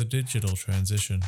The 0.00 0.06
digital 0.06 0.56
transition. 0.56 1.20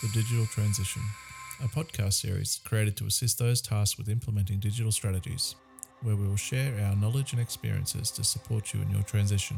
The 0.00 0.08
Digital 0.08 0.46
Transition, 0.46 1.02
a 1.62 1.68
podcast 1.68 2.14
series 2.14 2.62
created 2.64 2.96
to 2.96 3.04
assist 3.04 3.38
those 3.38 3.60
tasked 3.60 3.98
with 3.98 4.08
implementing 4.08 4.58
digital 4.58 4.90
strategies, 4.90 5.54
where 6.04 6.16
we 6.16 6.28
will 6.28 6.36
share 6.36 6.78
our 6.84 6.94
knowledge 6.96 7.32
and 7.32 7.40
experiences 7.40 8.10
to 8.10 8.22
support 8.22 8.74
you 8.74 8.82
in 8.82 8.90
your 8.90 9.02
transition. 9.02 9.56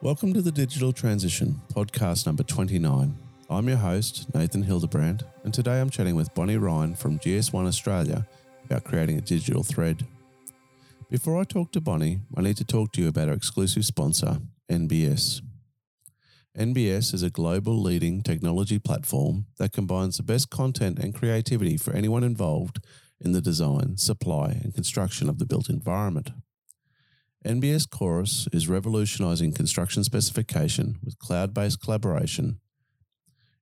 Welcome 0.00 0.32
to 0.34 0.40
the 0.40 0.52
Digital 0.52 0.92
Transition, 0.92 1.60
podcast 1.74 2.26
number 2.26 2.44
29. 2.44 3.18
I'm 3.50 3.68
your 3.68 3.76
host, 3.76 4.32
Nathan 4.34 4.62
Hildebrand, 4.62 5.24
and 5.42 5.52
today 5.52 5.80
I'm 5.80 5.90
chatting 5.90 6.14
with 6.14 6.32
Bonnie 6.34 6.58
Ryan 6.58 6.94
from 6.94 7.18
GS1 7.18 7.66
Australia 7.66 8.24
about 8.64 8.84
creating 8.84 9.18
a 9.18 9.20
digital 9.20 9.64
thread. 9.64 10.06
Before 11.10 11.40
I 11.40 11.44
talk 11.44 11.72
to 11.72 11.80
Bonnie, 11.80 12.20
I 12.36 12.42
need 12.42 12.56
to 12.58 12.64
talk 12.64 12.92
to 12.92 13.02
you 13.02 13.08
about 13.08 13.28
our 13.28 13.34
exclusive 13.34 13.84
sponsor, 13.84 14.38
NBS. 14.70 15.40
NBS 16.56 17.12
is 17.12 17.22
a 17.22 17.30
global 17.30 17.80
leading 17.82 18.22
technology 18.22 18.78
platform 18.78 19.46
that 19.58 19.72
combines 19.72 20.16
the 20.16 20.22
best 20.22 20.50
content 20.50 21.00
and 21.00 21.14
creativity 21.14 21.76
for 21.76 21.92
anyone 21.92 22.22
involved 22.22 22.78
in 23.20 23.32
the 23.32 23.40
design, 23.40 23.96
supply, 23.96 24.60
and 24.62 24.74
construction 24.74 25.28
of 25.28 25.38
the 25.38 25.46
built 25.46 25.68
environment. 25.68 26.30
NBS 27.44 27.88
Chorus 27.88 28.48
is 28.52 28.68
revolutionizing 28.68 29.52
construction 29.52 30.02
specification 30.02 30.98
with 31.04 31.16
cloud 31.18 31.54
based 31.54 31.80
collaboration. 31.80 32.58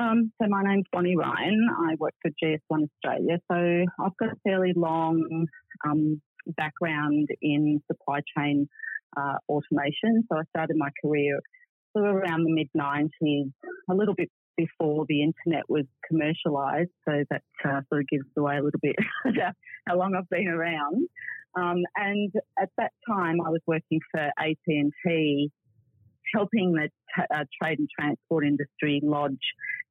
um, 0.00 0.32
so 0.40 0.48
my 0.48 0.62
name's 0.62 0.86
Bonnie 0.92 1.16
Ryan. 1.16 1.68
I 1.88 1.96
work 1.98 2.14
for 2.22 2.30
GS1 2.30 2.86
Australia. 2.88 3.38
So 3.50 3.84
I've 4.04 4.16
got 4.16 4.28
a 4.30 4.36
fairly 4.44 4.72
long 4.74 5.46
um, 5.84 6.22
background 6.56 7.28
in 7.42 7.82
supply 7.90 8.20
chain 8.36 8.68
uh, 9.16 9.38
automation. 9.48 10.24
So 10.30 10.38
I 10.38 10.42
started 10.50 10.76
my 10.76 10.90
career 11.04 11.40
sort 11.96 12.08
of 12.08 12.14
around 12.14 12.44
the 12.44 12.52
mid 12.52 12.68
90s, 12.76 13.52
a 13.90 13.94
little 13.94 14.14
bit 14.14 14.30
before 14.58 15.06
the 15.08 15.22
internet 15.22 15.62
was 15.68 15.86
commercialised. 16.12 16.90
So 17.08 17.24
that 17.30 17.42
uh, 17.64 17.80
sort 17.88 18.02
of 18.02 18.08
gives 18.08 18.26
away 18.36 18.58
a 18.58 18.62
little 18.62 18.80
bit 18.82 18.96
how 19.86 19.96
long 19.96 20.14
I've 20.14 20.28
been 20.28 20.48
around. 20.48 21.08
Um, 21.56 21.78
and 21.96 22.30
at 22.60 22.68
that 22.76 22.92
time, 23.08 23.36
I 23.40 23.48
was 23.48 23.62
working 23.66 24.00
for 24.10 24.30
AT&T, 24.38 25.50
helping 26.34 26.72
the 26.72 26.90
t- 27.16 27.22
uh, 27.34 27.44
trade 27.60 27.78
and 27.78 27.88
transport 27.98 28.44
industry 28.44 29.00
lodge 29.02 29.38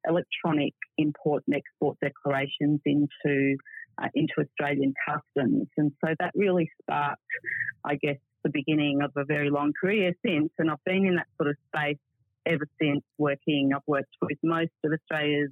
electronic 0.08 0.74
import 0.98 1.44
and 1.48 1.56
export 1.56 1.98
declarations 2.00 2.80
into 2.86 3.58
uh, 4.02 4.08
into 4.14 4.34
Australian 4.40 4.94
customs. 5.08 5.68
And 5.78 5.92
so 6.06 6.14
that 6.20 6.32
really 6.36 6.70
sparked, 6.82 7.22
I 7.84 7.96
guess, 7.96 8.18
the 8.44 8.52
beginning 8.52 9.00
of 9.02 9.12
a 9.18 9.26
very 9.26 9.50
long 9.50 9.74
career 9.80 10.14
since. 10.24 10.52
And 10.60 10.70
I've 10.70 10.84
been 10.86 11.08
in 11.08 11.16
that 11.16 11.26
sort 11.38 11.50
of 11.50 11.56
space 11.74 11.98
ever 12.48 12.68
since 12.82 13.04
working. 13.18 13.72
I've 13.76 13.82
worked 13.88 14.16
with 14.22 14.38
most 14.44 14.72
of 14.84 14.92
Australia's, 14.92 15.52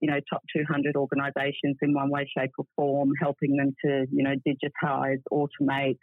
you 0.00 0.10
know, 0.10 0.18
top 0.30 0.42
200 0.54 0.96
organisations 0.96 1.76
in 1.82 1.94
one 1.94 2.10
way, 2.10 2.28
shape 2.36 2.50
or 2.58 2.64
form, 2.76 3.10
helping 3.20 3.56
them 3.56 3.74
to, 3.84 4.06
you 4.10 4.24
know, 4.24 4.34
digitise, 4.46 5.22
automate, 5.32 5.96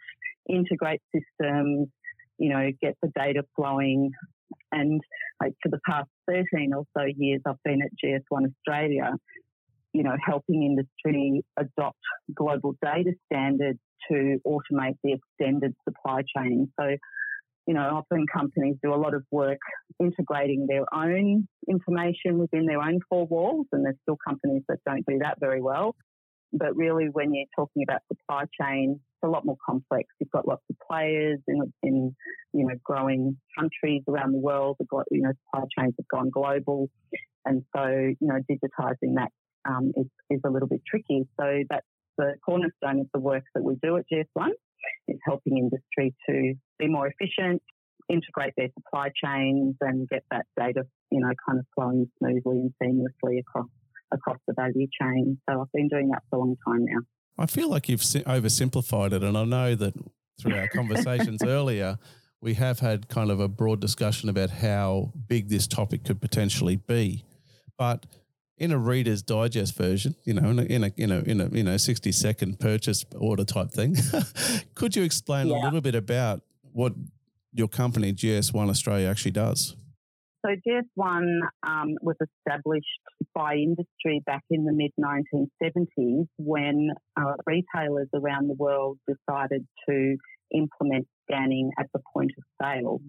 integrate 0.48 1.02
systems, 1.14 1.88
you 2.38 2.48
know, 2.48 2.70
get 2.80 2.96
the 3.02 3.10
data 3.16 3.42
flowing. 3.54 4.10
And 4.70 5.00
like, 5.40 5.52
for 5.62 5.68
the 5.68 5.80
past 5.86 6.08
13 6.28 6.72
or 6.74 6.84
so 6.96 7.04
years, 7.16 7.40
I've 7.46 7.62
been 7.64 7.80
at 7.82 7.90
GS1 8.02 8.46
Australia, 8.48 9.12
you 9.92 10.02
know, 10.02 10.16
helping 10.24 10.62
industry 10.62 11.42
adopt 11.58 11.98
global 12.34 12.74
data 12.82 13.12
standards 13.26 13.78
to 14.10 14.38
automate 14.46 14.96
the 15.04 15.14
extended 15.14 15.74
supply 15.86 16.22
chain. 16.36 16.72
So, 16.80 16.96
you 17.66 17.74
know, 17.74 17.82
often 17.82 18.26
companies 18.32 18.76
do 18.82 18.92
a 18.92 18.96
lot 18.96 19.14
of 19.14 19.24
work 19.30 19.58
integrating 20.00 20.66
their 20.68 20.84
own 20.92 21.46
information 21.68 22.38
within 22.38 22.66
their 22.66 22.80
own 22.80 22.98
four 23.08 23.26
walls, 23.26 23.66
and 23.72 23.84
there's 23.84 23.96
still 24.02 24.18
companies 24.26 24.62
that 24.68 24.78
don't 24.86 25.04
do 25.06 25.18
that 25.20 25.38
very 25.40 25.60
well. 25.60 25.94
But 26.52 26.76
really, 26.76 27.06
when 27.06 27.32
you're 27.32 27.46
talking 27.56 27.82
about 27.82 28.00
supply 28.08 28.44
chain, 28.60 29.00
it's 29.00 29.22
a 29.24 29.28
lot 29.28 29.46
more 29.46 29.56
complex. 29.64 30.08
You've 30.20 30.30
got 30.30 30.46
lots 30.46 30.62
of 30.68 30.76
players 30.86 31.38
in, 31.48 31.72
in 31.82 32.14
you 32.52 32.66
know, 32.66 32.74
growing 32.84 33.38
countries 33.58 34.02
around 34.08 34.32
the 34.32 34.38
world. 34.38 34.76
You 35.10 35.22
know, 35.22 35.32
supply 35.46 35.66
chains 35.78 35.94
have 35.98 36.08
gone 36.08 36.30
global, 36.30 36.90
and 37.46 37.62
so 37.74 37.86
you 37.86 38.16
know, 38.20 38.38
digitizing 38.50 39.14
that 39.16 39.30
um, 39.68 39.92
is, 39.96 40.06
is 40.30 40.40
a 40.44 40.50
little 40.50 40.68
bit 40.68 40.82
tricky. 40.86 41.26
So 41.40 41.62
that's 41.70 41.86
the 42.18 42.34
cornerstone 42.44 43.00
of 43.00 43.06
the 43.14 43.20
work 43.20 43.44
that 43.54 43.62
we 43.62 43.76
do 43.82 43.96
at 43.96 44.04
GS1 44.12 44.50
is 45.08 45.18
helping 45.24 45.58
industry 45.58 46.14
to 46.28 46.54
be 46.78 46.88
more 46.88 47.08
efficient, 47.08 47.62
integrate 48.08 48.54
their 48.56 48.68
supply 48.74 49.10
chains, 49.22 49.76
and 49.80 50.08
get 50.08 50.24
that 50.30 50.46
data, 50.58 50.82
you 51.10 51.20
know, 51.20 51.32
kind 51.46 51.58
of 51.58 51.66
flowing 51.74 52.10
smoothly 52.18 52.60
and 52.60 52.72
seamlessly 52.82 53.40
across 53.40 53.68
across 54.12 54.38
the 54.46 54.52
value 54.54 54.86
chain. 55.00 55.38
So 55.48 55.62
I've 55.62 55.72
been 55.72 55.88
doing 55.88 56.10
that 56.10 56.22
for 56.28 56.36
a 56.36 56.38
long 56.40 56.56
time 56.66 56.84
now. 56.84 57.00
I 57.38 57.46
feel 57.46 57.70
like 57.70 57.88
you've 57.88 58.00
oversimplified 58.00 59.12
it, 59.12 59.22
and 59.22 59.38
I 59.38 59.44
know 59.44 59.74
that 59.74 59.94
through 60.38 60.56
our 60.56 60.68
conversations 60.68 61.42
earlier, 61.46 61.98
we 62.40 62.54
have 62.54 62.80
had 62.80 63.08
kind 63.08 63.30
of 63.30 63.40
a 63.40 63.48
broad 63.48 63.80
discussion 63.80 64.28
about 64.28 64.50
how 64.50 65.12
big 65.28 65.48
this 65.48 65.66
topic 65.66 66.04
could 66.04 66.20
potentially 66.20 66.76
be, 66.76 67.24
but 67.78 68.04
in 68.62 68.70
a 68.70 68.78
Reader's 68.78 69.22
Digest 69.22 69.76
version, 69.76 70.14
you 70.22 70.34
know, 70.34 70.50
in 70.50 70.58
a 70.60 70.62
in 70.62 70.84
a 70.84 70.92
in 70.96 71.10
a, 71.10 71.18
in 71.18 71.40
a 71.40 71.48
you 71.48 71.64
know 71.64 71.76
sixty 71.76 72.12
second 72.12 72.60
purchase 72.60 73.04
order 73.18 73.44
type 73.44 73.72
thing, 73.72 73.96
could 74.76 74.94
you 74.94 75.02
explain 75.02 75.48
yeah. 75.48 75.56
a 75.56 75.64
little 75.64 75.80
bit 75.80 75.96
about 75.96 76.42
what 76.72 76.92
your 77.52 77.66
company 77.66 78.12
GS1 78.12 78.70
Australia 78.70 79.08
actually 79.08 79.32
does? 79.32 79.74
So 80.46 80.52
GS1 80.66 81.40
um, 81.66 81.94
was 82.02 82.16
established 82.20 82.86
by 83.34 83.54
industry 83.54 84.22
back 84.26 84.44
in 84.48 84.64
the 84.64 84.72
mid 84.72 84.92
1970s 84.98 86.28
when 86.38 86.90
uh, 87.16 87.34
retailers 87.46 88.08
around 88.14 88.48
the 88.48 88.54
world 88.54 88.98
decided 89.08 89.66
to 89.88 90.16
implement 90.54 91.08
scanning 91.24 91.72
at 91.80 91.86
the 91.92 92.00
point 92.14 92.30
of 92.38 92.44
sale. 92.62 93.00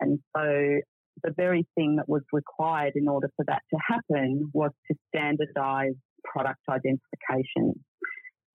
And 0.00 0.18
so 0.36 0.80
the 1.22 1.32
very 1.36 1.66
thing 1.74 1.96
that 1.96 2.08
was 2.08 2.22
required 2.32 2.92
in 2.96 3.08
order 3.08 3.30
for 3.36 3.44
that 3.46 3.62
to 3.70 3.78
happen 3.86 4.50
was 4.52 4.70
to 4.90 4.96
standardize 5.08 5.94
product 6.24 6.60
identification. 6.68 7.74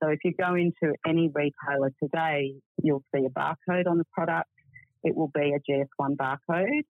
So 0.02 0.10
if 0.10 0.20
you 0.24 0.34
go 0.38 0.56
into 0.56 0.96
any 1.08 1.32
retailer 1.34 1.92
today, 2.02 2.54
you'll 2.82 3.04
see 3.16 3.26
a 3.26 3.30
barcode 3.30 3.88
on 3.88 3.98
the 3.98 4.06
product. 4.14 4.50
It 5.04 5.16
will 5.16 5.32
be 5.34 5.54
a 5.54 5.72
GS1 5.72 6.16
barcode 6.18 6.84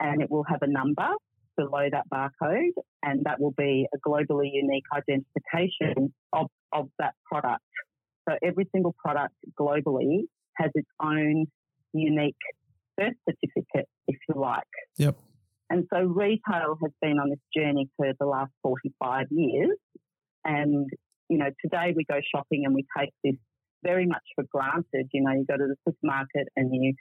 and 0.00 0.22
it 0.22 0.30
will 0.30 0.44
have 0.44 0.62
a 0.62 0.66
number 0.66 1.08
below 1.56 1.88
that 1.90 2.04
barcode 2.12 2.72
and 3.02 3.24
that 3.24 3.40
will 3.40 3.54
be 3.56 3.86
a 3.94 4.08
globally 4.08 4.50
unique 4.52 4.84
identification 4.94 6.12
of, 6.32 6.46
of 6.72 6.88
that 6.98 7.14
product. 7.30 7.62
So 8.28 8.36
every 8.42 8.68
single 8.72 8.94
product 8.98 9.34
globally 9.58 10.22
has 10.56 10.70
its 10.74 10.88
own 11.02 11.46
unique 11.92 12.36
birth 12.96 13.14
certificate, 13.28 13.88
if 14.08 14.16
you 14.28 14.40
like. 14.40 14.62
Yep. 14.98 15.16
And 15.70 15.84
so 15.92 16.00
retail 16.00 16.78
has 16.82 16.92
been 17.00 17.18
on 17.18 17.30
this 17.30 17.40
journey 17.56 17.88
for 17.96 18.12
the 18.18 18.26
last 18.26 18.52
45 18.62 19.26
years. 19.30 19.76
And, 20.44 20.88
you 21.28 21.38
know, 21.38 21.50
today 21.62 21.94
we 21.96 22.04
go 22.04 22.20
shopping 22.34 22.64
and 22.64 22.74
we 22.74 22.84
take 22.96 23.10
this 23.22 23.34
very 23.82 24.06
much 24.06 24.22
for 24.34 24.44
granted. 24.52 25.08
You 25.12 25.22
know, 25.22 25.32
you 25.32 25.44
go 25.48 25.56
to 25.56 25.66
the 25.66 25.76
supermarket 25.88 26.48
and 26.56 26.70
you 26.72 26.94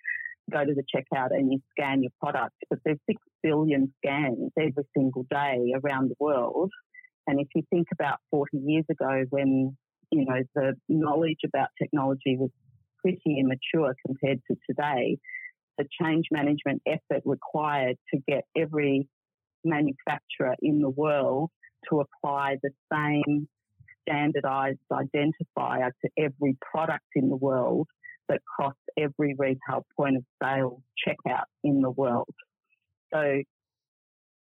go 0.52 0.64
to 0.66 0.74
the 0.74 0.84
checkout 0.84 1.30
and 1.32 1.52
you 1.52 1.60
scan 1.72 2.02
your 2.02 2.12
product, 2.22 2.56
but 2.70 2.80
there's 2.84 3.00
6 3.10 3.22
billion 3.42 3.94
scans 3.98 4.52
every 4.60 4.84
single 4.96 5.26
day 5.30 5.74
around 5.84 6.10
the 6.10 6.16
world. 6.20 6.72
And 7.28 7.40
if 7.40 7.48
you 7.56 7.64
think 7.70 7.88
about 7.94 8.20
40 8.32 8.58
years 8.58 8.86
ago 8.90 9.24
when, 9.30 9.78
you 10.12 10.26
know, 10.26 10.42
the 10.56 10.74
knowledge 10.90 11.40
about 11.46 11.70
technology 11.82 12.38
was 12.38 12.50
pretty 13.00 13.40
immature 13.40 13.94
compared 14.06 14.40
to 14.50 14.58
today. 14.70 15.18
The 15.78 15.86
change 16.02 16.26
management 16.32 16.82
effort 16.86 17.24
required 17.26 17.98
to 18.14 18.20
get 18.28 18.44
every 18.56 19.08
manufacturer 19.64 20.56
in 20.62 20.80
the 20.80 20.90
world 20.90 21.50
to 21.90 22.02
apply 22.02 22.58
the 22.62 22.72
same 22.92 23.48
standardized 24.08 24.80
identifier 24.92 25.92
to 26.04 26.10
every 26.18 26.58
product 26.62 27.06
in 27.16 27.30
the 27.30 27.36
world 27.36 27.88
that 28.30 28.42
cross 28.46 28.76
every 28.98 29.36
retail 29.38 29.86
point 29.98 30.18
of 30.18 30.24
sale 30.42 30.82
checkout 31.06 31.46
in 31.64 31.82
the 31.82 31.90
world. 31.90 32.34
So, 33.14 33.42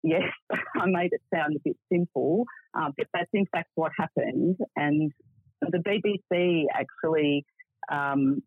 yes, 0.03 0.24
I 0.51 0.85
made 0.85 1.12
it 1.13 1.21
sound 1.33 1.56
a 1.56 1.59
bit 1.63 1.77
simple, 1.91 2.45
uh, 2.77 2.91
but 2.97 3.07
that's 3.13 3.30
in 3.33 3.45
fact 3.47 3.69
what 3.75 3.91
happened. 3.97 4.57
And 4.75 5.12
the 5.62 5.80
BBC 5.80 6.65
actually 6.74 7.45
um, 7.91 8.41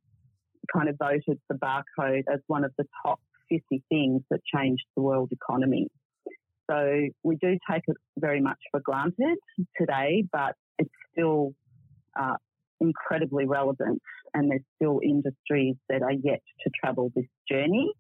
kind 0.72 0.88
of 0.88 0.96
voted 0.98 1.38
the 1.48 1.56
barcode 1.56 2.24
as 2.32 2.40
one 2.46 2.64
of 2.64 2.72
the 2.78 2.84
top 3.04 3.20
50 3.48 3.82
things 3.88 4.22
that 4.30 4.40
changed 4.54 4.84
the 4.96 5.02
world 5.02 5.30
economy. 5.32 5.88
So 6.70 7.08
we 7.22 7.36
do 7.36 7.58
take 7.70 7.82
it 7.86 7.96
very 8.18 8.40
much 8.40 8.58
for 8.70 8.80
granted 8.80 9.38
today, 9.78 10.24
but 10.32 10.54
it's 10.78 10.90
still 11.12 11.52
uh, 12.18 12.36
incredibly 12.80 13.46
relevant, 13.46 14.02
and 14.34 14.50
there's 14.50 14.64
still 14.76 15.00
industries 15.02 15.76
that 15.88 16.02
are 16.02 16.12
yet 16.12 16.42
to 16.62 16.70
travel 16.82 17.12
this 17.14 17.26
journey. 17.50 17.92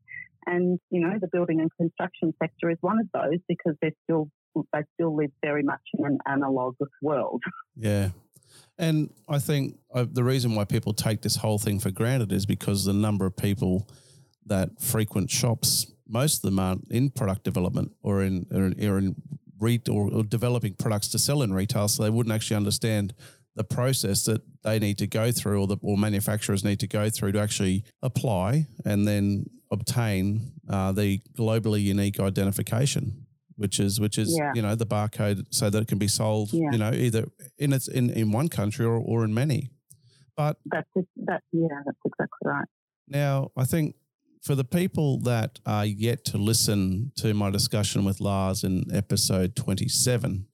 And 0.46 0.78
you 0.90 1.00
know, 1.00 1.14
the 1.20 1.28
building 1.28 1.60
and 1.60 1.70
construction 1.76 2.34
sector 2.42 2.70
is 2.70 2.78
one 2.80 2.98
of 3.00 3.06
those 3.12 3.38
because 3.48 3.74
they're 3.80 3.92
still 4.04 4.28
they 4.72 4.80
still 4.94 5.14
live 5.14 5.30
very 5.44 5.62
much 5.62 5.80
in 5.94 6.06
an 6.06 6.18
analog 6.26 6.76
world. 7.02 7.42
Yeah. 7.76 8.10
And 8.78 9.10
I 9.28 9.38
think 9.38 9.78
uh, 9.94 10.06
the 10.10 10.24
reason 10.24 10.54
why 10.54 10.64
people 10.64 10.92
take 10.92 11.22
this 11.22 11.36
whole 11.36 11.58
thing 11.58 11.78
for 11.78 11.90
granted 11.90 12.32
is 12.32 12.44
because 12.44 12.84
the 12.84 12.92
number 12.92 13.24
of 13.26 13.36
people 13.36 13.88
that 14.46 14.80
frequent 14.80 15.30
shops, 15.30 15.86
most 16.06 16.36
of 16.36 16.42
them 16.42 16.58
aren't 16.58 16.90
in 16.90 17.10
product 17.10 17.42
development 17.42 17.92
or 18.02 18.22
in 18.22 18.46
or 18.52 18.66
in, 18.66 18.88
or, 18.88 18.98
in 18.98 19.16
re- 19.58 19.80
or, 19.90 20.10
or 20.12 20.22
developing 20.22 20.74
products 20.74 21.08
to 21.08 21.18
sell 21.18 21.42
in 21.42 21.52
retail, 21.52 21.88
so 21.88 22.02
they 22.02 22.10
wouldn't 22.10 22.34
actually 22.34 22.56
understand 22.56 23.14
the 23.56 23.64
process 23.64 24.24
that 24.26 24.42
they 24.62 24.78
need 24.78 24.98
to 24.98 25.06
go 25.06 25.32
through 25.32 25.60
or 25.60 25.66
the 25.66 25.78
or 25.82 25.96
manufacturers 25.96 26.62
need 26.62 26.78
to 26.80 26.86
go 26.86 27.08
through 27.08 27.32
to 27.32 27.40
actually 27.40 27.82
apply 28.02 28.66
and 28.84 29.08
then 29.08 29.46
obtain 29.72 30.52
uh, 30.68 30.92
the 30.92 31.20
globally 31.36 31.82
unique 31.82 32.20
identification 32.20 33.25
which 33.56 33.80
is 33.80 33.98
which 34.00 34.18
is 34.18 34.36
yeah. 34.38 34.52
you 34.54 34.62
know 34.62 34.74
the 34.74 34.86
barcode 34.86 35.46
so 35.50 35.70
that 35.70 35.82
it 35.82 35.88
can 35.88 35.98
be 35.98 36.08
sold 36.08 36.52
yeah. 36.52 36.68
you 36.70 36.78
know 36.78 36.92
either 36.92 37.26
in 37.58 37.72
its 37.72 37.88
in, 37.88 38.10
in 38.10 38.30
one 38.32 38.48
country 38.48 38.84
or, 38.84 38.96
or 38.96 39.24
in 39.24 39.34
many 39.34 39.70
but 40.36 40.58
that's 40.66 40.88
just, 40.96 41.08
that 41.16 41.42
yeah 41.52 41.66
that's 41.84 41.98
exactly 42.04 42.44
right 42.44 42.68
now 43.08 43.50
i 43.56 43.64
think 43.64 43.94
for 44.42 44.54
the 44.54 44.64
people 44.64 45.18
that 45.20 45.58
are 45.66 45.86
yet 45.86 46.24
to 46.24 46.38
listen 46.38 47.10
to 47.16 47.34
my 47.34 47.50
discussion 47.50 48.04
with 48.04 48.20
lars 48.20 48.62
in 48.62 48.84
episode 48.92 49.56
27 49.56 50.46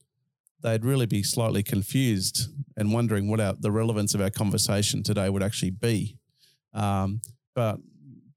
they'd 0.61 0.85
really 0.85 1.05
be 1.05 1.21
slightly 1.21 1.61
confused 1.61 2.49
and 2.77 2.93
wondering 2.93 3.29
what 3.29 3.39
our, 3.39 3.53
the 3.59 3.71
relevance 3.71 4.15
of 4.15 4.21
our 4.21 4.29
conversation 4.29 5.03
today 5.03 5.29
would 5.29 5.43
actually 5.43 5.71
be 5.71 6.17
um, 6.73 7.21
but 7.53 7.77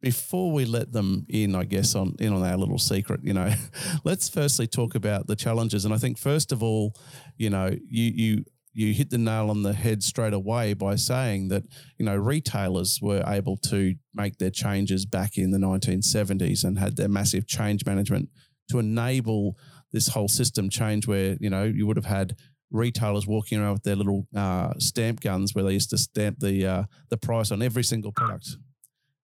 before 0.01 0.53
we 0.53 0.65
let 0.65 0.93
them 0.93 1.27
in, 1.29 1.55
I 1.55 1.65
guess, 1.65 1.95
on 1.95 2.15
in 2.19 2.33
on 2.33 2.43
our 2.43 2.57
little 2.57 2.79
secret, 2.79 3.21
you 3.23 3.35
know, 3.35 3.53
let's 4.05 4.29
firstly 4.29 4.67
talk 4.67 4.95
about 4.95 5.27
the 5.27 5.37
challenges. 5.37 5.85
And 5.85 5.95
I 5.95 5.99
think 5.99 6.19
first 6.19 6.53
of 6.53 6.63
all, 6.63 6.95
you 7.37 7.51
know, 7.51 7.77
you 7.89 8.13
you 8.15 8.45
you 8.77 8.93
hit 8.93 9.09
the 9.09 9.19
nail 9.19 9.49
on 9.49 9.63
the 9.63 9.73
head 9.73 10.03
straight 10.03 10.35
away 10.35 10.75
by 10.75 10.97
saying 10.97 11.49
that 11.49 11.65
you 11.99 12.05
know 12.05 12.15
retailers 12.15 13.01
were 13.01 13.25
able 13.27 13.57
to 13.57 13.95
make 14.15 14.37
their 14.37 14.51
changes 14.51 15.07
back 15.07 15.39
in 15.39 15.51
the 15.51 15.59
1970s 15.59 16.63
and 16.63 16.79
had 16.79 16.97
their 16.97 17.09
massive 17.09 17.47
change 17.47 17.87
management 17.87 18.29
to 18.71 18.79
enable 18.79 19.57
this 19.93 20.09
whole 20.09 20.29
system 20.29 20.69
change 20.69 21.07
where 21.07 21.37
you 21.41 21.49
know 21.49 21.65
you 21.65 21.87
would 21.87 21.97
have 21.97 22.05
had 22.05 22.37
retailers 22.71 23.27
walking 23.27 23.59
around 23.59 23.75
with 23.75 23.85
their 23.85 23.97
little 23.97 24.27
uh, 24.37 24.75
stamp 24.79 25.21
guns 25.21 25.55
where 25.55 25.65
they 25.65 25.73
used 25.73 25.91
to 25.91 25.99
stamp 25.99 26.39
the 26.41 26.67
uh, 26.67 26.85
the 27.09 27.17
price 27.17 27.51
on 27.51 27.63
every 27.63 27.85
single 27.85 28.13
product 28.13 28.57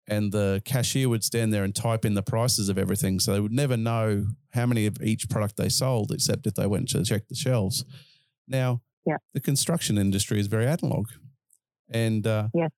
and 0.08 0.32
the 0.32 0.62
cashier 0.64 1.08
would 1.08 1.22
stand 1.22 1.52
there 1.52 1.62
and 1.62 1.74
type 1.74 2.04
in 2.04 2.14
the 2.14 2.22
prices 2.22 2.70
of 2.70 2.78
everything. 2.78 3.20
So 3.20 3.32
they 3.32 3.40
would 3.40 3.52
never 3.52 3.76
know 3.76 4.26
how 4.54 4.64
many 4.64 4.86
of 4.86 5.02
each 5.02 5.28
product 5.28 5.58
they 5.58 5.68
sold, 5.68 6.10
except 6.10 6.46
if 6.46 6.54
they 6.54 6.66
went 6.66 6.88
to 6.90 7.04
check 7.04 7.28
the 7.28 7.34
shelves. 7.34 7.84
Now, 8.48 8.80
yeah. 9.04 9.18
the 9.34 9.40
construction 9.40 9.98
industry 9.98 10.40
is 10.40 10.46
very 10.46 10.66
analog. 10.66 11.08
And, 11.90 12.26
uh, 12.26 12.48
yeah. 12.54 12.68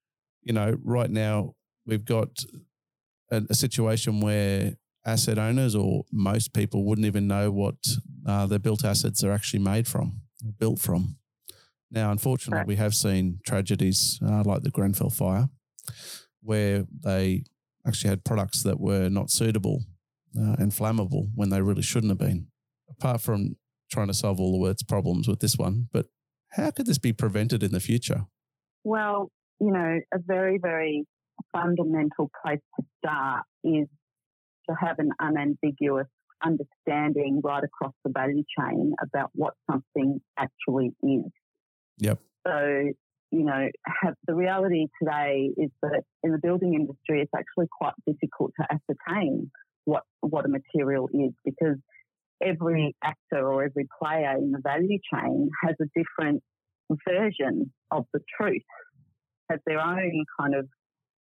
you 0.43 0.53
know, 0.53 0.77
right 0.83 1.11
now 1.11 1.55
we've 1.87 2.05
got 2.05 2.31
a, 3.31 3.43
a, 3.49 3.55
situation 3.55 4.21
where 4.21 4.75
asset 5.07 5.39
owners 5.39 5.75
or 5.75 6.05
most 6.13 6.53
people 6.53 6.85
wouldn't 6.85 7.07
even 7.07 7.29
know 7.29 7.51
what 7.51 7.77
uh, 8.27 8.47
their 8.47 8.59
built 8.59 8.85
assets 8.85 9.23
are 9.23 9.33
actually 9.33 9.61
made 9.61 9.87
from, 9.87 10.23
built 10.59 10.81
from. 10.81 11.17
Now, 11.93 12.11
unfortunately, 12.11 12.59
right. 12.59 12.67
we 12.67 12.77
have 12.77 12.95
seen 12.95 13.41
tragedies 13.45 14.19
uh, 14.25 14.43
like 14.45 14.63
the 14.63 14.71
Grenfell 14.71 15.11
fire 15.11 15.49
where 16.43 16.85
they 17.05 17.45
actually 17.87 18.11
had 18.11 18.25
products 18.25 18.63
that 18.63 18.81
were 18.81 19.09
not 19.09 19.31
suitable 19.31 19.85
uh, 20.39 20.57
and 20.59 20.73
flammable 20.73 21.29
when 21.35 21.51
they 21.51 21.61
really 21.61 21.83
shouldn't 21.83 22.11
have 22.11 22.19
been. 22.19 22.49
Apart 22.91 23.21
from 23.21 23.57
trying 23.91 24.09
to 24.09 24.15
solve 24.15 24.41
all 24.41 24.53
the 24.53 24.59
world's 24.59 24.83
problems 24.83 25.29
with 25.29 25.41
this 25.41 25.57
one, 25.57 25.89
but 25.93 26.07
how 26.53 26.71
could 26.71 26.87
this 26.87 26.99
be 26.99 27.13
prevented 27.13 27.63
in 27.63 27.73
the 27.73 27.81
future? 27.81 28.27
Well, 28.85 29.31
you 29.61 29.73
know, 29.73 30.01
a 30.13 30.19
very, 30.19 30.59
very 30.61 31.07
fundamental 31.53 32.31
place 32.43 32.61
to 32.79 32.87
start 32.99 33.45
is 33.65 33.87
to 34.69 34.77
have 34.79 34.99
an 34.99 35.11
unambiguous 35.21 36.07
understanding 36.45 37.41
right 37.45 37.63
across 37.63 37.93
the 38.05 38.11
value 38.11 38.45
chain 38.59 38.95
about 39.03 39.31
what 39.35 39.55
something 39.71 40.21
actually 40.39 40.93
is. 41.03 41.31
Yep. 41.99 42.19
So 42.47 42.93
you 43.31 43.45
know, 43.45 43.69
have 44.03 44.15
the 44.27 44.35
reality 44.35 44.87
today 45.01 45.51
is 45.57 45.71
that 45.83 46.03
in 46.23 46.33
the 46.33 46.39
building 46.39 46.75
industry, 46.75 47.23
it's 47.23 47.31
actually 47.37 47.69
quite 47.71 47.95
difficult 48.07 48.53
to 48.61 48.67
ascertain 48.71 49.51
what 49.85 50.03
what 50.21 50.45
a 50.45 50.49
material 50.49 51.09
is 51.13 51.33
because 51.45 51.77
every 52.43 52.95
actor 53.03 53.47
or 53.47 53.65
every 53.65 53.87
player 54.01 54.35
in 54.37 54.51
the 54.51 54.61
value 54.63 54.99
chain 55.13 55.51
has 55.65 55.77
a 55.81 55.87
different 55.95 56.43
version 57.09 57.73
of 57.91 58.07
the 58.13 58.21
truth, 58.37 58.63
has 59.51 59.61
their 59.67 59.81
own 59.81 60.25
kind 60.41 60.55
of 60.55 60.67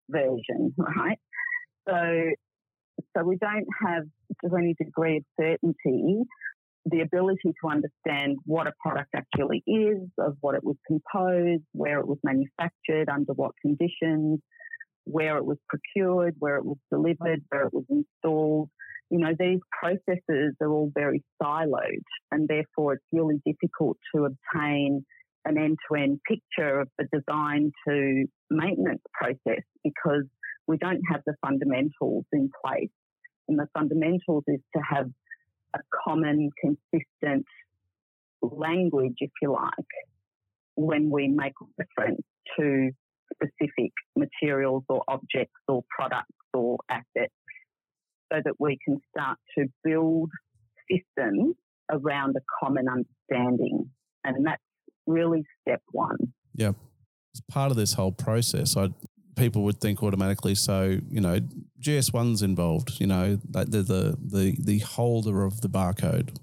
version, 0.08 0.74
right? 0.78 1.18
So, 1.88 2.30
so 3.16 3.24
we 3.24 3.36
don't 3.36 3.66
have 3.86 4.04
to 4.44 4.56
any 4.56 4.74
degree 4.74 5.18
of 5.18 5.24
certainty 5.38 6.22
the 6.86 7.00
ability 7.00 7.52
to 7.62 7.70
understand 7.70 8.38
what 8.46 8.66
a 8.66 8.72
product 8.80 9.10
actually 9.14 9.62
is, 9.66 10.08
of 10.18 10.36
what 10.40 10.54
it 10.54 10.64
was 10.64 10.76
composed, 10.86 11.62
where 11.72 12.00
it 12.00 12.08
was 12.08 12.18
manufactured, 12.22 13.08
under 13.08 13.32
what 13.34 13.52
conditions, 13.60 14.40
where 15.04 15.36
it 15.36 15.44
was 15.44 15.58
procured, 15.68 16.34
where 16.38 16.56
it 16.56 16.64
was 16.64 16.78
delivered, 16.90 17.42
where 17.48 17.66
it 17.66 17.72
was 17.72 17.84
installed. 17.90 18.70
You 19.10 19.18
know, 19.18 19.34
these 19.38 19.60
processes 19.78 20.54
are 20.60 20.70
all 20.70 20.90
very 20.94 21.22
siloed, 21.42 22.04
and 22.30 22.48
therefore 22.48 22.94
it's 22.94 23.04
really 23.12 23.40
difficult 23.44 23.98
to 24.14 24.26
obtain 24.26 25.04
an 25.44 25.58
end 25.58 25.78
to 25.88 25.96
end 25.96 26.20
picture 26.28 26.80
of 26.80 26.88
the 26.98 27.06
design 27.12 27.72
to 27.88 28.24
maintenance 28.50 29.02
process 29.12 29.64
because 29.82 30.24
we 30.66 30.76
don't 30.78 31.00
have 31.10 31.22
the 31.26 31.34
fundamentals 31.44 32.24
in 32.32 32.50
place. 32.64 32.90
And 33.48 33.58
the 33.58 33.66
fundamentals 33.76 34.44
is 34.46 34.60
to 34.76 34.82
have 34.88 35.06
a 35.74 35.78
common, 36.04 36.50
consistent 36.60 37.46
language, 38.42 39.16
if 39.18 39.30
you 39.42 39.52
like, 39.52 39.92
when 40.76 41.10
we 41.10 41.28
make 41.28 41.52
reference 41.78 42.22
to 42.58 42.90
specific 43.34 43.92
materials 44.16 44.82
or 44.88 45.02
objects 45.08 45.60
or 45.68 45.82
products 45.96 46.32
or 46.54 46.78
assets 46.90 47.34
so 48.32 48.40
that 48.44 48.54
we 48.58 48.78
can 48.84 49.00
start 49.10 49.38
to 49.56 49.66
build 49.84 50.30
systems 50.90 51.54
around 51.90 52.36
a 52.36 52.40
common 52.64 52.86
understanding. 52.88 53.90
And 54.24 54.46
that's 54.46 54.62
really 55.06 55.44
step 55.62 55.82
one. 55.92 56.16
Yeah. 56.54 56.72
As 57.34 57.40
part 57.48 57.70
of 57.70 57.76
this 57.76 57.92
whole 57.92 58.12
process, 58.12 58.76
I 58.76 58.88
people 59.36 59.62
would 59.62 59.80
think 59.80 60.02
automatically. 60.02 60.54
So 60.54 60.98
you 61.10 61.20
know, 61.20 61.40
GS1's 61.80 62.42
involved. 62.42 63.00
You 63.00 63.06
know, 63.06 63.38
they're 63.44 63.64
the 63.64 64.16
the 64.20 64.56
the 64.58 64.78
holder 64.78 65.44
of 65.44 65.60
the 65.60 65.68
barcode. 65.68 66.36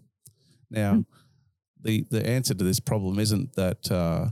Now, 0.70 0.94
mm. 0.94 1.06
the 1.82 2.06
the 2.10 2.26
answer 2.26 2.54
to 2.54 2.64
this 2.64 2.80
problem 2.80 3.20
isn't 3.20 3.54
that 3.56 3.92
uh, 3.92 4.28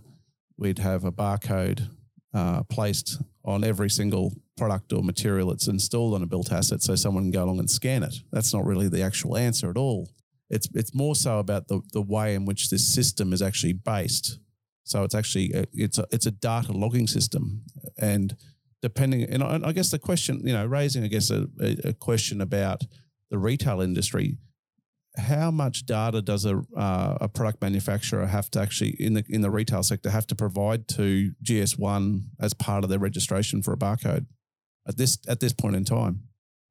we'd 0.57 0.79
have 0.79 1.03
a 1.03 1.11
barcode 1.11 1.87
uh, 2.33 2.63
placed 2.63 3.21
on 3.43 3.63
every 3.63 3.89
single 3.89 4.33
product 4.57 4.91
or 4.93 5.03
material 5.03 5.49
that's 5.49 5.67
installed 5.67 6.13
on 6.13 6.23
a 6.23 6.25
built 6.25 6.51
asset, 6.51 6.81
so 6.81 6.95
someone 6.95 7.25
can 7.25 7.31
go 7.31 7.43
along 7.43 7.59
and 7.59 7.69
scan 7.69 8.03
it. 8.03 8.15
That's 8.31 8.53
not 8.53 8.65
really 8.65 8.89
the 8.89 9.01
actual 9.01 9.37
answer 9.37 9.69
at 9.69 9.77
all. 9.77 10.09
It's 10.49 10.67
it's 10.73 10.93
more 10.93 11.15
so 11.15 11.39
about 11.39 11.67
the 11.67 11.81
the 11.93 12.01
way 12.01 12.35
in 12.35 12.45
which 12.45 12.69
this 12.69 12.87
system 12.87 13.33
is 13.33 13.41
actually 13.41 13.73
based. 13.73 14.39
So 14.85 15.03
it's 15.03 15.15
actually 15.15 15.51
a, 15.53 15.65
it's 15.73 15.97
a, 15.97 16.05
it's 16.11 16.27
a 16.27 16.31
data 16.31 16.71
logging 16.71 17.07
system, 17.07 17.63
and 17.99 18.35
depending, 18.81 19.23
and 19.23 19.43
I, 19.43 19.59
I 19.65 19.71
guess 19.71 19.89
the 19.89 19.99
question, 19.99 20.41
you 20.45 20.53
know, 20.53 20.65
raising, 20.65 21.03
I 21.03 21.07
guess, 21.07 21.31
a, 21.31 21.47
a 21.59 21.93
question 21.93 22.39
about 22.39 22.83
the 23.31 23.39
retail 23.39 23.81
industry. 23.81 24.37
How 25.17 25.49
much 25.49 25.85
data 25.85 26.21
does 26.21 26.45
a 26.45 26.61
uh, 26.77 27.17
a 27.21 27.29
product 27.29 27.61
manufacturer 27.61 28.27
have 28.27 28.51
to 28.51 28.59
actually 28.59 28.95
in 28.99 29.13
the 29.13 29.23
in 29.29 29.41
the 29.41 29.49
retail 29.49 29.81
sector 29.81 30.09
have 30.09 30.27
to 30.27 30.35
provide 30.35 30.87
to 30.89 31.31
GS1 31.43 32.23
as 32.39 32.53
part 32.53 32.83
of 32.83 32.89
their 32.89 32.99
registration 32.99 33.63
for 33.63 33.73
a 33.73 33.77
barcode 33.77 34.25
at 34.87 34.97
this 34.97 35.17
at 35.27 35.39
this 35.39 35.53
point 35.53 35.75
in 35.75 35.85
time? 35.85 36.23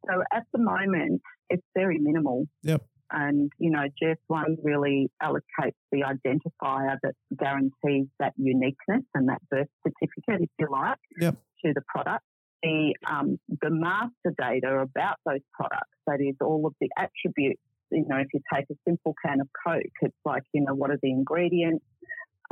So 0.06 0.22
at 0.32 0.44
the 0.52 0.60
moment, 0.60 1.22
it's 1.48 1.66
very 1.74 1.98
minimal. 1.98 2.46
Yep. 2.62 2.82
And, 3.10 3.52
you 3.58 3.70
know, 3.70 3.84
GS1 4.02 4.56
really 4.62 5.10
allocates 5.22 5.74
the 5.92 6.02
identifier 6.02 6.96
that 7.02 7.14
guarantees 7.38 8.08
that 8.18 8.32
uniqueness 8.36 9.02
and 9.14 9.28
that 9.28 9.40
birth 9.50 9.68
certificate, 9.86 10.42
if 10.42 10.50
you 10.58 10.68
like, 10.70 10.98
yep. 11.20 11.36
to 11.64 11.72
the 11.74 11.82
product. 11.86 12.24
The, 12.62 12.94
um, 13.06 13.38
the 13.60 13.68
master 13.70 14.34
data 14.38 14.78
about 14.78 15.16
those 15.26 15.40
products, 15.52 15.90
that 16.06 16.20
is 16.20 16.34
all 16.40 16.66
of 16.66 16.72
the 16.80 16.88
attributes, 16.96 17.60
you 17.90 18.04
know, 18.08 18.16
if 18.16 18.28
you 18.32 18.40
take 18.52 18.64
a 18.70 18.74
simple 18.88 19.14
can 19.24 19.40
of 19.40 19.48
Coke, 19.66 19.82
it's 20.00 20.16
like, 20.24 20.42
you 20.52 20.62
know, 20.62 20.74
what 20.74 20.90
are 20.90 20.98
the 21.02 21.10
ingredients? 21.10 21.84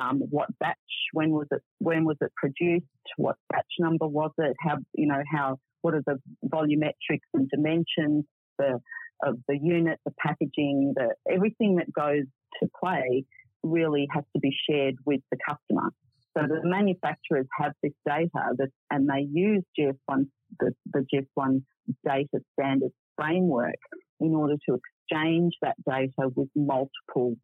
Um, 0.01 0.23
what 0.31 0.49
batch? 0.59 0.77
When 1.13 1.31
was 1.31 1.47
it? 1.51 1.63
When 1.79 2.05
was 2.05 2.17
it 2.21 2.33
produced? 2.35 2.87
What 3.17 3.37
batch 3.51 3.67
number 3.79 4.07
was 4.07 4.33
it? 4.39 4.57
How 4.59 4.79
you 4.95 5.07
know 5.07 5.23
how? 5.31 5.59
What 5.83 5.95
are 5.95 6.03
the 6.07 6.19
volumetrics 6.47 7.29
and 7.35 7.49
dimensions? 7.51 8.25
The 8.59 8.81
of 9.23 9.37
the 9.49 9.59
unit, 9.61 9.99
the 10.05 10.13
packaging, 10.19 10.95
the 10.97 11.15
everything 11.31 11.77
that 11.77 11.93
goes 11.93 12.25
to 12.61 12.69
play 12.83 13.25
really 13.63 14.09
has 14.13 14.25
to 14.35 14.41
be 14.41 14.55
shared 14.69 14.97
with 15.07 15.21
the 15.31 15.39
customer. 15.49 15.91
So 16.37 16.47
the 16.47 16.61
manufacturers 16.65 17.47
have 17.61 17.73
this 17.83 17.93
data 18.07 18.55
that, 18.57 18.69
and 18.91 19.09
they 19.09 19.27
use 19.31 19.63
GS1, 19.79 20.27
the, 20.59 20.73
the 20.93 21.07
GS1 21.13 21.63
data 22.07 22.41
standards 22.59 22.95
framework 23.17 23.77
in 24.21 24.35
order 24.35 24.55
to 24.69 24.79
exchange 25.11 25.53
that 25.61 25.77
data 25.87 26.31
with 26.35 26.49
multiple 26.57 27.37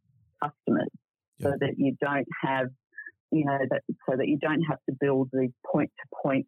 customers 0.42 0.88
so 1.40 1.52
that 1.60 1.74
you 1.76 1.94
don't 2.00 2.26
have, 2.42 2.68
you 3.30 3.44
know, 3.44 3.58
that, 3.70 3.82
so 4.08 4.16
that 4.16 4.26
you 4.26 4.38
don't 4.38 4.62
have 4.62 4.78
to 4.88 4.96
build 4.98 5.28
these 5.32 5.52
point 5.70 5.90
to 5.98 6.08
point 6.22 6.46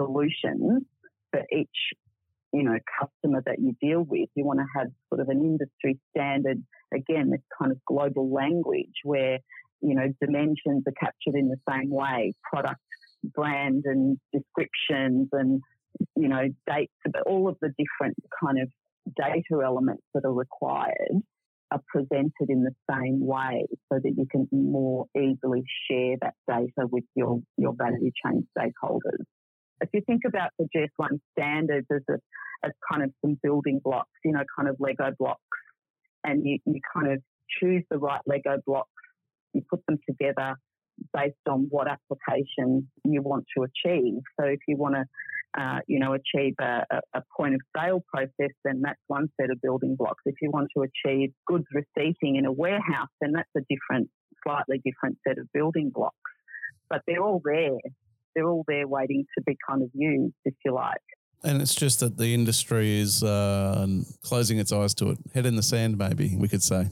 solutions 0.00 0.84
for 1.32 1.42
each 1.52 1.68
you 2.52 2.62
know, 2.62 2.78
customer 3.00 3.42
that 3.46 3.58
you 3.58 3.74
deal 3.80 4.02
with. 4.02 4.28
You 4.34 4.44
want 4.44 4.60
to 4.60 4.66
have 4.76 4.88
sort 5.08 5.20
of 5.20 5.28
an 5.28 5.40
industry 5.40 5.98
standard, 6.10 6.62
again, 6.94 7.30
this 7.30 7.40
kind 7.58 7.70
of 7.70 7.78
global 7.86 8.32
language 8.32 8.94
where, 9.04 9.38
you 9.80 9.94
know, 9.94 10.12
dimensions 10.20 10.84
are 10.86 10.92
captured 10.98 11.34
in 11.34 11.48
the 11.48 11.58
same 11.68 11.90
way, 11.90 12.32
product, 12.42 12.80
brand 13.22 13.84
and 13.84 14.18
descriptions 14.32 15.28
and, 15.32 15.60
you 16.16 16.28
know, 16.28 16.48
dates, 16.66 16.92
but 17.04 17.22
all 17.26 17.48
of 17.48 17.56
the 17.60 17.68
different 17.78 18.16
kind 18.42 18.60
of 18.60 18.68
data 19.16 19.62
elements 19.64 20.02
that 20.14 20.24
are 20.24 20.32
required 20.32 21.22
are 21.70 21.82
presented 21.86 22.48
in 22.48 22.64
the 22.64 22.74
same 22.90 23.24
way 23.24 23.64
so 23.92 24.00
that 24.02 24.12
you 24.16 24.26
can 24.28 24.48
more 24.50 25.06
easily 25.16 25.62
share 25.88 26.16
that 26.20 26.34
data 26.48 26.88
with 26.90 27.04
your, 27.14 27.40
your 27.56 27.74
value 27.74 28.10
chain 28.24 28.46
stakeholders 28.58 29.24
if 29.80 29.88
you 29.92 30.02
think 30.06 30.22
about 30.26 30.50
the 30.58 30.68
GS1 30.74 31.20
standards 31.32 31.86
as, 31.92 32.02
a, 32.10 32.14
as 32.64 32.72
kind 32.90 33.02
of 33.02 33.10
some 33.24 33.38
building 33.42 33.80
blocks, 33.82 34.10
you 34.24 34.32
know, 34.32 34.44
kind 34.56 34.68
of 34.68 34.76
Lego 34.78 35.10
blocks, 35.18 35.40
and 36.24 36.42
you, 36.44 36.58
you 36.66 36.80
kind 36.94 37.12
of 37.12 37.20
choose 37.58 37.82
the 37.90 37.98
right 37.98 38.20
Lego 38.26 38.58
blocks, 38.66 38.90
you 39.52 39.62
put 39.68 39.80
them 39.86 39.98
together 40.08 40.54
based 41.14 41.36
on 41.48 41.66
what 41.70 41.88
application 41.88 42.88
you 43.04 43.22
want 43.22 43.44
to 43.56 43.64
achieve. 43.64 44.20
So 44.38 44.46
if 44.46 44.60
you 44.68 44.76
want 44.76 44.96
to, 44.96 45.04
uh, 45.60 45.78
you 45.86 45.98
know, 45.98 46.12
achieve 46.14 46.54
a, 46.60 46.84
a, 47.14 47.22
point 47.36 47.54
of 47.54 47.60
sale 47.76 48.04
process, 48.12 48.54
then 48.64 48.82
that's 48.84 49.00
one 49.08 49.28
set 49.40 49.50
of 49.50 49.60
building 49.62 49.96
blocks. 49.96 50.22
If 50.26 50.36
you 50.42 50.50
want 50.50 50.68
to 50.76 50.84
achieve 50.84 51.30
goods 51.46 51.64
receipting 51.72 52.36
in 52.36 52.44
a 52.44 52.52
warehouse, 52.52 53.08
then 53.20 53.32
that's 53.32 53.48
a 53.56 53.60
different, 53.68 54.10
slightly 54.44 54.80
different 54.84 55.18
set 55.26 55.38
of 55.38 55.48
building 55.52 55.90
blocks. 55.92 56.14
But 56.88 57.02
they're 57.06 57.22
all 57.22 57.40
there 57.44 57.78
they're 58.34 58.48
all 58.48 58.64
there 58.66 58.86
waiting 58.86 59.24
to 59.36 59.44
be 59.44 59.56
kind 59.68 59.82
of 59.82 59.90
used, 59.94 60.34
if 60.44 60.54
you 60.64 60.74
like. 60.74 61.00
And 61.42 61.62
it's 61.62 61.74
just 61.74 62.00
that 62.00 62.18
the 62.18 62.34
industry 62.34 63.00
is 63.00 63.22
uh, 63.22 63.86
closing 64.22 64.58
its 64.58 64.72
eyes 64.72 64.94
to 64.94 65.10
it, 65.10 65.18
head 65.34 65.46
in 65.46 65.56
the 65.56 65.62
sand, 65.62 65.96
maybe 65.96 66.36
we 66.36 66.48
could 66.48 66.62
say. 66.62 66.88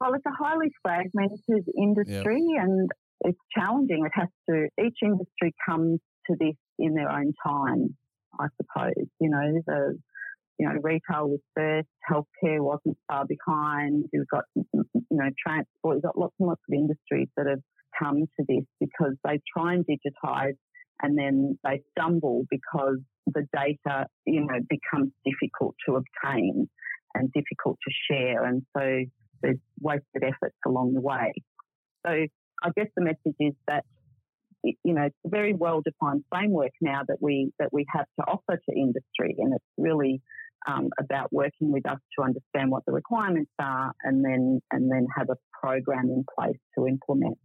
Well, 0.00 0.12
it's 0.14 0.26
a 0.26 0.44
highly 0.44 0.70
fragmented 0.82 1.64
industry, 1.76 2.42
yep. 2.54 2.64
and 2.64 2.90
it's 3.24 3.38
challenging. 3.56 4.04
It 4.04 4.12
has 4.14 4.28
to. 4.50 4.68
Each 4.84 4.98
industry 5.02 5.54
comes 5.66 6.00
to 6.28 6.36
this 6.38 6.56
in 6.78 6.94
their 6.94 7.10
own 7.10 7.32
time, 7.46 7.96
I 8.38 8.46
suppose. 8.56 9.06
You 9.20 9.30
know, 9.30 9.62
the 9.66 9.98
you 10.58 10.68
know 10.68 10.74
retail 10.82 11.28
was 11.28 11.40
first, 11.54 11.88
healthcare 12.10 12.60
wasn't 12.60 12.98
far 13.08 13.24
behind. 13.26 14.04
You've 14.12 14.28
got 14.28 14.44
you 14.54 14.66
know 15.10 15.30
transport. 15.46 15.96
You've 15.96 16.02
got 16.02 16.18
lots 16.18 16.34
and 16.38 16.48
lots 16.48 16.62
of 16.68 16.74
industries 16.74 17.28
that 17.38 17.46
have 17.46 17.60
come 17.98 18.26
to 18.38 18.44
this 18.46 18.64
because 18.80 19.14
they 19.24 19.40
try 19.56 19.74
and 19.74 19.86
digitise 19.86 20.56
and 21.02 21.16
then 21.18 21.58
they 21.64 21.82
stumble 21.92 22.44
because 22.50 22.98
the 23.26 23.46
data, 23.52 24.06
you 24.24 24.40
know, 24.40 24.58
becomes 24.68 25.12
difficult 25.24 25.74
to 25.86 25.96
obtain 25.96 26.68
and 27.14 27.32
difficult 27.32 27.78
to 27.86 27.92
share. 28.10 28.44
And 28.44 28.62
so 28.76 29.04
there's 29.42 29.58
wasted 29.80 30.22
efforts 30.22 30.56
along 30.66 30.94
the 30.94 31.00
way. 31.00 31.32
So 32.06 32.12
I 32.12 32.70
guess 32.76 32.86
the 32.96 33.04
message 33.04 33.36
is 33.40 33.54
that 33.66 33.84
you 34.62 34.94
know 34.94 35.02
it's 35.02 35.16
a 35.24 35.28
very 35.28 35.52
well 35.52 35.80
defined 35.84 36.24
framework 36.30 36.72
now 36.80 37.02
that 37.06 37.18
we 37.20 37.52
that 37.58 37.72
we 37.72 37.84
have 37.94 38.06
to 38.18 38.26
offer 38.26 38.56
to 38.56 38.76
industry, 38.76 39.36
and 39.38 39.54
it's 39.54 39.64
really 39.76 40.20
um, 40.66 40.90
about 40.98 41.32
working 41.32 41.70
with 41.72 41.86
us 41.88 41.98
to 42.18 42.24
understand 42.24 42.70
what 42.70 42.84
the 42.86 42.92
requirements 42.92 43.50
are, 43.58 43.92
and 44.02 44.24
then 44.24 44.60
and 44.72 44.90
then 44.90 45.06
have 45.16 45.28
a 45.30 45.36
program 45.60 46.06
in 46.06 46.24
place 46.38 46.58
to 46.76 46.86
implement. 46.86 47.38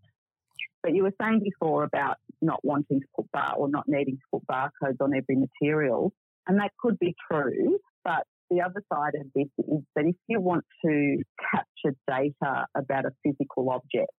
But 0.81 0.95
you 0.95 1.03
were 1.03 1.13
saying 1.21 1.41
before 1.43 1.83
about 1.83 2.17
not 2.41 2.59
wanting 2.63 2.99
to 2.99 3.07
put 3.15 3.31
bar 3.31 3.53
or 3.57 3.69
not 3.69 3.85
needing 3.87 4.17
to 4.17 4.23
put 4.31 4.47
barcodes 4.47 5.01
on 5.01 5.15
every 5.15 5.35
material, 5.35 6.13
and 6.47 6.59
that 6.59 6.71
could 6.79 6.97
be 6.99 7.15
true. 7.31 7.79
But 8.03 8.23
the 8.49 8.61
other 8.61 8.83
side 8.93 9.13
of 9.15 9.27
this 9.33 9.47
is 9.59 9.81
that 9.95 10.05
if 10.05 10.15
you 10.27 10.41
want 10.41 10.65
to 10.85 11.17
capture 11.51 11.95
data 12.07 12.65
about 12.75 13.05
a 13.05 13.11
physical 13.23 13.69
object, 13.69 14.11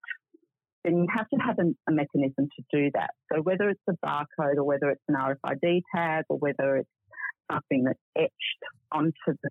then 0.84 0.96
you 0.96 1.06
have 1.14 1.28
to 1.28 1.36
have 1.36 1.58
a, 1.58 1.92
mechanism 1.92 2.48
to 2.56 2.64
do 2.72 2.90
that. 2.94 3.10
So 3.32 3.40
whether 3.40 3.68
it's 3.68 3.80
a 3.88 3.92
barcode 4.04 4.56
or 4.56 4.64
whether 4.64 4.90
it's 4.90 5.02
an 5.08 5.14
RFID 5.14 5.82
tag 5.94 6.24
or 6.28 6.38
whether 6.38 6.76
it's 6.76 6.88
something 7.50 7.84
that's 7.84 7.98
etched 8.16 8.32
onto 8.90 9.12
the 9.26 9.50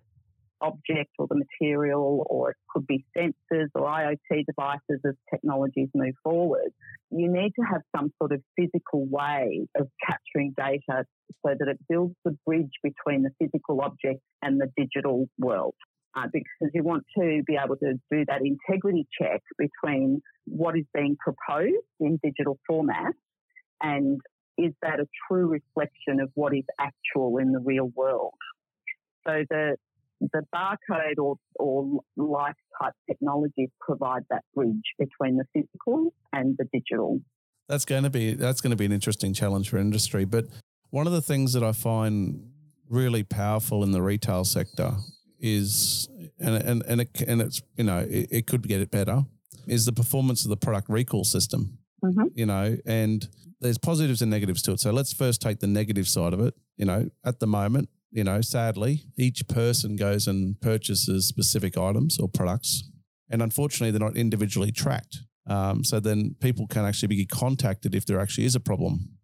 object 0.62 1.10
or 1.18 1.26
the 1.28 1.36
material, 1.36 2.24
or 2.30 2.50
it 2.50 2.56
could 2.72 2.86
be 2.86 3.04
sensors 3.16 3.68
or 3.74 3.82
IoT 3.82 4.44
devices 4.46 5.00
as 5.06 5.14
technologies 5.30 5.88
move 5.94 6.14
forward. 6.22 6.70
You 7.10 7.30
need 7.30 7.52
to 7.58 7.62
have 7.70 7.82
some 7.94 8.12
sort 8.18 8.32
of 8.32 8.42
physical 8.56 9.06
way 9.06 9.66
of 9.76 9.88
capturing 10.06 10.54
data 10.56 11.04
so 11.44 11.54
that 11.58 11.68
it 11.68 11.78
builds 11.88 12.14
the 12.24 12.36
bridge 12.46 12.72
between 12.82 13.22
the 13.22 13.30
physical 13.38 13.80
object 13.80 14.20
and 14.42 14.60
the 14.60 14.68
digital 14.76 15.28
world. 15.38 15.74
Uh, 16.14 16.26
because 16.30 16.70
you 16.74 16.82
want 16.82 17.04
to 17.18 17.42
be 17.46 17.56
able 17.62 17.76
to 17.76 17.94
do 18.10 18.22
that 18.26 18.42
integrity 18.44 19.06
check 19.18 19.40
between 19.56 20.20
what 20.44 20.76
is 20.76 20.84
being 20.92 21.16
proposed 21.18 21.86
in 22.00 22.20
digital 22.22 22.58
format 22.68 23.14
and 23.82 24.20
is 24.58 24.72
that 24.82 25.00
a 25.00 25.06
true 25.26 25.46
reflection 25.46 26.20
of 26.20 26.30
what 26.34 26.54
is 26.54 26.64
actual 26.78 27.38
in 27.38 27.52
the 27.52 27.60
real 27.60 27.90
world. 27.96 28.34
So 29.26 29.44
the 29.48 29.76
the 30.32 30.42
barcode 30.54 31.18
or, 31.18 31.36
or 31.56 32.00
like 32.16 32.54
type 32.80 32.92
technologies 33.08 33.70
provide 33.80 34.22
that 34.30 34.42
bridge 34.54 34.94
between 34.98 35.36
the 35.36 35.44
physical 35.52 36.12
and 36.32 36.56
the 36.58 36.66
digital. 36.72 37.20
That's 37.68 37.84
going 37.84 38.02
to 38.02 38.10
be 38.10 38.34
that's 38.34 38.60
going 38.60 38.72
to 38.72 38.76
be 38.76 38.84
an 38.84 38.92
interesting 38.92 39.32
challenge 39.32 39.70
for 39.70 39.78
industry. 39.78 40.24
But 40.24 40.46
one 40.90 41.06
of 41.06 41.12
the 41.12 41.22
things 41.22 41.52
that 41.54 41.62
I 41.62 41.72
find 41.72 42.50
really 42.88 43.22
powerful 43.22 43.82
in 43.82 43.92
the 43.92 44.02
retail 44.02 44.44
sector 44.44 44.94
is, 45.40 46.08
and 46.38 46.56
and 46.56 46.82
and, 46.86 47.00
it, 47.00 47.20
and 47.26 47.40
it's 47.40 47.62
you 47.76 47.84
know 47.84 47.98
it, 47.98 48.28
it 48.30 48.46
could 48.46 48.66
get 48.68 48.80
it 48.80 48.90
better, 48.90 49.24
is 49.66 49.86
the 49.86 49.92
performance 49.92 50.44
of 50.44 50.50
the 50.50 50.56
product 50.56 50.88
recall 50.88 51.24
system. 51.24 51.78
Mm-hmm. 52.04 52.26
You 52.34 52.46
know, 52.46 52.76
and 52.84 53.26
there's 53.60 53.78
positives 53.78 54.22
and 54.22 54.30
negatives 54.30 54.60
to 54.62 54.72
it. 54.72 54.80
So 54.80 54.90
let's 54.90 55.12
first 55.12 55.40
take 55.40 55.60
the 55.60 55.66
negative 55.68 56.08
side 56.08 56.32
of 56.32 56.40
it. 56.40 56.54
You 56.76 56.84
know, 56.84 57.10
at 57.24 57.38
the 57.40 57.46
moment, 57.46 57.88
you 58.12 58.24
know, 58.24 58.42
sadly, 58.42 59.04
each 59.16 59.48
person 59.48 59.96
goes 59.96 60.26
and 60.26 60.60
purchases 60.60 61.26
specific 61.26 61.78
items 61.78 62.18
or 62.18 62.28
products, 62.28 62.84
and 63.30 63.42
unfortunately, 63.42 63.90
they're 63.90 64.06
not 64.06 64.16
individually 64.16 64.70
tracked. 64.70 65.18
Um, 65.46 65.82
so 65.82 65.98
then 65.98 66.36
people 66.40 66.66
can 66.66 66.84
actually 66.84 67.08
be 67.08 67.26
contacted 67.26 67.94
if 67.94 68.06
there 68.06 68.20
actually 68.20 68.44
is 68.44 68.54
a 68.54 68.60
problem. 68.60 69.18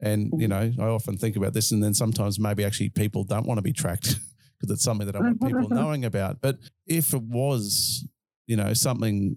And 0.00 0.32
you 0.36 0.48
know, 0.48 0.72
I 0.78 0.84
often 0.84 1.16
think 1.16 1.36
about 1.36 1.54
this, 1.54 1.70
and 1.70 1.82
then 1.82 1.94
sometimes 1.94 2.38
maybe 2.38 2.64
actually 2.64 2.90
people 2.90 3.22
don't 3.22 3.46
want 3.46 3.58
to 3.58 3.62
be 3.62 3.72
tracked 3.72 4.16
because 4.60 4.74
it's 4.74 4.82
something 4.82 5.06
that 5.06 5.16
I 5.16 5.20
want 5.20 5.40
people 5.40 5.68
knowing 5.70 6.04
about. 6.04 6.40
But 6.40 6.58
if 6.86 7.14
it 7.14 7.22
was, 7.22 8.06
you 8.46 8.56
know, 8.56 8.74
something 8.74 9.36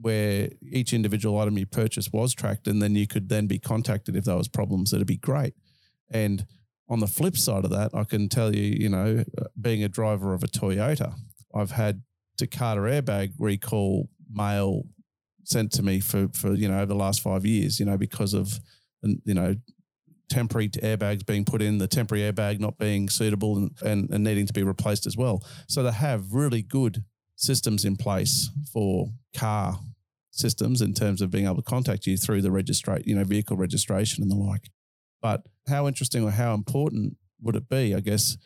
where 0.00 0.50
each 0.70 0.92
individual 0.92 1.38
item 1.38 1.56
you 1.56 1.66
purchase 1.66 2.12
was 2.12 2.34
tracked, 2.34 2.66
and 2.66 2.82
then 2.82 2.96
you 2.96 3.06
could 3.06 3.28
then 3.28 3.46
be 3.46 3.60
contacted 3.60 4.16
if 4.16 4.24
there 4.24 4.36
was 4.36 4.48
problems, 4.48 4.90
that'd 4.90 5.06
be 5.06 5.16
great. 5.16 5.54
And 6.10 6.44
on 6.88 7.00
the 7.00 7.06
flip 7.06 7.36
side 7.36 7.64
of 7.64 7.70
that, 7.70 7.90
I 7.94 8.04
can 8.04 8.28
tell 8.28 8.54
you, 8.54 8.62
you 8.62 8.88
know, 8.88 9.24
being 9.60 9.82
a 9.82 9.88
driver 9.88 10.34
of 10.34 10.42
a 10.42 10.46
Toyota, 10.46 11.14
I've 11.54 11.70
had 11.70 12.02
Takata 12.36 12.80
airbag 12.80 13.32
recall 13.38 14.08
mail 14.30 14.82
sent 15.44 15.72
to 15.72 15.82
me 15.82 16.00
for 16.00 16.28
for 16.34 16.54
you 16.54 16.68
know 16.68 16.76
over 16.76 16.86
the 16.86 16.94
last 16.94 17.20
five 17.22 17.46
years, 17.46 17.78
you 17.78 17.86
know, 17.86 17.96
because 17.96 18.34
of 18.34 18.58
you 19.02 19.34
know 19.34 19.54
temporary 20.28 20.68
airbags 20.68 21.24
being 21.24 21.44
put 21.44 21.62
in, 21.62 21.78
the 21.78 21.86
temporary 21.86 22.30
airbag 22.30 22.58
not 22.58 22.78
being 22.78 23.08
suitable 23.08 23.56
and, 23.56 23.70
and, 23.84 24.10
and 24.10 24.24
needing 24.24 24.46
to 24.46 24.52
be 24.52 24.62
replaced 24.62 25.06
as 25.06 25.16
well. 25.16 25.44
So 25.68 25.82
they 25.82 25.92
have 25.92 26.32
really 26.32 26.62
good 26.62 27.04
systems 27.36 27.84
in 27.84 27.96
place 27.96 28.50
for 28.72 29.08
car 29.36 29.78
systems 30.30 30.80
in 30.80 30.94
terms 30.94 31.20
of 31.20 31.30
being 31.30 31.44
able 31.44 31.56
to 31.56 31.62
contact 31.62 32.06
you 32.06 32.16
through 32.16 32.42
the 32.42 32.50
registrate, 32.50 33.06
you 33.06 33.14
know, 33.14 33.24
vehicle 33.24 33.56
registration 33.56 34.22
and 34.22 34.30
the 34.30 34.36
like. 34.36 34.70
But 35.24 35.40
how 35.66 35.88
interesting 35.88 36.22
or 36.22 36.32
how 36.32 36.52
important 36.52 37.16
would 37.40 37.56
it 37.56 37.66
be, 37.70 37.94
I 37.94 38.00
guess, 38.00 38.36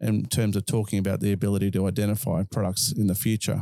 in 0.00 0.24
terms 0.24 0.56
of 0.56 0.64
talking 0.64 0.98
about 0.98 1.20
the 1.20 1.30
ability 1.30 1.70
to 1.72 1.86
identify 1.86 2.44
products 2.50 2.90
in 2.90 3.06
the 3.06 3.14
future? 3.14 3.60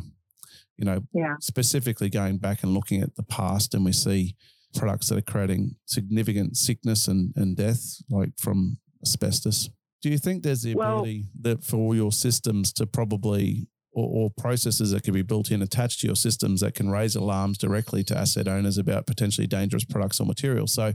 You 0.77 0.85
know, 0.85 1.00
yeah. 1.12 1.35
specifically 1.41 2.09
going 2.09 2.39
back 2.39 2.62
and 2.62 2.73
looking 2.73 3.03
at 3.03 3.17
the 3.17 3.25
past, 3.25 3.75
and 3.75 3.85
we 3.85 3.93
see 3.93 4.37
products 4.77 5.09
that 5.09 5.19
are 5.19 5.33
creating 5.33 5.75
significant 5.87 6.57
sickness 6.57 7.09
and, 7.09 7.33
and 7.35 7.57
death, 7.57 7.83
like 8.09 8.39
from 8.39 8.79
asbestos. 9.03 9.69
Do 10.00 10.09
you 10.09 10.19
think 10.19 10.45
there's 10.45 10.62
the 10.62 10.71
ability 10.71 11.25
well, 11.25 11.55
that 11.55 11.65
for 11.65 11.97
your 11.97 12.12
systems 12.12 12.73
to 12.75 12.87
probably 12.87 13.67
or, 13.92 14.09
or, 14.09 14.30
processes 14.38 14.92
that 14.92 15.02
can 15.02 15.14
be 15.14 15.23
built 15.23 15.50
in 15.50 15.62
attached 15.62 16.00
to 16.00 16.06
your 16.06 16.16
systems 16.16 16.61
that 16.61 16.75
can 16.75 16.90
raise 16.90 17.16
alarms 17.16 17.59
directly 17.59 18.04
to 18.04 18.16
asset 18.16 18.47
owners 18.47 18.78
about 18.78 19.06
potentially 19.06 19.47
dangerous 19.47 19.85
products 19.85 20.20
or 20.20 20.26
materials. 20.26 20.73
So 20.73 20.94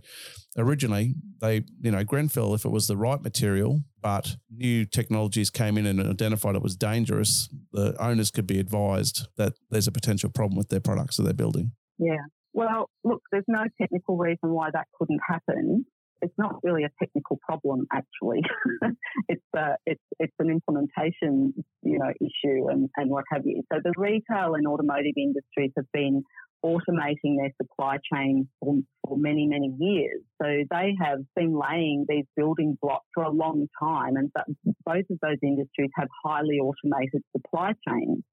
originally 0.57 1.15
they, 1.41 1.63
you 1.81 1.91
know, 1.91 2.03
Grenfell, 2.03 2.53
if 2.53 2.65
it 2.65 2.71
was 2.71 2.87
the 2.87 2.97
right 2.97 3.21
material, 3.21 3.81
but 4.01 4.37
new 4.49 4.85
technologies 4.85 5.49
came 5.49 5.77
in 5.77 5.85
and 5.85 5.99
identified 5.99 6.55
it 6.55 6.61
was 6.61 6.75
dangerous, 6.75 7.49
the 7.73 7.95
owners 8.01 8.31
could 8.31 8.47
be 8.47 8.59
advised 8.59 9.27
that 9.37 9.53
there's 9.69 9.87
a 9.87 9.91
potential 9.91 10.29
problem 10.29 10.57
with 10.57 10.69
their 10.69 10.79
products 10.79 11.17
that 11.17 11.23
they're 11.23 11.33
building. 11.33 11.71
Yeah. 11.97 12.23
Well, 12.53 12.89
look, 13.03 13.21
there's 13.31 13.43
no 13.47 13.65
technical 13.79 14.17
reason 14.17 14.51
why 14.51 14.69
that 14.71 14.87
couldn't 14.97 15.19
happen 15.27 15.85
it's 16.22 16.34
not 16.38 16.55
really 16.63 16.84
a 16.84 16.89
technical 17.00 17.39
problem 17.48 17.86
actually. 17.93 18.41
it's 19.29 19.43
uh, 19.57 19.75
it's 19.86 20.01
it's 20.19 20.34
an 20.39 20.50
implementation 20.50 21.53
you 21.84 22.00
know 22.00 22.12
issue 22.19 22.69
and, 22.69 22.89
and 22.98 23.10
what 23.10 23.25
have 23.31 23.43
you. 23.45 23.63
So 23.72 23.79
the 23.84 23.93
retail 23.98 24.55
and 24.55 24.67
automotive 24.67 25.13
industries 25.17 25.72
have 25.77 25.91
been 25.93 26.24
automating 26.63 27.38
their 27.38 27.51
supply 27.62 27.98
chain 28.12 28.48
for, 28.60 28.75
for 29.07 29.17
many 29.17 29.48
many 29.48 29.75
years. 29.79 30.22
So 30.41 30.48
they 30.69 30.95
have 31.01 31.19
been 31.36 31.57
laying 31.57 32.05
these 32.07 32.25
building 32.36 32.77
blocks 32.81 33.07
for 33.13 33.24
a 33.24 33.31
long 33.31 33.67
time, 33.81 34.15
and 34.15 34.31
that, 34.36 34.45
both 34.86 35.05
of 35.10 35.19
those 35.22 35.38
industries 35.43 35.91
have 35.95 36.07
highly 36.24 36.60
automated 36.60 37.24
supply 37.36 37.74
chains. 37.88 38.24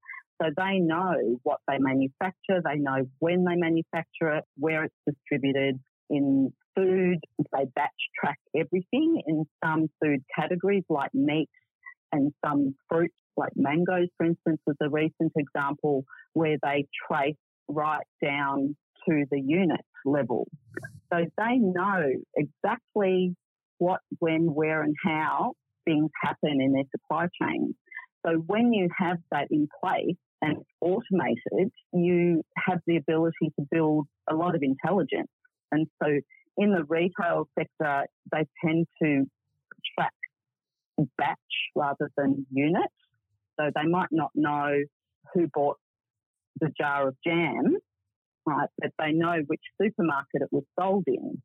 So 0.41 0.49
they 0.57 0.79
know 0.79 1.39
what 1.45 1.61
they 1.69 1.79
manufacture, 1.79 2.61
they 2.65 2.79
know 2.79 3.07
when 3.21 3.45
they 3.45 3.55
manufacture 3.55 4.35
it, 4.39 4.45
where 4.57 4.85
it's 4.85 4.95
distributed, 5.07 5.79
in 6.13 6.53
food, 6.77 7.19
they 7.39 7.65
batch 7.75 7.91
track 8.19 8.39
everything 8.55 9.23
in 9.27 9.45
some 9.65 9.89
food 10.01 10.21
categories 10.39 10.85
like 10.89 11.13
meat 11.15 11.49
and 12.13 12.33
some 12.45 12.75
fruits 12.89 13.15
like 13.37 13.53
mangoes, 13.57 14.09
for 14.17 14.27
instance, 14.27 14.61
is 14.67 14.77
a 14.83 14.91
recent 14.91 15.33
example 15.37 16.05
where 16.35 16.59
they 16.63 16.87
trace 17.09 17.35
right 17.69 18.07
down 18.23 18.77
to 19.09 19.25
the 19.31 19.41
unit 19.41 19.81
level. 20.05 20.47
So 21.13 21.25
they 21.39 21.57
know 21.57 22.13
exactly 22.37 23.35
what, 23.79 24.01
when, 24.19 24.55
where, 24.55 24.83
and 24.83 24.95
how 25.05 25.55
things 25.85 26.11
happen 26.23 26.61
in 26.61 26.73
their 26.73 26.85
supply 26.91 27.27
chain. 27.41 27.75
So 28.25 28.35
when 28.47 28.73
you 28.73 28.89
have 28.97 29.17
that 29.31 29.49
in 29.51 29.67
place 29.83 30.17
and 30.43 30.59
it's 30.59 30.71
automated, 30.81 31.73
you 31.93 32.43
have 32.57 32.81
the 32.87 32.97
ability 32.97 33.53
to 33.59 33.67
build 33.71 34.07
a 34.31 34.35
lot 34.35 34.55
of 34.55 34.63
intelligence. 34.63 35.31
And 35.73 35.89
so 36.03 36.09
in 36.59 36.71
the 36.71 36.85
retail 36.89 37.49
sector, 37.59 38.07
they 38.31 38.47
tend 38.65 38.87
to 39.03 39.25
track 39.99 40.13
batch 41.19 41.39
rather 41.75 42.11
than 42.17 42.47
unit. 42.51 42.91
So 43.59 43.71
they 43.75 43.89
might 43.89 44.09
not 44.11 44.31
know 44.35 44.83
who 45.35 45.49
bought 45.53 45.79
the 46.61 46.71
jar 46.79 47.09
of 47.09 47.17
jam, 47.27 47.77
right? 48.47 48.69
But 48.79 48.91
they 48.99 49.13
know 49.13 49.39
which 49.47 49.63
supermarket 49.81 50.43
it 50.43 50.49
was 50.51 50.65
sold 50.79 51.05
in. 51.07 51.43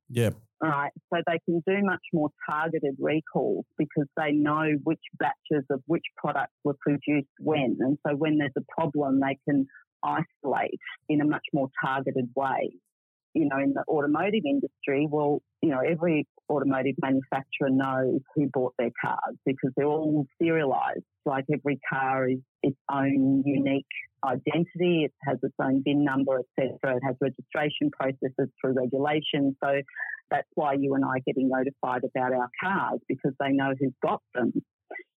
Right. 0.61 0.91
So 1.13 1.21
they 1.27 1.39
can 1.45 1.61
do 1.67 1.83
much 1.83 2.01
more 2.13 2.29
targeted 2.49 2.95
recalls 2.99 3.65
because 3.77 4.07
they 4.17 4.31
know 4.31 4.71
which 4.83 5.01
batches 5.19 5.65
of 5.69 5.81
which 5.85 6.03
products 6.17 6.55
were 6.63 6.75
produced 6.81 7.29
when. 7.39 7.77
And 7.79 7.97
so 8.05 8.15
when 8.15 8.39
there's 8.39 8.51
a 8.57 8.65
problem, 8.75 9.19
they 9.19 9.37
can 9.47 9.67
isolate 10.03 10.79
in 11.09 11.21
a 11.21 11.25
much 11.25 11.45
more 11.53 11.69
targeted 11.83 12.29
way 12.35 12.71
you 13.37 13.47
know, 13.47 13.59
in 13.59 13.73
the 13.73 13.83
automotive 13.87 14.43
industry, 14.45 15.07
well, 15.09 15.41
you 15.61 15.69
know, 15.69 15.79
every 15.79 16.27
automotive 16.49 16.95
manufacturer 17.01 17.69
knows 17.69 18.21
who 18.35 18.47
bought 18.51 18.73
their 18.79 18.91
cars 18.99 19.35
because 19.45 19.71
they're 19.75 19.85
all 19.85 20.25
serialized. 20.41 21.03
Like 21.25 21.45
every 21.53 21.79
car 21.89 22.29
is 22.29 22.39
its 22.63 22.77
own 22.91 23.43
unique 23.45 23.85
identity. 24.25 25.03
It 25.05 25.13
has 25.23 25.37
its 25.43 25.55
own 25.61 25.83
VIN 25.83 26.03
number, 26.03 26.39
etc. 26.39 26.97
It 26.97 27.03
has 27.05 27.15
registration 27.21 27.91
processes 27.91 28.49
through 28.59 28.73
regulation. 28.73 29.55
So 29.63 29.81
that's 30.31 30.47
why 30.55 30.73
you 30.73 30.95
and 30.95 31.05
I 31.05 31.17
are 31.17 31.25
getting 31.25 31.49
notified 31.49 32.03
about 32.03 32.33
our 32.33 32.49
cars 32.61 32.99
because 33.07 33.33
they 33.39 33.49
know 33.51 33.73
who's 33.79 33.93
got 34.01 34.21
them. 34.33 34.53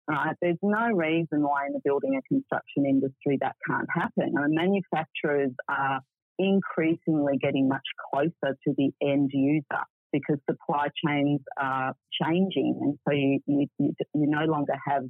Right? 0.09 0.35
There's 0.40 0.59
no 0.62 0.88
reason 0.88 1.42
why 1.42 1.66
in 1.66 1.74
the 1.74 1.81
building 1.85 2.14
and 2.14 2.24
construction 2.24 2.87
industry 2.87 3.38
that 3.42 3.57
can't 3.68 3.88
happen. 3.94 4.33
I 4.38 4.46
mean, 4.46 4.54
manufacturers 4.54 5.52
are 5.68 6.00
increasingly 6.38 7.38
getting 7.40 7.68
much 7.68 7.87
closer 8.11 8.57
to 8.66 8.74
the 8.77 8.90
end 9.03 9.31
user 9.33 9.83
because 10.12 10.38
supply 10.48 10.88
chains 11.05 11.40
are 11.59 11.94
changing. 12.22 12.79
And 12.81 12.98
so 13.07 13.14
you, 13.14 13.40
you, 13.46 13.66
you, 13.79 13.94
no 14.14 14.44
longer 14.44 14.74
have 14.87 15.03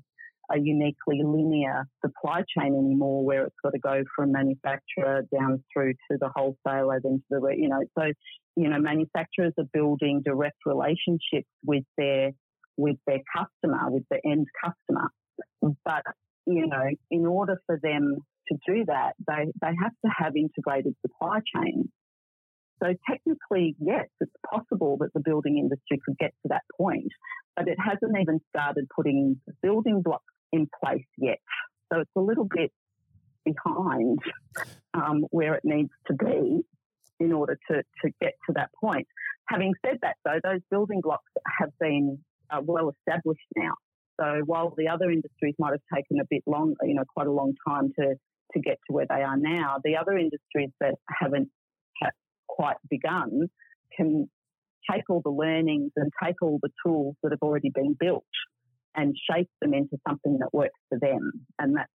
a 0.50 0.58
uniquely 0.58 1.22
linear 1.22 1.86
supply 2.04 2.42
chain 2.56 2.74
anymore 2.74 3.24
where 3.24 3.44
it's 3.44 3.56
got 3.62 3.70
to 3.70 3.78
go 3.78 4.02
from 4.16 4.32
manufacturer 4.32 5.22
down 5.32 5.62
through 5.72 5.92
to 6.10 6.18
the 6.18 6.30
wholesaler, 6.34 7.00
then 7.02 7.22
to 7.30 7.40
the, 7.40 7.54
you 7.56 7.68
know, 7.68 7.80
so, 7.98 8.04
you 8.56 8.68
know, 8.68 8.78
manufacturers 8.78 9.52
are 9.58 9.68
building 9.72 10.22
direct 10.24 10.56
relationships 10.64 11.48
with 11.64 11.84
their, 11.96 12.30
with 12.76 12.96
their 13.06 13.20
customer, 13.36 13.90
with 13.90 14.04
the 14.10 14.18
end 14.24 14.46
customer. 14.64 15.10
But, 15.84 16.02
you 16.46 16.66
know, 16.66 16.84
in 17.10 17.26
order 17.26 17.60
for 17.66 17.78
them 17.82 18.16
to 18.50 18.58
do 18.66 18.84
that, 18.86 19.12
they, 19.26 19.46
they 19.60 19.74
have 19.82 19.92
to 20.04 20.10
have 20.16 20.36
integrated 20.36 20.94
supply 21.02 21.40
chains. 21.54 21.86
So 22.82 22.94
technically, 23.10 23.74
yes, 23.80 24.06
it's 24.20 24.32
possible 24.48 24.98
that 25.00 25.12
the 25.12 25.20
building 25.20 25.58
industry 25.58 26.00
could 26.04 26.16
get 26.18 26.32
to 26.42 26.48
that 26.50 26.62
point, 26.76 27.08
but 27.56 27.66
it 27.66 27.76
hasn't 27.78 28.16
even 28.20 28.40
started 28.50 28.86
putting 28.94 29.40
building 29.62 30.02
blocks 30.02 30.32
in 30.52 30.68
place 30.82 31.06
yet. 31.16 31.38
So 31.92 32.00
it's 32.00 32.10
a 32.16 32.20
little 32.20 32.46
bit 32.48 32.70
behind 33.44 34.18
um, 34.94 35.24
where 35.30 35.54
it 35.54 35.62
needs 35.64 35.90
to 36.06 36.14
be 36.14 36.60
in 37.20 37.32
order 37.32 37.58
to, 37.70 37.76
to 37.76 38.12
get 38.20 38.34
to 38.46 38.52
that 38.54 38.70
point. 38.80 39.08
Having 39.48 39.74
said 39.84 39.98
that, 40.02 40.16
though, 40.24 40.38
those 40.42 40.60
building 40.70 41.00
blocks 41.00 41.30
have 41.58 41.70
been 41.80 42.18
uh, 42.50 42.60
well 42.62 42.90
established 42.90 43.40
now. 43.56 43.72
So 44.20 44.42
while 44.46 44.74
the 44.76 44.88
other 44.88 45.10
industries 45.10 45.54
might 45.58 45.72
have 45.72 45.80
taken 45.94 46.20
a 46.20 46.24
bit 46.28 46.42
long, 46.46 46.74
you 46.82 46.94
know, 46.94 47.04
quite 47.12 47.26
a 47.26 47.32
long 47.32 47.54
time 47.66 47.92
to 47.98 48.14
to 48.54 48.60
get 48.60 48.78
to 48.86 48.92
where 48.92 49.06
they 49.08 49.22
are 49.22 49.36
now. 49.36 49.76
The 49.82 49.96
other 49.96 50.16
industries 50.16 50.70
that 50.80 50.94
haven't 51.20 51.48
quite 52.48 52.76
begun 52.90 53.48
can 53.96 54.28
take 54.90 55.02
all 55.08 55.20
the 55.22 55.30
learnings 55.30 55.92
and 55.96 56.10
take 56.22 56.36
all 56.42 56.58
the 56.62 56.70
tools 56.84 57.14
that 57.22 57.32
have 57.32 57.42
already 57.42 57.70
been 57.72 57.94
built 57.98 58.24
and 58.96 59.14
shape 59.30 59.48
them 59.60 59.74
into 59.74 59.96
something 60.08 60.38
that 60.40 60.52
works 60.52 60.78
for 60.88 60.98
them. 60.98 61.30
And 61.58 61.76
that's 61.76 61.92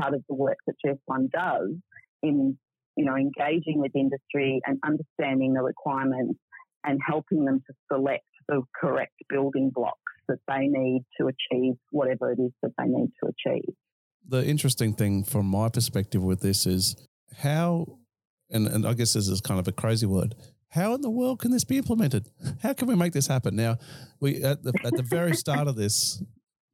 part 0.00 0.14
of 0.14 0.22
the 0.28 0.34
work 0.34 0.56
that 0.66 0.74
GS1 0.84 1.30
does 1.30 1.70
in, 2.22 2.56
you 2.96 3.04
know, 3.04 3.16
engaging 3.16 3.80
with 3.80 3.92
industry 3.94 4.60
and 4.64 4.78
understanding 4.84 5.54
the 5.54 5.62
requirements 5.62 6.38
and 6.84 7.00
helping 7.04 7.44
them 7.44 7.62
to 7.66 7.74
select 7.92 8.24
the 8.48 8.62
correct 8.80 9.14
building 9.28 9.70
blocks 9.74 9.98
that 10.28 10.38
they 10.48 10.66
need 10.66 11.02
to 11.20 11.28
achieve 11.28 11.74
whatever 11.90 12.32
it 12.32 12.38
is 12.40 12.52
that 12.62 12.72
they 12.78 12.86
need 12.86 13.10
to 13.22 13.28
achieve 13.28 13.74
the 14.28 14.44
interesting 14.44 14.92
thing 14.92 15.24
from 15.24 15.46
my 15.46 15.68
perspective 15.68 16.22
with 16.22 16.40
this 16.40 16.66
is 16.66 16.96
how, 17.38 17.98
and, 18.50 18.66
and 18.66 18.86
I 18.86 18.94
guess 18.94 19.12
this 19.12 19.28
is 19.28 19.40
kind 19.40 19.60
of 19.60 19.68
a 19.68 19.72
crazy 19.72 20.06
word, 20.06 20.34
how 20.68 20.94
in 20.94 21.00
the 21.00 21.10
world 21.10 21.40
can 21.40 21.52
this 21.52 21.64
be 21.64 21.78
implemented? 21.78 22.28
How 22.62 22.72
can 22.72 22.88
we 22.88 22.94
make 22.94 23.12
this 23.12 23.26
happen? 23.26 23.56
Now, 23.56 23.78
we 24.20 24.42
at 24.42 24.62
the 24.62 24.72
at 24.84 24.94
the 24.94 25.02
very 25.02 25.34
start 25.44 25.68
of 25.68 25.76
this, 25.76 26.22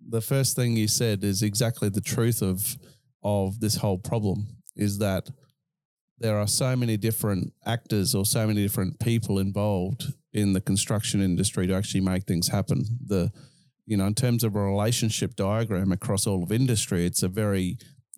the 0.00 0.20
first 0.20 0.56
thing 0.56 0.76
you 0.76 0.88
said 0.88 1.22
is 1.22 1.42
exactly 1.42 1.88
the 1.88 2.00
truth 2.00 2.42
of 2.42 2.76
of 3.22 3.60
this 3.60 3.76
whole 3.76 3.98
problem 3.98 4.48
is 4.74 4.98
that 4.98 5.30
there 6.18 6.38
are 6.38 6.46
so 6.46 6.74
many 6.74 6.96
different 6.96 7.52
actors 7.66 8.14
or 8.14 8.24
so 8.24 8.46
many 8.46 8.62
different 8.62 8.98
people 8.98 9.38
involved 9.38 10.12
in 10.32 10.52
the 10.52 10.60
construction 10.60 11.20
industry 11.20 11.66
to 11.66 11.74
actually 11.74 12.00
make 12.00 12.24
things 12.24 12.48
happen. 12.48 12.84
The 13.06 13.30
you 13.92 13.98
know, 13.98 14.06
in 14.06 14.14
terms 14.14 14.42
of 14.42 14.56
a 14.56 14.58
relationship 14.58 15.36
diagram 15.36 15.92
across 15.92 16.26
all 16.26 16.42
of 16.42 16.50
industry, 16.50 17.04
it's 17.04 17.22
a 17.22 17.28
very 17.28 17.76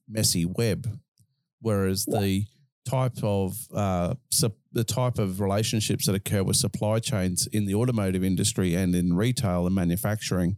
messy 0.08 0.44
web. 0.46 0.86
Whereas 1.60 2.04
yeah. 2.06 2.20
the 2.20 2.44
type 2.88 3.18
of 3.24 3.56
uh, 3.74 4.14
the 4.70 4.84
type 4.84 5.18
of 5.18 5.40
relationships 5.40 6.06
that 6.06 6.14
occur 6.14 6.44
with 6.44 6.54
supply 6.54 7.00
chains 7.00 7.48
in 7.48 7.66
the 7.66 7.74
automotive 7.74 8.22
industry 8.22 8.76
and 8.76 8.94
in 8.94 9.16
retail 9.16 9.66
and 9.66 9.74
manufacturing 9.74 10.56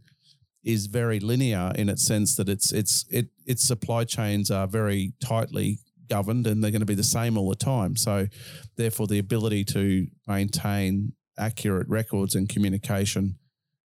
is 0.63 0.85
very 0.85 1.19
linear 1.19 1.71
in 1.73 1.89
its 1.89 2.05
sense 2.05 2.35
that 2.35 2.47
it's 2.47 2.71
it's 2.71 3.03
it 3.09 3.29
its 3.47 3.67
supply 3.67 4.03
chains 4.03 4.51
are 4.51 4.67
very 4.67 5.13
tightly 5.19 5.79
governed 6.07 6.45
and 6.45 6.63
they're 6.63 6.69
going 6.69 6.79
to 6.81 6.85
be 6.85 6.93
the 6.93 7.03
same 7.03 7.39
all 7.39 7.49
the 7.49 7.55
time. 7.55 7.95
So 7.95 8.27
therefore 8.75 9.07
the 9.07 9.17
ability 9.17 9.63
to 9.65 10.05
maintain 10.27 11.13
accurate 11.39 11.89
records 11.89 12.35
and 12.35 12.47
communication, 12.47 13.39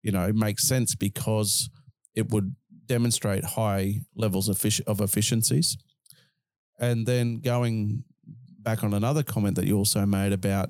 you 0.07 0.13
know, 0.13 0.33
makes 0.33 0.63
sense 0.63 0.95
because 0.95 1.69
it 2.15 2.31
would 2.31 2.55
demonstrate 2.87 3.43
high 3.43 4.03
levels 4.15 4.49
of, 4.49 4.65
of 4.87 5.01
efficiencies. 5.01 5.77
And 6.79 7.09
then 7.09 7.41
going 7.41 8.05
back 8.61 8.85
on 8.85 8.95
another 8.95 9.25
comment 9.25 9.57
that 9.57 9.67
you 9.67 9.77
also 9.77 10.07
made 10.07 10.33
about, 10.33 10.69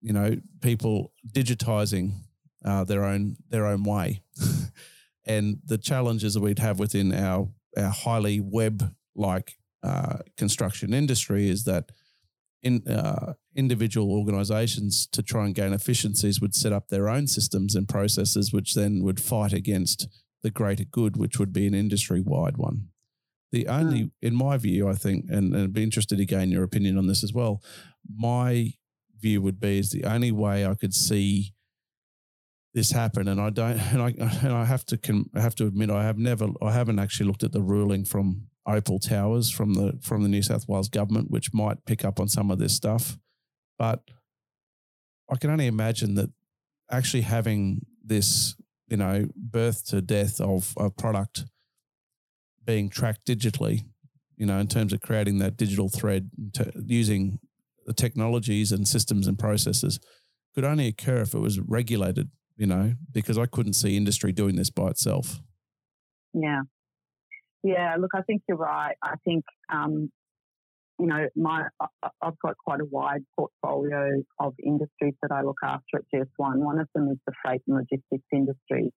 you 0.00 0.12
know, 0.12 0.34
people 0.62 1.12
digitizing 1.32 2.14
uh, 2.64 2.82
their 2.82 3.04
own 3.04 3.36
their 3.48 3.66
own 3.66 3.84
way, 3.84 4.22
and 5.26 5.58
the 5.64 5.78
challenges 5.78 6.34
that 6.34 6.40
we'd 6.40 6.58
have 6.58 6.80
within 6.80 7.14
our 7.14 7.48
our 7.76 7.90
highly 7.90 8.40
web 8.40 8.92
like 9.14 9.58
uh, 9.84 10.18
construction 10.36 10.92
industry 10.92 11.48
is 11.48 11.64
that 11.64 11.92
in 12.62 12.82
uh, 12.88 13.34
individual 13.54 14.12
organizations 14.12 15.06
to 15.12 15.22
try 15.22 15.44
and 15.44 15.54
gain 15.54 15.72
efficiencies 15.72 16.40
would 16.40 16.54
set 16.54 16.72
up 16.72 16.88
their 16.88 17.08
own 17.08 17.26
systems 17.26 17.74
and 17.74 17.88
processes, 17.88 18.52
which 18.52 18.74
then 18.74 19.02
would 19.02 19.20
fight 19.20 19.52
against 19.52 20.08
the 20.42 20.50
greater 20.50 20.84
good, 20.84 21.16
which 21.16 21.38
would 21.38 21.52
be 21.52 21.66
an 21.66 21.74
industry 21.74 22.20
wide 22.20 22.56
one. 22.56 22.88
The 23.52 23.66
only, 23.66 24.04
mm. 24.04 24.10
in 24.22 24.34
my 24.34 24.56
view, 24.56 24.88
I 24.88 24.94
think, 24.94 25.26
and, 25.28 25.54
and 25.54 25.64
I'd 25.64 25.72
be 25.72 25.82
interested 25.82 26.18
to 26.18 26.24
gain 26.24 26.50
your 26.50 26.62
opinion 26.62 26.96
on 26.96 27.08
this 27.08 27.24
as 27.24 27.32
well. 27.32 27.62
My 28.08 28.72
view 29.20 29.42
would 29.42 29.60
be 29.60 29.78
is 29.78 29.90
the 29.90 30.04
only 30.04 30.30
way 30.30 30.64
I 30.64 30.74
could 30.74 30.94
see 30.94 31.52
this 32.72 32.92
happen, 32.92 33.26
and 33.26 33.40
I 33.40 33.50
don't, 33.50 33.78
and 33.92 34.00
I, 34.00 34.08
and 34.42 34.52
I 34.52 34.64
have 34.64 34.84
to, 34.86 35.26
I 35.34 35.40
have 35.40 35.56
to 35.56 35.66
admit, 35.66 35.90
I 35.90 36.04
have 36.04 36.18
never, 36.18 36.48
I 36.62 36.72
haven't 36.72 37.00
actually 37.00 37.26
looked 37.26 37.42
at 37.42 37.52
the 37.52 37.62
ruling 37.62 38.04
from 38.04 38.46
Opal 38.66 38.98
Towers 38.98 39.50
from 39.50 39.74
the 39.74 39.98
from 40.02 40.22
the 40.22 40.28
New 40.28 40.42
South 40.42 40.68
Wales 40.68 40.88
government, 40.88 41.30
which 41.30 41.52
might 41.52 41.84
pick 41.86 42.04
up 42.04 42.20
on 42.20 42.28
some 42.28 42.50
of 42.50 42.58
this 42.58 42.74
stuff, 42.74 43.18
but 43.80 44.02
I 45.32 45.36
can 45.36 45.48
only 45.48 45.66
imagine 45.66 46.14
that 46.16 46.28
actually 46.90 47.22
having 47.22 47.86
this, 48.04 48.54
you 48.88 48.98
know, 48.98 49.26
birth 49.34 49.86
to 49.86 50.02
death 50.02 50.38
of 50.38 50.74
a 50.76 50.90
product 50.90 51.46
being 52.62 52.90
tracked 52.90 53.26
digitally, 53.26 53.84
you 54.36 54.44
know, 54.44 54.58
in 54.58 54.66
terms 54.66 54.92
of 54.92 55.00
creating 55.00 55.38
that 55.38 55.56
digital 55.56 55.88
thread 55.88 56.28
using 56.84 57.38
the 57.86 57.94
technologies 57.94 58.70
and 58.70 58.86
systems 58.86 59.26
and 59.26 59.38
processes 59.38 59.98
could 60.54 60.64
only 60.64 60.86
occur 60.86 61.22
if 61.22 61.32
it 61.32 61.38
was 61.38 61.58
regulated, 61.58 62.28
you 62.58 62.66
know, 62.66 62.92
because 63.10 63.38
I 63.38 63.46
couldn't 63.46 63.72
see 63.72 63.96
industry 63.96 64.30
doing 64.30 64.56
this 64.56 64.68
by 64.68 64.88
itself. 64.88 65.40
Yeah. 66.34 66.64
Yeah, 67.62 67.96
look, 67.98 68.10
I 68.14 68.20
think 68.20 68.42
you're 68.46 68.58
right. 68.58 68.96
I 69.02 69.14
think, 69.24 69.44
um, 69.72 70.10
you 71.00 71.06
know, 71.06 71.26
my 71.34 71.64
I've 72.22 72.38
got 72.40 72.56
quite 72.58 72.80
a 72.80 72.84
wide 72.84 73.24
portfolio 73.36 74.22
of 74.38 74.54
industries 74.64 75.14
that 75.22 75.32
I 75.32 75.42
look 75.42 75.58
after 75.64 75.98
at 75.98 76.02
GS1. 76.14 76.56
One 76.58 76.78
of 76.78 76.88
them 76.94 77.08
is 77.10 77.18
the 77.26 77.32
freight 77.42 77.62
and 77.66 77.76
logistics 77.76 78.28
industry, 78.32 78.92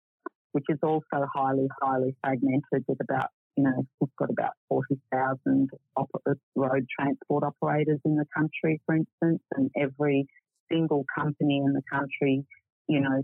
which 0.52 0.66
is 0.70 0.80
also 0.84 1.26
highly, 1.34 1.68
highly 1.82 2.16
fragmented 2.22 2.84
with 2.88 3.00
about 3.02 3.30
you 3.56 3.64
know, 3.64 3.86
we've 4.00 4.10
got 4.18 4.30
about 4.32 4.54
40,000 4.70 5.70
op- 5.96 6.10
uh, 6.28 6.34
road 6.56 6.88
transport 7.00 7.44
operators 7.44 8.00
in 8.04 8.16
the 8.16 8.26
country, 8.36 8.82
for 8.86 8.96
instance, 8.96 9.44
and 9.56 9.70
every 9.78 10.26
single 10.72 11.06
company 11.16 11.58
in 11.58 11.74
the 11.74 11.84
country, 11.92 12.44
you 12.88 13.00
know, 13.00 13.22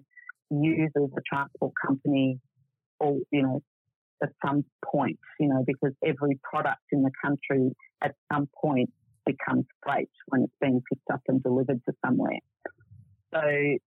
uses 0.51 1.09
a 1.17 1.21
transport 1.27 1.73
company 1.83 2.39
or, 2.99 3.17
you 3.31 3.41
know, 3.41 3.59
at 4.21 4.29
some 4.45 4.65
point, 4.85 5.19
you 5.39 5.47
know, 5.47 5.63
because 5.65 5.93
every 6.05 6.39
product 6.43 6.81
in 6.91 7.03
the 7.03 7.11
country 7.23 7.71
at 8.03 8.15
some 8.31 8.47
point 8.61 8.89
becomes 9.25 9.65
freight 9.83 10.09
when 10.27 10.43
it's 10.43 10.53
being 10.61 10.81
picked 10.91 11.09
up 11.11 11.21
and 11.27 11.41
delivered 11.43 11.81
to 11.87 11.93
somewhere. 12.05 12.39
So, 13.33 13.41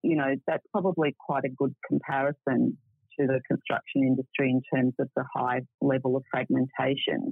you 0.04 0.16
know, 0.16 0.36
that's 0.48 0.66
probably 0.72 1.16
quite 1.18 1.46
a 1.46 1.50
good 1.50 1.74
comparison 1.88 2.78
to 3.20 3.28
the 3.28 3.40
construction 3.48 4.04
industry 4.04 4.50
in 4.50 4.62
terms 4.74 4.94
of 5.00 5.10
the 5.16 5.24
high 5.34 5.62
level 5.82 6.16
of 6.18 6.24
fragmentation. 6.32 7.32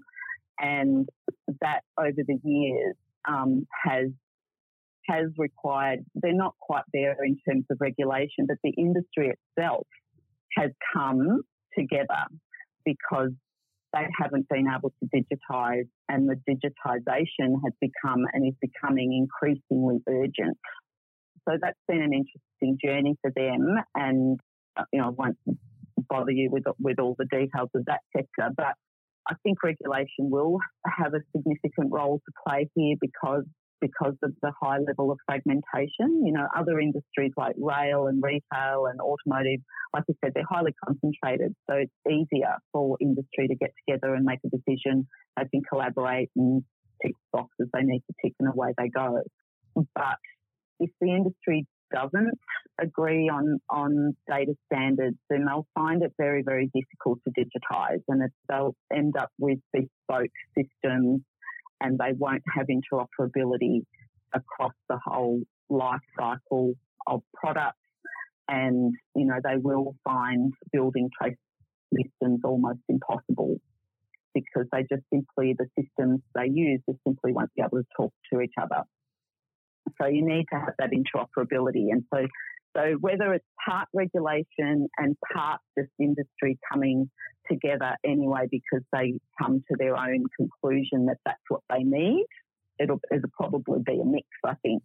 And 0.60 1.08
that 1.62 1.82
over 2.00 2.24
the 2.26 2.40
years 2.44 2.96
um, 3.28 3.68
has 3.86 4.08
has 5.08 5.28
required, 5.38 6.00
they're 6.16 6.34
not 6.34 6.54
quite 6.60 6.84
there 6.92 7.16
in 7.24 7.38
terms 7.48 7.64
of 7.72 7.78
regulation, 7.80 8.46
but 8.46 8.58
the 8.62 8.72
industry 8.78 9.32
itself 9.32 9.88
has 10.58 10.72
come 10.94 11.44
together 11.78 12.26
because 12.88 13.32
they 13.94 14.06
haven't 14.20 14.48
been 14.50 14.68
able 14.68 14.92
to 15.02 15.10
digitise 15.14 15.88
and 16.10 16.30
the 16.30 16.36
digitisation 16.50 17.56
has 17.64 17.74
become 17.82 18.26
and 18.34 18.48
is 18.48 18.54
becoming 18.62 19.14
increasingly 19.14 20.00
urgent. 20.08 20.58
So 21.48 21.58
that's 21.62 21.80
been 21.88 22.02
an 22.02 22.14
interesting 22.14 22.78
journey 22.84 23.16
for 23.22 23.32
them 23.36 23.76
and 23.96 24.40
uh, 24.78 24.84
you 24.94 25.00
know, 25.00 25.08
I 25.08 25.10
won't 25.10 25.38
bother 26.10 26.32
you 26.32 26.50
with 26.52 26.64
with 26.80 27.00
all 27.00 27.16
the 27.18 27.26
details 27.26 27.70
of 27.74 27.86
that 27.86 28.02
sector, 28.16 28.50
but 28.56 28.76
I 29.30 29.36
think 29.44 29.64
regulation 29.64 30.30
will 30.30 30.60
have 30.86 31.14
a 31.14 31.20
significant 31.36 31.92
role 31.92 32.20
to 32.20 32.32
play 32.46 32.70
here 32.76 32.96
because 33.02 33.44
because 33.82 34.16
of 34.24 34.34
the 34.42 34.52
high 34.62 34.80
level 34.80 35.12
of 35.12 35.20
fragmentation. 35.26 36.26
You 36.26 36.34
know, 36.34 36.48
other 36.56 36.80
industries 36.80 37.32
like 37.38 37.56
rail 37.58 38.08
and 38.08 38.22
retail 38.22 38.88
and 38.88 39.00
automotive, 39.00 39.62
like 39.94 40.04
I 40.10 40.14
said, 40.24 40.34
they're 40.36 40.44
highly 40.50 40.74
concentrated. 40.86 41.56
So 41.70 41.78
it's 41.78 41.92
easier 42.10 42.56
for 42.72 42.98
industry 43.00 43.48
to 43.48 43.56
get 43.56 43.72
together 43.86 44.14
and 44.14 44.26
make 44.26 44.40
a 44.46 44.50
decision. 44.50 45.08
They 45.38 45.48
can 45.50 45.62
collaborate 45.70 46.30
and 46.36 46.64
tick 47.04 47.14
boxes 47.32 47.68
they 47.74 47.84
need 47.84 48.04
to 48.08 48.14
tick 48.24 48.34
and 48.40 48.50
away 48.50 48.74
they 48.78 48.90
go. 48.90 49.22
But 49.76 50.18
if 50.80 50.90
the 51.00 51.12
industry 51.12 51.66
doesn't 51.94 52.38
agree 52.82 53.30
on, 53.30 53.60
on 53.70 54.16
data 54.30 54.54
standards, 54.72 55.18
then 55.30 55.46
they'll 55.46 55.68
find 55.74 56.04
it 56.04 56.12
very, 56.18 56.44
very 56.44 56.70
difficult 56.74 57.20
to 57.26 57.32
digitise 57.32 58.02
and 58.08 58.22
they'll 58.50 58.76
end 58.94 59.16
up 59.18 59.30
with 59.40 59.60
bespoke 59.72 60.32
systems 60.56 61.22
and 61.82 61.98
they 61.98 62.14
won't 62.18 62.44
have 62.56 62.68
interoperability 62.68 63.82
across 64.34 64.74
the 64.90 65.00
whole 65.04 65.42
life 65.70 66.02
cycle 66.18 66.74
of 67.08 67.22
products 67.34 67.78
and, 68.48 68.94
you 69.16 69.26
know, 69.26 69.40
they 69.44 69.58
will 69.58 69.96
find 70.04 70.54
building 70.72 71.10
trace 71.20 71.36
systems 71.94 72.42
almost 72.44 72.80
impossible 72.90 73.58
because 74.34 74.68
they 74.72 74.82
just 74.82 75.04
simply, 75.12 75.56
the 75.58 75.68
systems 75.80 76.22
they 76.36 76.48
use 76.52 76.82
just 76.88 77.00
simply 77.06 77.34
won't 77.34 77.54
be 77.56 77.62
able 77.62 77.80
to 77.80 77.88
talk 77.96 78.14
to 78.32 78.42
each 78.42 78.54
other. 78.62 78.84
So 80.00 80.08
you 80.08 80.26
need 80.26 80.46
to 80.54 80.60
have 80.60 80.74
that 80.80 80.92
interoperability. 80.92 81.88
And 81.92 82.04
so, 82.14 82.28
so 82.78 82.94
whether 83.00 83.34
it's 83.34 83.46
part 83.68 83.88
regulation 83.94 84.88
and 84.98 85.16
part 85.34 85.60
just 85.78 85.90
industry 86.00 86.60
coming 86.72 87.10
together 87.50 87.96
anyway 88.06 88.48
because 88.52 88.86
they 88.94 89.20
come 89.42 89.64
to 89.70 89.76
their 89.78 89.98
own 89.98 90.26
conclusion 90.38 91.06
that 91.08 91.18
that's 91.26 91.40
what 91.48 91.62
they 91.70 91.84
need, 91.84 92.26
it'll, 92.80 93.00
it'll 93.12 93.30
probably 93.34 93.80
be 93.86 94.00
a 94.00 94.06
mix, 94.06 94.28
I 94.46 94.54
think. 94.62 94.84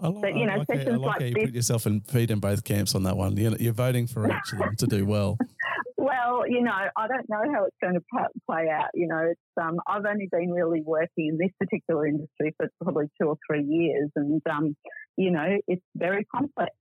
I 0.00 0.08
like, 0.08 0.22
but, 0.22 0.34
you 0.34 0.46
know, 0.46 0.52
I 0.52 0.56
like, 0.56 0.66
sessions 0.66 0.92
how, 0.92 0.98
like, 0.98 1.20
like 1.20 1.28
you 1.28 1.34
this, 1.34 1.44
put 1.44 1.54
yourself 1.54 1.86
in 1.86 2.00
feet 2.00 2.30
in 2.30 2.40
both 2.40 2.64
camps 2.64 2.94
on 2.94 3.02
that 3.02 3.16
one. 3.16 3.36
You're, 3.36 3.56
you're 3.56 3.72
voting 3.74 4.06
for 4.06 4.26
each 4.26 4.52
of 4.52 4.58
them 4.58 4.76
to 4.76 4.86
do 4.86 5.04
well. 5.04 5.36
Well, 6.00 6.48
you 6.48 6.62
know, 6.62 6.72
I 6.72 7.08
don't 7.08 7.28
know 7.28 7.42
how 7.52 7.66
it's 7.66 7.76
going 7.82 7.92
to 7.92 8.00
play 8.48 8.68
out. 8.72 8.88
You 8.94 9.06
know, 9.06 9.18
it's 9.18 9.40
um, 9.60 9.76
I've 9.86 10.06
only 10.06 10.30
been 10.32 10.50
really 10.50 10.80
working 10.80 11.28
in 11.28 11.36
this 11.36 11.50
particular 11.60 12.06
industry 12.06 12.54
for 12.56 12.70
probably 12.82 13.10
two 13.20 13.28
or 13.28 13.36
three 13.46 13.62
years, 13.62 14.10
and 14.16 14.40
um, 14.50 14.74
you 15.18 15.30
know, 15.30 15.58
it's 15.68 15.84
very 15.94 16.24
complex. 16.34 16.72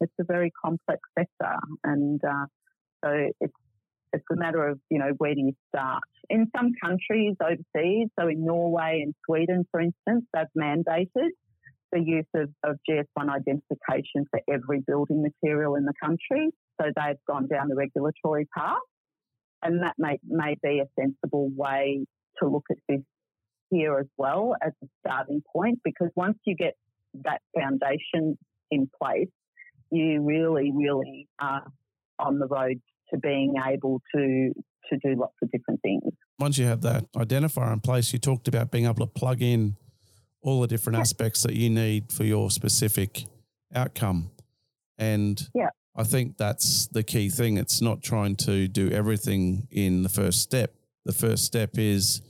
It's 0.00 0.12
a 0.20 0.24
very 0.24 0.50
complex 0.64 1.00
sector, 1.18 1.56
and 1.84 2.20
uh, 2.24 2.46
so 3.04 3.28
it's 3.40 3.54
it's 4.12 4.24
a 4.32 4.36
matter 4.36 4.66
of 4.66 4.78
you 4.90 4.98
know 4.98 5.12
where 5.18 5.34
do 5.34 5.40
you 5.40 5.52
start. 5.68 6.02
In 6.28 6.50
some 6.56 6.72
countries 6.82 7.36
overseas, 7.42 8.08
so 8.18 8.28
in 8.28 8.44
Norway 8.44 9.02
and 9.04 9.14
Sweden, 9.26 9.66
for 9.70 9.80
instance, 9.80 10.24
they've 10.32 10.46
mandated 10.58 11.30
the 11.92 12.00
use 12.00 12.26
of, 12.34 12.48
of 12.64 12.76
GS1 12.88 13.28
identification 13.28 14.24
for 14.30 14.40
every 14.48 14.80
building 14.86 15.22
material 15.22 15.74
in 15.74 15.84
the 15.84 15.92
country. 16.02 16.50
So 16.80 16.88
they've 16.94 17.18
gone 17.26 17.48
down 17.48 17.68
the 17.68 17.74
regulatory 17.74 18.48
path. 18.56 18.78
And 19.62 19.82
that 19.82 19.94
may, 19.98 20.18
may 20.26 20.56
be 20.62 20.80
a 20.80 20.88
sensible 20.98 21.50
way 21.54 22.06
to 22.40 22.48
look 22.48 22.64
at 22.70 22.78
this 22.88 23.00
here 23.70 23.98
as 23.98 24.06
well 24.16 24.54
as 24.64 24.72
a 24.82 24.86
starting 25.00 25.42
point, 25.52 25.80
because 25.84 26.10
once 26.16 26.38
you 26.44 26.56
get 26.56 26.74
that 27.24 27.40
foundation 27.56 28.38
in 28.70 28.88
place, 29.00 29.28
you 29.90 30.22
really, 30.22 30.72
really 30.74 31.28
are 31.40 31.64
on 32.18 32.38
the 32.38 32.46
road 32.46 32.80
to 33.10 33.18
being 33.18 33.54
able 33.66 34.00
to 34.14 34.52
to 34.88 34.98
do 34.98 35.14
lots 35.14 35.34
of 35.42 35.50
different 35.52 35.80
things. 35.82 36.02
Once 36.38 36.58
you 36.58 36.66
have 36.66 36.80
that 36.82 37.10
identifier 37.12 37.72
in 37.72 37.80
place, 37.80 38.12
you 38.12 38.18
talked 38.18 38.48
about 38.48 38.70
being 38.70 38.86
able 38.86 39.06
to 39.06 39.06
plug 39.06 39.40
in 39.40 39.76
all 40.42 40.60
the 40.60 40.66
different 40.66 40.96
yeah. 40.96 41.02
aspects 41.02 41.42
that 41.42 41.54
you 41.54 41.70
need 41.70 42.10
for 42.12 42.24
your 42.24 42.50
specific 42.50 43.24
outcome. 43.74 44.30
And 44.98 45.48
yeah. 45.54 45.68
I 45.96 46.04
think 46.04 46.38
that's 46.38 46.86
the 46.88 47.02
key 47.02 47.28
thing. 47.28 47.56
It's 47.56 47.80
not 47.80 48.02
trying 48.02 48.36
to 48.36 48.68
do 48.68 48.90
everything 48.90 49.68
in 49.70 50.02
the 50.02 50.08
first 50.08 50.40
step. 50.40 50.74
The 51.04 51.12
first 51.12 51.44
step 51.44 51.78
is 51.78 52.22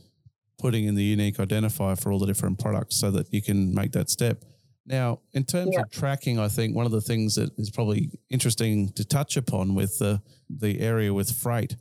putting 0.59 0.85
in 0.85 0.95
the 0.95 1.05
unique 1.05 1.37
identifier 1.37 2.01
for 2.01 2.13
all 2.13 2.19
the 2.19 2.27
different 2.27 2.59
products 2.59 2.97
so 2.97 3.11
that 3.11 3.33
you 3.33 3.41
can 3.41 3.75
make 3.75 3.93
that 3.93 4.11
step. 4.11 4.45
Now, 4.87 5.21
in 5.33 5.45
terms 5.45 5.71
yeah. 5.73 5.83
of 5.83 5.91
tracking, 5.91 6.39
I 6.39 6.49
think 6.49 6.75
one 6.75 6.87
of 6.87 6.93
the 6.93 7.01
things 7.01 7.35
that 7.37 7.51
is 7.59 7.71
probably 7.71 8.11
interesting 8.29 8.93
to 8.95 9.05
touch 9.05 9.37
upon 9.37 9.75
with 9.75 9.99
the 9.99 10.23
the 10.49 10.81
area 10.81 11.13
with 11.15 11.31
freight 11.31 11.77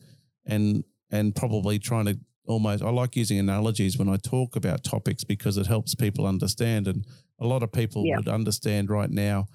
and 0.46 0.84
and 1.12 1.36
probably 1.36 1.80
trying 1.80 2.06
to 2.06 2.20
almost 2.46 2.84
I 2.84 2.90
like 2.90 3.16
using 3.16 3.40
analogies 3.40 3.98
when 3.98 4.10
I 4.10 4.18
talk 4.18 4.56
about 4.56 4.84
topics 4.84 5.24
because 5.24 5.58
it 5.58 5.68
helps 5.68 5.96
people 5.96 6.26
understand 6.26 6.88
and 6.88 7.06
a 7.40 7.48
lot 7.48 7.64
of 7.64 7.72
people 7.72 8.04
yeah. 8.06 8.18
would 8.18 8.28
understand 8.28 8.90
right 8.90 9.10
now 9.10 9.48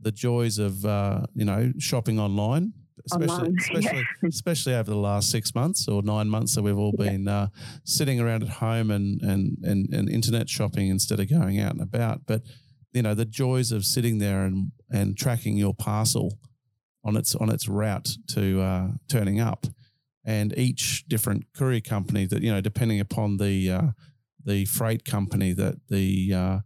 the 0.00 0.12
joys 0.12 0.58
of 0.58 0.84
uh, 0.84 1.22
you 1.34 1.44
know 1.44 1.72
shopping 1.78 2.18
online 2.18 2.72
especially 3.06 3.28
online. 3.28 3.56
especially 3.60 3.98
yeah. 3.98 4.28
especially 4.28 4.74
over 4.74 4.90
the 4.90 4.96
last 4.96 5.30
six 5.30 5.54
months 5.54 5.88
or 5.88 6.02
nine 6.02 6.28
months 6.28 6.54
that 6.54 6.62
we've 6.62 6.78
all 6.78 6.92
been 6.92 7.28
uh, 7.28 7.48
sitting 7.84 8.20
around 8.20 8.42
at 8.42 8.48
home 8.48 8.90
and, 8.90 9.22
and 9.22 9.56
and 9.62 9.92
and 9.92 10.08
internet 10.08 10.48
shopping 10.48 10.88
instead 10.88 11.20
of 11.20 11.30
going 11.30 11.60
out 11.60 11.72
and 11.72 11.80
about 11.80 12.22
but 12.26 12.42
you 12.92 13.02
know 13.02 13.14
the 13.14 13.24
joys 13.24 13.72
of 13.72 13.84
sitting 13.84 14.18
there 14.18 14.44
and 14.44 14.72
and 14.90 15.16
tracking 15.16 15.56
your 15.56 15.74
parcel 15.74 16.38
on 17.04 17.16
its 17.16 17.34
on 17.34 17.50
its 17.50 17.68
route 17.68 18.10
to 18.28 18.60
uh, 18.60 18.88
turning 19.08 19.40
up, 19.40 19.66
and 20.24 20.56
each 20.58 21.04
different 21.08 21.44
courier 21.54 21.80
company 21.80 22.26
that 22.26 22.42
you 22.42 22.52
know 22.52 22.60
depending 22.60 23.00
upon 23.00 23.36
the 23.36 23.70
uh, 23.70 23.88
the 24.44 24.64
freight 24.64 25.04
company 25.04 25.52
that 25.52 25.76
the 25.88 26.32
uh, 26.34 26.58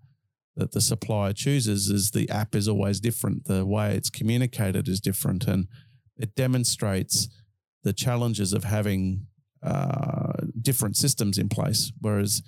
that 0.57 0.73
the 0.73 0.81
supplier 0.81 1.33
chooses 1.33 1.89
is 1.89 2.11
the 2.11 2.29
app 2.31 2.55
is 2.55 2.69
always 2.69 3.01
different. 3.01 3.45
The 3.45 3.67
way 3.67 3.95
it's 3.95 4.11
communicated 4.11 4.89
is 4.89 5.01
different, 5.01 5.47
and 5.47 5.67
it 6.17 6.35
demonstrates 6.35 7.29
the 7.83 7.93
challenges 7.93 8.53
of 8.53 8.65
having 8.65 9.27
uh, 9.63 10.33
different 10.61 10.97
systems 10.97 11.39
in 11.39 11.49
place. 11.49 11.93
Whereas 12.01 12.43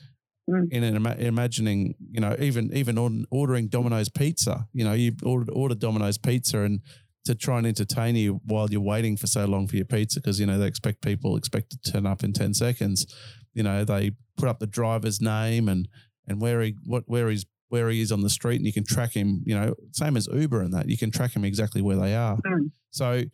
Mm. 0.48 0.72
In 0.72 0.84
an, 0.84 1.06
imagining, 1.18 1.96
you 2.10 2.20
know, 2.20 2.36
even 2.38 2.72
even 2.72 3.26
ordering 3.30 3.66
Domino's 3.66 4.08
pizza, 4.08 4.68
you 4.72 4.84
know, 4.84 4.92
you 4.92 5.12
order, 5.24 5.50
order 5.52 5.74
Domino's 5.74 6.18
pizza 6.18 6.60
and 6.60 6.80
to 7.26 7.34
try 7.34 7.58
and 7.58 7.66
entertain 7.66 8.14
you 8.14 8.40
while 8.44 8.70
you're 8.70 8.80
waiting 8.80 9.16
for 9.16 9.26
so 9.26 9.44
long 9.44 9.66
for 9.66 9.74
your 9.74 9.84
pizza 9.84 10.20
because 10.20 10.38
you 10.38 10.46
know 10.46 10.58
they 10.58 10.66
expect 10.66 11.02
people 11.02 11.36
expect 11.36 11.70
to 11.70 11.92
turn 11.92 12.06
up 12.06 12.22
in 12.22 12.32
10 12.32 12.54
seconds 12.54 13.04
you 13.52 13.64
know 13.64 13.84
they 13.84 14.12
put 14.36 14.48
up 14.48 14.60
the 14.60 14.66
driver's 14.66 15.20
name 15.20 15.68
and 15.68 15.88
and 16.28 16.40
where 16.40 16.62
he 16.62 16.76
what 16.84 17.02
where 17.06 17.28
he's 17.28 17.44
where 17.68 17.90
he 17.90 18.00
is 18.00 18.12
on 18.12 18.20
the 18.20 18.30
street 18.30 18.56
and 18.56 18.64
you 18.64 18.72
can 18.72 18.84
track 18.84 19.12
him 19.12 19.42
you 19.44 19.58
know 19.58 19.74
same 19.92 20.16
as 20.16 20.28
uber 20.32 20.60
and 20.60 20.72
that 20.72 20.88
you 20.88 20.96
can 20.96 21.10
track 21.10 21.34
him 21.34 21.44
exactly 21.44 21.82
where 21.82 21.96
they 21.96 22.14
are 22.14 22.36
mm. 22.36 22.70
so 22.90 23.24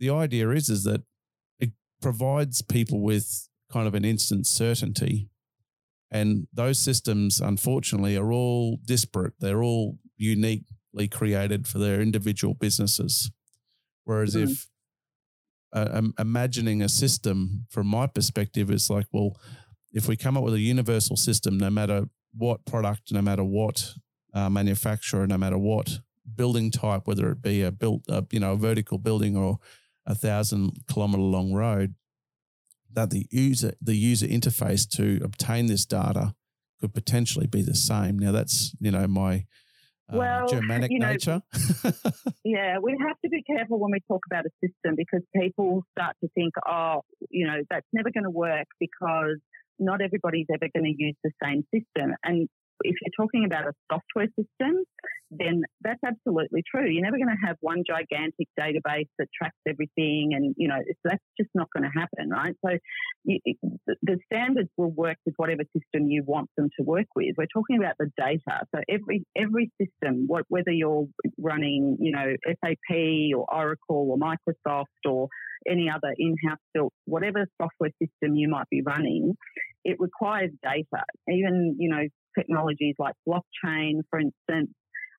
the 0.00 0.08
idea 0.08 0.48
is 0.50 0.70
is 0.70 0.84
that 0.84 1.02
it 1.60 1.70
provides 2.00 2.62
people 2.62 3.02
with 3.02 3.48
kind 3.70 3.86
of 3.86 3.94
an 3.94 4.04
instant 4.04 4.46
certainty 4.46 5.28
and 6.12 6.46
those 6.52 6.78
systems, 6.78 7.40
unfortunately, 7.40 8.18
are 8.18 8.30
all 8.30 8.78
disparate. 8.84 9.32
They're 9.40 9.62
all 9.62 9.98
uniquely 10.18 11.08
created 11.10 11.66
for 11.66 11.78
their 11.78 12.02
individual 12.02 12.52
businesses. 12.52 13.30
Whereas 14.04 14.36
mm-hmm. 14.36 14.52
if 14.52 14.68
uh, 15.72 16.02
imagining 16.18 16.82
a 16.82 16.88
system 16.88 17.66
from 17.70 17.86
my 17.86 18.06
perspective 18.06 18.70
is 18.70 18.90
like, 18.90 19.06
well, 19.10 19.40
if 19.94 20.06
we 20.06 20.16
come 20.18 20.36
up 20.36 20.44
with 20.44 20.52
a 20.52 20.60
universal 20.60 21.16
system, 21.16 21.56
no 21.56 21.70
matter 21.70 22.04
what 22.36 22.66
product, 22.66 23.10
no 23.10 23.22
matter 23.22 23.42
what 23.42 23.94
uh, 24.34 24.50
manufacturer, 24.50 25.26
no 25.26 25.38
matter 25.38 25.56
what 25.56 26.00
building 26.34 26.70
type, 26.70 27.02
whether 27.06 27.30
it 27.30 27.40
be 27.40 27.62
a 27.62 27.72
built, 27.72 28.02
uh, 28.10 28.20
you 28.30 28.40
know, 28.40 28.52
a 28.52 28.56
vertical 28.56 28.98
building 28.98 29.34
or 29.34 29.58
a 30.04 30.14
thousand 30.14 30.72
kilometer 30.92 31.22
long 31.22 31.54
road, 31.54 31.94
that 32.94 33.10
the 33.10 33.26
user 33.30 33.74
the 33.80 33.94
user 33.94 34.26
interface 34.26 34.88
to 34.96 35.20
obtain 35.24 35.66
this 35.66 35.84
data 35.84 36.34
could 36.80 36.94
potentially 36.94 37.46
be 37.46 37.62
the 37.62 37.74
same. 37.74 38.18
Now 38.18 38.32
that's 38.32 38.74
you 38.80 38.90
know 38.90 39.06
my 39.06 39.46
uh, 40.12 40.18
well, 40.18 40.48
Germanic 40.48 40.90
you 40.90 40.98
know, 40.98 41.12
nature. 41.12 41.42
yeah, 42.44 42.78
we 42.82 42.96
have 43.00 43.16
to 43.24 43.30
be 43.30 43.42
careful 43.42 43.78
when 43.78 43.92
we 43.92 44.00
talk 44.08 44.20
about 44.30 44.44
a 44.44 44.50
system 44.60 44.94
because 44.96 45.22
people 45.34 45.84
start 45.96 46.16
to 46.22 46.28
think, 46.34 46.52
oh, 46.68 47.02
you 47.30 47.46
know, 47.46 47.58
that's 47.70 47.86
never 47.92 48.10
going 48.10 48.24
to 48.24 48.30
work 48.30 48.66
because 48.80 49.38
not 49.78 50.00
everybody's 50.02 50.46
ever 50.52 50.68
going 50.74 50.84
to 50.84 50.94
use 50.96 51.16
the 51.24 51.30
same 51.42 51.64
system. 51.72 52.14
And 52.24 52.48
if 52.82 52.96
you're 53.00 53.26
talking 53.26 53.44
about 53.44 53.66
a 53.66 53.72
software 53.90 54.28
system, 54.38 54.84
then 55.38 55.62
that's 55.80 56.00
absolutely 56.04 56.62
true. 56.68 56.88
You're 56.88 57.04
never 57.04 57.16
going 57.16 57.28
to 57.28 57.46
have 57.46 57.56
one 57.60 57.82
gigantic 57.86 58.48
database 58.58 59.08
that 59.18 59.28
tracks 59.36 59.56
everything, 59.66 60.30
and 60.32 60.54
you 60.58 60.68
know 60.68 60.78
that's 61.04 61.22
just 61.38 61.50
not 61.54 61.68
going 61.74 61.84
to 61.84 61.98
happen, 61.98 62.30
right? 62.30 62.54
So 62.64 62.76
you, 63.24 63.38
the 64.02 64.18
standards 64.32 64.68
will 64.76 64.90
work 64.90 65.16
with 65.24 65.34
whatever 65.38 65.62
system 65.76 66.08
you 66.08 66.22
want 66.26 66.50
them 66.56 66.68
to 66.78 66.84
work 66.84 67.06
with. 67.16 67.34
We're 67.38 67.46
talking 67.52 67.78
about 67.78 67.94
the 67.98 68.10
data. 68.18 68.66
So 68.74 68.82
every 68.88 69.24
every 69.36 69.70
system, 69.80 70.28
whether 70.28 70.70
you're 70.70 71.06
running, 71.38 71.96
you 72.00 72.12
know, 72.12 72.34
SAP 72.46 72.96
or 73.36 73.46
Oracle 73.52 74.10
or 74.10 74.18
Microsoft 74.18 74.84
or 75.08 75.28
any 75.68 75.88
other 75.88 76.12
in-house 76.18 76.58
built, 76.74 76.92
whatever 77.04 77.46
software 77.60 77.90
system 78.02 78.34
you 78.34 78.48
might 78.48 78.68
be 78.68 78.82
running, 78.84 79.34
it 79.84 79.96
requires 79.98 80.50
data. 80.62 81.04
Even, 81.28 81.76
you 81.78 81.88
know, 81.88 82.02
technologies 82.38 82.94
like 82.98 83.14
blockchain, 83.28 84.00
for 84.10 84.18
instance, 84.18 84.70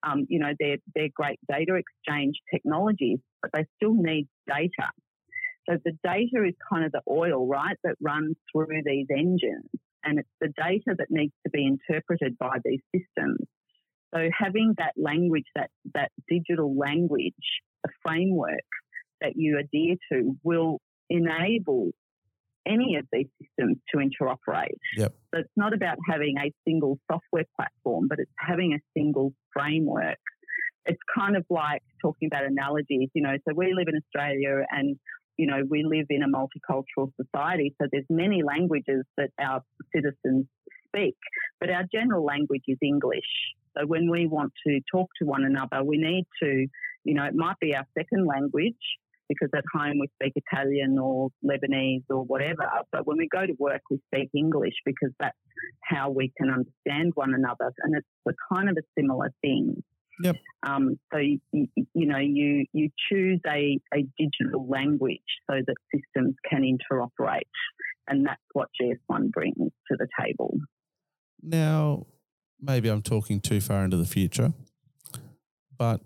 um, 0.04 0.26
you 0.30 0.40
know, 0.40 0.54
they're, 0.60 0.78
they're 0.96 1.10
great 1.14 1.40
data 1.50 1.76
exchange 1.76 2.36
technologies, 2.54 3.20
but 3.42 3.52
they 3.54 3.66
still 3.78 3.94
need 3.94 4.28
data. 4.48 4.90
So 5.70 5.78
the 5.84 5.94
data 6.04 6.46
is 6.46 6.56
kind 6.70 6.86
of 6.86 6.92
the 6.92 7.02
oil, 7.10 7.48
right, 7.48 7.78
that 7.84 7.96
runs 8.02 8.36
through 8.52 8.82
these 8.86 9.08
engines. 9.10 9.70
And 10.04 10.20
it's 10.20 10.30
the 10.42 10.50
data 10.58 10.96
that 10.98 11.08
needs 11.10 11.34
to 11.46 11.50
be 11.50 11.66
interpreted 11.66 12.38
by 12.38 12.58
these 12.66 12.82
systems. 12.94 13.40
So 14.14 14.30
having 14.38 14.76
that 14.78 14.94
language, 14.98 15.46
that, 15.56 15.70
that 15.94 16.12
digital 16.30 16.78
language, 16.78 17.34
a 17.86 17.90
framework 18.06 18.68
that 19.22 19.34
you 19.36 19.58
adhere 19.58 19.96
to 20.12 20.38
will 20.44 20.80
enable 21.10 21.92
any 22.68 22.96
of 22.96 23.06
these 23.12 23.28
systems 23.42 23.78
to 23.94 23.98
interoperate. 23.98 24.78
Yep. 24.98 25.14
So 25.34 25.42
it's 25.42 25.52
not 25.56 25.74
about 25.74 25.98
having 26.08 26.36
a 26.38 26.52
single 26.68 26.98
software 27.12 27.46
platform, 27.56 28.08
but 28.08 28.20
it's 28.20 28.32
having 28.38 28.74
a 28.74 28.80
single 28.98 29.34
framework. 29.54 30.20
It's 30.86 31.02
kind 31.16 31.38
of 31.38 31.46
like 31.50 31.82
talking 32.02 32.28
about 32.32 32.46
analogies, 32.46 33.10
you 33.14 33.22
know. 33.22 33.36
So 33.48 33.56
we 33.56 33.74
live 33.74 33.88
in 33.88 33.96
Australia 33.96 34.66
and 34.70 34.98
you 35.38 35.48
know, 35.48 35.64
we 35.68 35.84
live 35.84 36.06
in 36.10 36.22
a 36.22 36.28
multicultural 36.28 37.12
society, 37.20 37.74
so 37.82 37.88
there's 37.92 38.06
many 38.10 38.44
languages 38.44 39.04
that 39.18 39.30
our 39.40 39.62
citizens 39.94 40.46
speak, 40.88 41.16
but 41.60 41.70
our 41.70 41.84
general 41.92 42.24
language 42.24 42.64
is 42.68 42.78
English. 42.82 43.26
So 43.78 43.86
when 43.88 44.10
we 44.10 44.28
want 44.28 44.54
to 44.68 44.80
talk 44.92 45.10
to 45.20 45.26
one 45.26 45.44
another, 45.44 45.84
we 45.84 45.98
need 45.98 46.26
to, 46.44 46.68
you 47.04 47.14
know, 47.16 47.24
it 47.26 47.34
might 47.36 47.58
be 47.60 47.74
our 47.76 47.86
second 47.98 48.28
language, 48.28 48.78
because 49.30 49.50
at 49.56 49.64
home 49.74 50.00
we 50.00 50.08
speak 50.16 50.34
Italian 50.36 50.98
or 51.00 51.30
Lebanese 51.44 52.04
or 52.10 52.24
whatever. 52.24 52.70
But 52.92 53.06
when 53.08 53.18
we 53.18 53.28
go 53.28 53.46
to 53.46 53.54
work, 53.58 53.82
we 53.90 54.00
speak 54.14 54.30
English 54.36 54.74
because 54.86 55.12
that's 55.20 55.38
how 55.82 56.10
we 56.10 56.32
can 56.38 56.50
understand 56.50 57.14
one 57.16 57.34
another. 57.34 57.72
And 57.84 57.96
it's 57.96 58.08
a 58.28 58.54
kind 58.54 58.70
of 58.70 58.78
a 58.78 58.84
similar 59.00 59.32
thing. 59.42 59.84
Yep. 60.22 60.36
Um, 60.68 61.00
so 61.12 61.20
you, 61.20 61.40
you, 61.52 62.06
know 62.06 62.20
you 62.20 62.66
you 62.72 62.90
choose 63.10 63.42
a, 63.48 63.80
a 63.94 64.06
digital 64.18 64.68
language 64.70 65.20
so 65.50 65.58
that 65.66 65.76
systems 65.94 66.36
can 66.48 66.62
interoperate, 66.62 67.42
and 68.08 68.26
that's 68.26 68.42
what 68.54 68.70
GS1 68.80 69.32
brings 69.32 69.56
to 69.58 69.98
the 69.98 70.08
table. 70.22 70.56
Now, 71.42 72.06
maybe 72.62 72.90
I'm 72.90 73.02
talking 73.02 73.42
too 73.42 73.60
far 73.60 73.84
into 73.84 73.98
the 73.98 74.06
future, 74.06 74.54
but 75.78 76.02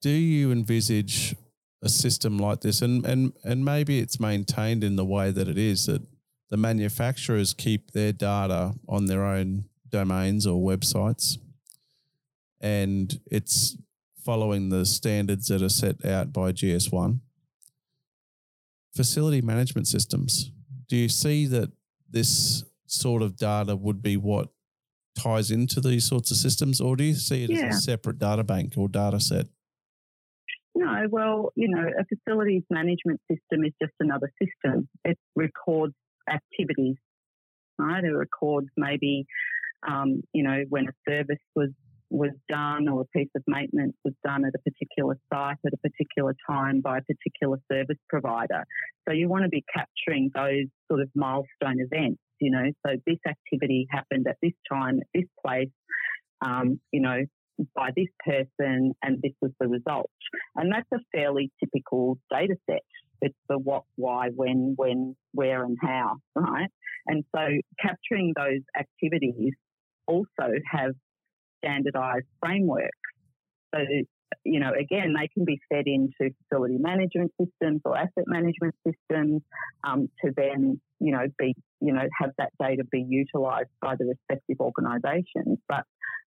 do 0.00 0.10
you 0.10 0.52
envisage 0.52 1.34
a 1.82 1.88
system 1.88 2.38
like 2.38 2.60
this, 2.60 2.80
and 2.82 3.04
and 3.04 3.32
and 3.44 3.64
maybe 3.64 3.98
it's 3.98 4.20
maintained 4.20 4.84
in 4.84 4.96
the 4.96 5.04
way 5.04 5.30
that 5.30 5.48
it 5.48 5.58
is 5.58 5.86
that 5.86 6.02
the 6.50 6.56
manufacturers 6.56 7.54
keep 7.54 7.90
their 7.90 8.12
data 8.12 8.74
on 8.88 9.06
their 9.06 9.24
own 9.24 9.64
domains 9.88 10.46
or 10.46 10.62
websites, 10.62 11.38
and 12.60 13.20
it's 13.26 13.76
following 14.24 14.68
the 14.68 14.86
standards 14.86 15.48
that 15.48 15.62
are 15.62 15.68
set 15.68 16.04
out 16.04 16.32
by 16.32 16.52
GS1. 16.52 17.18
Facility 18.94 19.40
management 19.40 19.88
systems. 19.88 20.52
Do 20.88 20.96
you 20.96 21.08
see 21.08 21.46
that 21.46 21.70
this 22.08 22.62
sort 22.86 23.22
of 23.22 23.36
data 23.36 23.74
would 23.74 24.02
be 24.02 24.16
what 24.16 24.48
ties 25.18 25.50
into 25.50 25.80
these 25.80 26.06
sorts 26.06 26.30
of 26.30 26.36
systems, 26.36 26.80
or 26.80 26.96
do 26.96 27.04
you 27.04 27.14
see 27.14 27.44
it 27.44 27.50
yeah. 27.50 27.66
as 27.66 27.78
a 27.78 27.80
separate 27.80 28.18
data 28.18 28.44
bank 28.44 28.74
or 28.76 28.88
data 28.88 29.18
set? 29.18 29.46
No, 30.74 31.06
well, 31.10 31.52
you 31.54 31.68
know, 31.68 31.84
a 31.86 32.04
facilities 32.04 32.62
management 32.70 33.20
system 33.30 33.64
is 33.64 33.72
just 33.80 33.92
another 34.00 34.30
system. 34.40 34.88
It 35.04 35.18
records 35.36 35.94
activities, 36.30 36.96
right? 37.78 38.02
It 38.02 38.08
records 38.08 38.68
maybe, 38.76 39.26
um, 39.86 40.22
you 40.32 40.42
know, 40.42 40.62
when 40.68 40.86
a 40.86 41.10
service 41.10 41.42
was 41.54 41.70
was 42.12 42.30
done 42.46 42.88
or 42.88 43.00
a 43.00 43.18
piece 43.18 43.30
of 43.34 43.42
maintenance 43.46 43.96
was 44.04 44.12
done 44.22 44.44
at 44.44 44.52
a 44.54 44.70
particular 44.70 45.16
site 45.32 45.56
at 45.64 45.72
a 45.72 45.78
particular 45.78 46.34
time 46.48 46.82
by 46.82 46.98
a 46.98 47.02
particular 47.02 47.56
service 47.72 47.96
provider. 48.10 48.64
So 49.08 49.14
you 49.14 49.30
want 49.30 49.44
to 49.44 49.48
be 49.48 49.64
capturing 49.74 50.30
those 50.34 50.66
sort 50.90 51.00
of 51.00 51.08
milestone 51.14 51.80
events, 51.80 52.20
you 52.38 52.50
know. 52.50 52.64
So 52.86 52.96
this 53.06 53.16
activity 53.26 53.86
happened 53.90 54.26
at 54.28 54.36
this 54.42 54.52
time, 54.70 54.98
at 55.00 55.06
this 55.14 55.28
place, 55.44 55.70
um, 56.42 56.80
you 56.92 57.00
know, 57.00 57.24
by 57.74 57.90
this 57.96 58.08
person, 58.24 58.92
and 59.02 59.20
this 59.22 59.32
was 59.40 59.52
the 59.60 59.68
result. 59.68 60.10
And 60.56 60.72
that's 60.72 60.88
a 60.92 60.98
fairly 61.12 61.50
typical 61.62 62.18
data 62.30 62.56
set. 62.68 62.82
It's 63.20 63.38
the 63.48 63.58
what, 63.58 63.84
why, 63.96 64.30
when, 64.34 64.74
when, 64.76 65.16
where, 65.32 65.64
and 65.64 65.78
how, 65.80 66.16
right? 66.34 66.68
And 67.06 67.24
so 67.34 67.42
capturing 67.80 68.32
those 68.36 68.60
activities 68.78 69.52
also 70.06 70.52
have 70.70 70.92
standardized 71.64 72.26
frameworks. 72.44 72.90
So, 73.74 73.80
you 74.44 74.60
know, 74.60 74.72
again, 74.78 75.14
they 75.18 75.28
can 75.28 75.44
be 75.44 75.60
fed 75.70 75.84
into 75.86 76.34
facility 76.48 76.78
management 76.78 77.32
systems 77.40 77.80
or 77.84 77.96
asset 77.96 78.24
management 78.26 78.74
systems 78.86 79.42
um, 79.84 80.08
to 80.24 80.32
then, 80.36 80.80
you 81.00 81.12
know, 81.12 81.26
be, 81.38 81.54
you 81.80 81.92
know, 81.92 82.06
have 82.20 82.30
that 82.38 82.50
data 82.60 82.82
be 82.90 83.04
utilized 83.08 83.70
by 83.80 83.94
the 83.96 84.06
respective 84.06 84.56
organizations. 84.60 85.58
But 85.68 85.84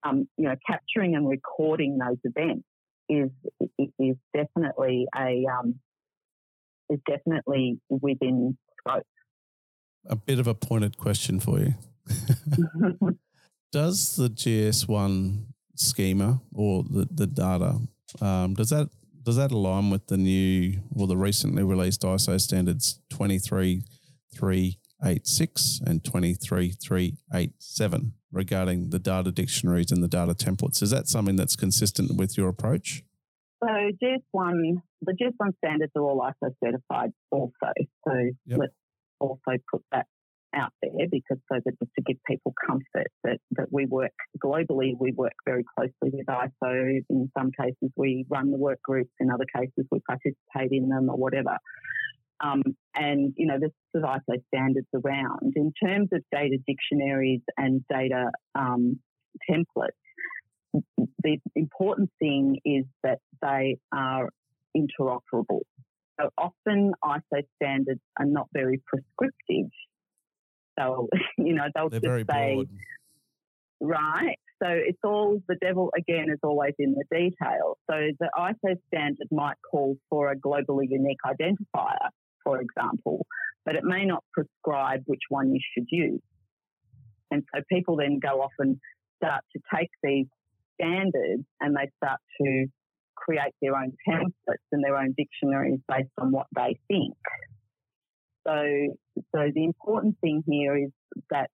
um, 0.05 0.29
you 0.37 0.45
know, 0.45 0.55
capturing 0.67 1.15
and 1.15 1.29
recording 1.29 1.99
those 1.99 2.19
events 2.25 2.65
is 3.09 3.31
is 3.99 4.17
definitely 4.35 5.07
a 5.17 5.45
um, 5.47 5.77
is 6.91 7.01
definitely 7.07 7.81
within 7.89 8.57
scope. 8.79 9.07
A 10.07 10.17
bit 10.17 10.39
of 10.39 10.47
a 10.47 10.55
pointed 10.55 10.97
question 10.97 11.41
for 11.41 11.59
you. 11.59 11.75
does 13.73 14.17
the 14.17 14.29
GS1 14.29 15.45
schema 15.75 16.41
or 16.55 16.83
the, 16.85 17.07
the 17.11 17.27
data 17.27 17.79
um, 18.21 18.55
does 18.55 18.71
that 18.71 18.89
does 19.23 19.37
that 19.37 19.53
align 19.53 19.91
with 19.91 20.07
the 20.07 20.17
new 20.17 20.81
or 20.97 21.07
the 21.07 21.17
recently 21.17 21.63
released 21.63 22.01
ISO 22.03 22.41
standards 22.41 23.01
23386 25.03 25.81
and 25.87 26.05
23387? 26.05 28.13
regarding 28.33 28.91
the 28.91 28.99
data 28.99 29.33
dictionaries 29.33 29.91
and 29.91 30.03
the 30.03 30.09
data 30.09 30.35
templates. 30.35 30.83
Is 30.83 30.91
that 30.91 31.09
something 31.09 31.37
that's 31.37 31.57
consistent 31.57 32.17
with 32.17 32.37
your 32.37 32.49
approach? 32.49 33.03
So 33.63 33.69
GS1, 33.69 34.75
the 35.03 35.13
GS1 35.13 35.53
standards 35.65 35.93
are 35.97 36.03
all 36.03 36.21
ISO 36.21 36.51
certified 36.63 37.11
also. 37.31 37.73
So 38.07 38.13
yep. 38.47 38.59
let's 38.59 38.73
also 39.19 39.59
put 39.71 39.83
that 39.93 40.07
out 40.55 40.73
there 40.81 41.07
because 41.11 41.39
so 41.53 41.61
that 41.63 41.79
just 41.79 41.93
to 41.97 42.03
give 42.07 42.17
people 42.27 42.55
comfort 42.67 43.09
that, 43.25 43.39
that 43.53 43.67
we 43.71 43.87
work 43.87 44.13
globally, 44.43 44.93
we 44.99 45.13
work 45.13 45.35
very 45.45 45.65
closely 45.77 46.11
with 46.13 46.27
ISO. 46.27 47.01
In 47.11 47.31
some 47.37 47.51
cases, 47.59 47.91
we 47.97 48.25
run 48.31 48.51
the 48.51 48.57
work 48.57 48.79
groups. 48.83 49.11
In 49.21 49.31
other 49.31 49.45
cases, 49.55 49.87
we 49.91 50.01
participate 50.09 50.71
in 50.71 50.89
them 50.89 51.11
or 51.11 51.17
whatever. 51.17 51.59
Um, 52.41 52.63
and, 52.95 53.33
you 53.37 53.47
know, 53.47 53.59
this 53.61 53.71
is 53.95 54.03
ISO 54.03 54.43
standards 54.55 54.87
around. 54.95 55.55
In 55.57 55.73
terms 55.85 56.09
of 56.13 56.23
data 56.33 56.59
dictionaries 56.67 57.41
and 57.57 57.85
data 57.89 58.31
um, 58.55 59.01
templates, 59.51 60.83
the 61.23 61.39
important 61.57 62.11
thing 62.19 62.59
is 62.65 62.85
that 63.03 63.19
they 63.43 63.79
are 63.93 64.29
interoperable. 64.77 65.63
So 66.21 66.31
often 66.37 66.93
ISO 67.05 67.43
standards 67.57 68.01
are 68.19 68.27
not 68.27 68.49
very 68.53 68.83
prescriptive. 68.87 69.71
So, 70.79 71.09
you 71.39 71.55
know, 71.55 71.65
they'll 71.75 71.89
They're 71.89 72.19
just 72.19 72.31
say, 72.31 72.55
broad. 72.55 72.69
right. 73.81 74.39
So 74.63 74.69
it's 74.71 74.99
all 75.05 75.41
the 75.49 75.55
devil 75.61 75.93
again 75.97 76.31
is 76.31 76.41
always 76.43 76.75
in 76.79 76.95
the 76.95 77.05
detail. 77.17 77.79
So 77.89 77.97
the 78.19 78.29
ISO 78.37 78.75
standard 78.89 79.29
might 79.31 79.57
call 79.71 79.97
for 80.11 80.33
a 80.33 80.37
globally 80.37 80.87
unique 80.91 81.19
identifier, 81.25 82.09
for 82.49 82.63
example, 82.63 83.27
but 83.67 83.75
it 83.75 83.85
may 83.85 84.07
not 84.07 84.25
prescribe 84.33 85.03
which 85.05 85.21
one 85.29 85.55
you 85.55 85.61
should 85.75 85.87
use. 85.91 86.23
And 87.31 87.43
so 87.55 87.61
people 87.71 87.97
then 87.97 88.19
go 88.21 88.41
off 88.41 88.53
and 88.59 88.79
start 89.23 89.45
to 89.55 89.61
take 89.77 89.91
these 90.03 90.25
standards 90.81 91.45
and 91.61 91.77
they 91.77 91.91
start 92.03 92.21
to 92.41 92.67
create 93.17 93.53
their 93.61 93.77
own 93.77 93.93
templates 94.09 94.69
and 94.73 94.83
their 94.83 94.97
own 94.97 95.15
dictionaries 95.17 95.81
based 95.87 96.09
on 96.19 96.33
what 96.33 96.47
they 96.57 96.79
think. 96.89 97.19
So, 98.47 98.57
so 99.35 99.51
the 99.55 99.65
important 99.65 100.17
thing 100.23 100.43
here 100.49 100.75
is 100.75 100.91
that 101.31 101.51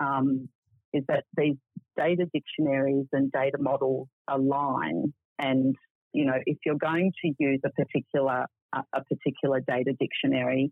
um, 0.00 0.48
is 0.92 1.04
that 1.06 1.24
these 1.36 1.56
data 1.96 2.26
dictionaries 2.32 3.06
and 3.12 3.30
data 3.30 3.58
models 3.60 4.08
align. 4.28 5.12
And 5.38 5.76
you 6.12 6.24
know, 6.24 6.38
if 6.44 6.58
you're 6.66 6.74
going 6.76 7.12
to 7.22 7.32
use 7.38 7.60
a 7.64 7.70
particular 7.70 8.46
a 8.92 9.04
particular 9.04 9.60
data 9.60 9.92
dictionary, 9.98 10.70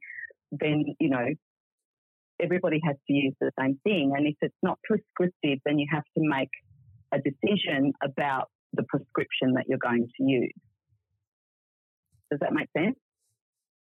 then, 0.51 0.85
you 0.99 1.11
know, 1.11 1.27
everybody 2.41 2.81
has 2.85 2.97
to 3.07 3.12
use 3.12 3.35
the 3.41 3.51
same 3.59 3.79
thing. 3.85 4.12
And 4.17 4.27
if 4.27 4.37
it's 4.41 4.55
not 4.62 4.79
prescriptive, 4.85 5.59
then 5.65 5.79
you 5.79 5.87
have 5.93 6.05
to 6.17 6.23
make 6.23 6.51
a 7.12 7.19
decision 7.19 7.93
about 8.03 8.49
the 8.73 8.85
prescription 8.88 9.55
that 9.55 9.65
you're 9.69 9.79
going 9.79 10.09
to 10.17 10.25
use. 10.25 10.53
Does 12.31 12.41
that 12.41 12.53
make 12.53 12.69
sense? 12.77 12.97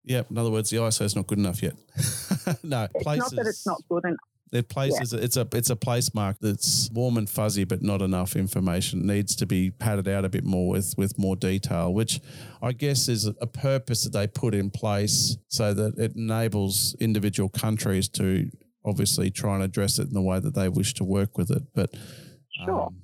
Yeah. 0.04 0.22
In 0.30 0.38
other 0.38 0.52
words, 0.52 0.70
the 0.70 0.78
ISO 0.78 1.02
is 1.02 1.16
not 1.16 1.26
good 1.28 1.40
enough 1.40 1.64
yet. 1.64 1.74
no, 2.64 2.88
it's 2.94 3.04
places, 3.04 3.34
not 3.34 3.44
that 3.44 3.50
it's 3.50 3.66
not 3.66 3.82
good 3.90 4.04
enough. 4.06 4.18
Their 4.52 4.64
places 4.64 5.12
yeah. 5.12 5.20
it's 5.20 5.38
a 5.38 5.48
it's 5.54 5.70
a 5.70 5.76
place 5.76 6.14
mark 6.14 6.38
that's 6.40 6.90
warm 6.94 7.18
and 7.18 7.30
fuzzy, 7.30 7.64
but 7.64 7.82
not 7.82 8.02
enough 8.02 8.36
information. 8.36 9.02
It 9.02 9.06
needs 9.06 9.36
to 9.38 9.46
be 9.46 9.72
padded 9.72 10.08
out 10.08 10.24
a 10.24 10.30
bit 10.30 10.44
more 10.44 10.70
with 10.70 10.94
with 10.98 11.18
more 11.18 11.36
detail, 11.36 11.94
which 11.94 12.22
I 12.62 12.72
guess 12.72 13.08
is 13.08 13.26
a 13.26 13.48
purpose 13.48 14.04
that 14.04 14.14
they 14.14 14.28
put 14.28 14.54
in 14.54 14.70
place 14.70 15.38
so 15.48 15.74
that 15.74 15.98
it 15.98 16.16
enables 16.16 16.96
individual 17.00 17.50
countries 17.50 18.08
to 18.10 18.50
obviously 18.86 19.32
try 19.32 19.56
and 19.56 19.64
address 19.64 19.98
it 20.00 20.08
in 20.08 20.14
the 20.14 20.22
way 20.22 20.40
that 20.40 20.54
they 20.54 20.70
wish 20.70 20.94
to 20.96 21.04
work 21.04 21.38
with 21.38 21.50
it. 21.50 21.64
But 21.74 21.90
sure. 22.64 22.84
Um, 22.84 23.02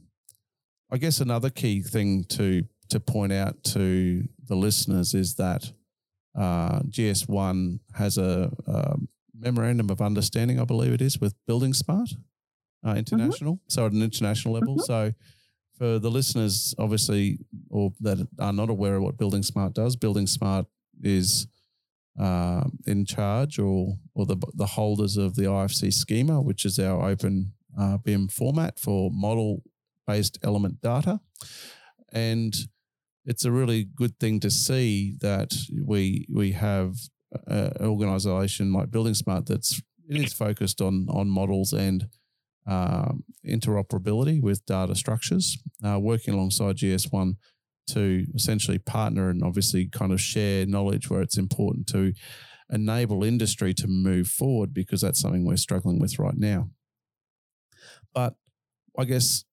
I 0.91 0.97
guess 0.97 1.21
another 1.21 1.49
key 1.49 1.81
thing 1.81 2.25
to 2.29 2.63
to 2.89 2.99
point 2.99 3.31
out 3.31 3.63
to 3.63 4.27
the 4.47 4.55
listeners 4.55 5.13
is 5.13 5.35
that 5.35 5.71
uh, 6.37 6.79
GS1 6.81 7.79
has 7.95 8.17
a, 8.17 8.51
a, 8.67 8.95
memorandum 9.41 9.89
of 9.89 10.01
understanding, 10.01 10.59
I 10.59 10.65
believe 10.65 10.93
it 10.93 11.01
is, 11.01 11.19
with 11.19 11.33
Building 11.47 11.73
Smart 11.73 12.09
uh, 12.83 12.89
mm-hmm. 12.89 12.97
International. 12.99 13.55
Mm-hmm. 13.55 13.69
So 13.69 13.85
at 13.85 13.91
an 13.91 14.01
international 14.01 14.53
level. 14.53 14.75
Mm-hmm. 14.75 14.85
So 14.85 15.13
for 15.77 15.99
the 15.99 16.11
listeners, 16.11 16.75
obviously, 16.77 17.39
or 17.69 17.91
that 18.01 18.27
are 18.39 18.53
not 18.53 18.69
aware 18.69 18.95
of 18.95 19.03
what 19.03 19.17
Building 19.17 19.43
Smart 19.43 19.73
does, 19.73 19.95
Building 19.95 20.27
Smart 20.27 20.65
is 21.01 21.47
uh, 22.19 22.65
in 22.85 23.05
charge 23.05 23.57
or 23.57 23.97
or 24.13 24.25
the 24.25 24.37
the 24.53 24.65
holders 24.65 25.17
of 25.17 25.35
the 25.35 25.43
IFC 25.43 25.93
schema, 25.93 26.41
which 26.41 26.65
is 26.65 26.77
our 26.77 27.09
open 27.09 27.53
uh, 27.79 27.97
BIM 27.97 28.27
format 28.27 28.79
for 28.79 29.09
model 29.11 29.63
based 30.05 30.37
element 30.43 30.81
data, 30.81 31.19
and 32.11 32.53
it's 33.25 33.45
a 33.45 33.51
really 33.51 33.87
good 33.95 34.19
thing 34.19 34.39
to 34.41 34.51
see 34.51 35.15
that 35.21 35.53
we 35.83 36.27
we 36.33 36.51
have 36.51 36.95
an 37.47 37.85
organization 37.85 38.73
like 38.73 38.91
Building 38.91 39.13
Smart 39.13 39.45
that's 39.45 39.81
it 40.09 40.21
is 40.21 40.33
focused 40.33 40.81
on 40.81 41.07
on 41.09 41.29
models 41.29 41.73
and 41.73 42.07
um, 42.67 43.23
interoperability 43.47 44.41
with 44.41 44.65
data 44.65 44.95
structures, 44.95 45.57
uh, 45.83 45.99
working 45.99 46.33
alongside 46.33 46.77
GS1 46.77 47.35
to 47.87 48.25
essentially 48.35 48.77
partner 48.77 49.29
and 49.29 49.43
obviously 49.43 49.87
kind 49.87 50.11
of 50.11 50.21
share 50.21 50.65
knowledge 50.65 51.09
where 51.09 51.21
it's 51.21 51.37
important 51.37 51.87
to 51.87 52.13
enable 52.69 53.23
industry 53.23 53.73
to 53.73 53.87
move 53.87 54.27
forward 54.27 54.73
because 54.73 55.01
that's 55.01 55.19
something 55.19 55.45
we're 55.45 55.57
struggling 55.57 55.99
with 55.99 56.19
right 56.19 56.37
now. 56.37 56.69
But 58.13 58.35
I 58.97 59.05
guess 59.05 59.43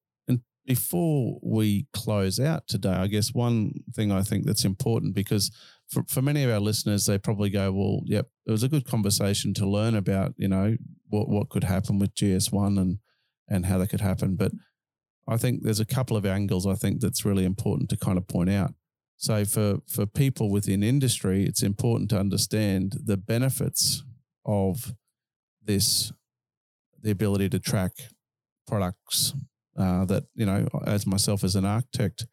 before 0.69 1.39
we 1.43 1.87
close 1.95 2.39
out 2.39 2.69
today, 2.69 2.93
I 2.93 3.07
guess 3.07 3.33
one 3.33 3.73
thing 3.95 4.13
I 4.13 4.21
think 4.21 4.45
that's 4.45 4.67
important 4.67 5.15
because 5.15 5.51
for, 5.89 6.05
for 6.09 6.23
many 6.23 6.45
of 6.45 6.51
our 6.51 6.61
listeners, 6.61 7.07
they 7.07 7.19
probably 7.19 7.51
go, 7.51 7.73
well, 7.73 8.01
yep, 8.05 8.29
it 8.47 8.51
was 8.51 8.63
a 8.63 8.69
good 8.69 8.85
conversation 8.85 9.55
to 9.55 9.67
learn 9.67 9.95
about, 9.95 10.35
you 10.37 10.49
know, 10.49 10.77
what, 11.09 11.29
what 11.29 11.49
could 11.49 11.65
happen 11.65 11.99
with 11.99 12.15
GS1 12.15 12.79
and, 12.79 12.99
and 13.49 13.67
how 13.67 13.79
that 13.79 13.89
could 13.89 14.03
happen. 14.03 14.37
But 14.37 14.53
I 15.27 15.37
think 15.37 15.63
there's 15.63 15.81
a 15.81 15.87
couple 15.87 16.17
of 16.17 16.27
angles 16.27 16.67
I 16.67 16.75
think 16.75 17.01
that's 17.01 17.25
really 17.25 17.45
important 17.45 17.89
to 17.91 17.97
kind 17.97 18.19
of 18.19 18.29
point 18.29 18.51
out. 18.51 18.75
So 19.17 19.45
for, 19.45 19.79
for 19.89 20.07
people 20.07 20.51
within 20.51 20.83
industry, 20.83 21.45
it's 21.45 21.63
important 21.63 22.11
to 22.11 22.21
understand 22.21 22.99
the 23.05 23.17
benefits 23.17 24.05
of 24.45 24.95
this, 25.65 26.13
the 27.03 27.11
ability 27.11 27.49
to 27.51 27.59
track 27.59 27.93
products 28.67 29.35
uh, 29.77 30.05
that, 30.05 30.25
you 30.35 30.47
know, 30.47 30.69
as 30.87 31.07
myself 31.07 31.43
as 31.43 31.57
an 31.57 31.65
architect, 31.65 32.27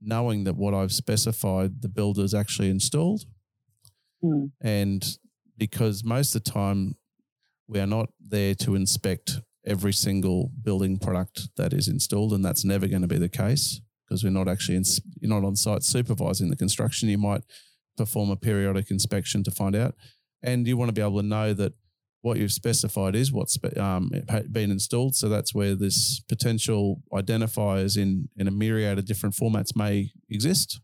knowing 0.00 0.44
that 0.44 0.56
what 0.56 0.74
I've 0.74 0.92
specified 0.92 1.82
the 1.82 1.88
builder's 1.88 2.34
actually 2.34 2.70
installed. 2.70 3.24
Mm. 4.22 4.50
And 4.60 5.18
because 5.56 6.04
most 6.04 6.34
of 6.34 6.44
the 6.44 6.50
time 6.50 6.96
we 7.66 7.80
are 7.80 7.86
not 7.86 8.10
there 8.24 8.54
to 8.54 8.74
inspect 8.74 9.40
every 9.66 9.92
single 9.92 10.50
building 10.62 10.98
product 10.98 11.48
that 11.56 11.72
is 11.72 11.88
installed, 11.88 12.32
and 12.32 12.44
that's 12.44 12.64
never 12.64 12.86
going 12.86 13.02
to 13.02 13.08
be 13.08 13.18
the 13.18 13.28
case 13.28 13.80
because 14.06 14.24
we're 14.24 14.30
not 14.30 14.48
actually 14.48 14.76
in, 14.76 14.84
you're 15.20 15.28
not 15.28 15.46
on 15.46 15.54
site 15.54 15.82
supervising 15.82 16.48
the 16.48 16.56
construction. 16.56 17.08
You 17.08 17.18
might 17.18 17.42
perform 17.96 18.30
a 18.30 18.36
periodic 18.36 18.90
inspection 18.90 19.42
to 19.44 19.50
find 19.50 19.76
out, 19.76 19.94
and 20.42 20.66
you 20.66 20.76
want 20.76 20.88
to 20.88 20.94
be 20.94 21.02
able 21.02 21.20
to 21.20 21.26
know 21.26 21.52
that 21.52 21.74
what 22.28 22.38
you've 22.38 22.52
specified 22.52 23.16
is 23.16 23.32
what's 23.32 23.58
um, 23.78 24.10
been 24.52 24.70
installed. 24.70 25.16
So 25.16 25.28
that's 25.28 25.54
where 25.54 25.74
this 25.74 26.20
potential 26.28 27.02
identifiers 27.12 27.96
in 27.96 28.28
in 28.36 28.46
a 28.46 28.50
myriad 28.50 28.98
of 28.98 29.06
different 29.06 29.34
formats 29.34 29.74
may 29.74 30.12
exist. 30.28 30.80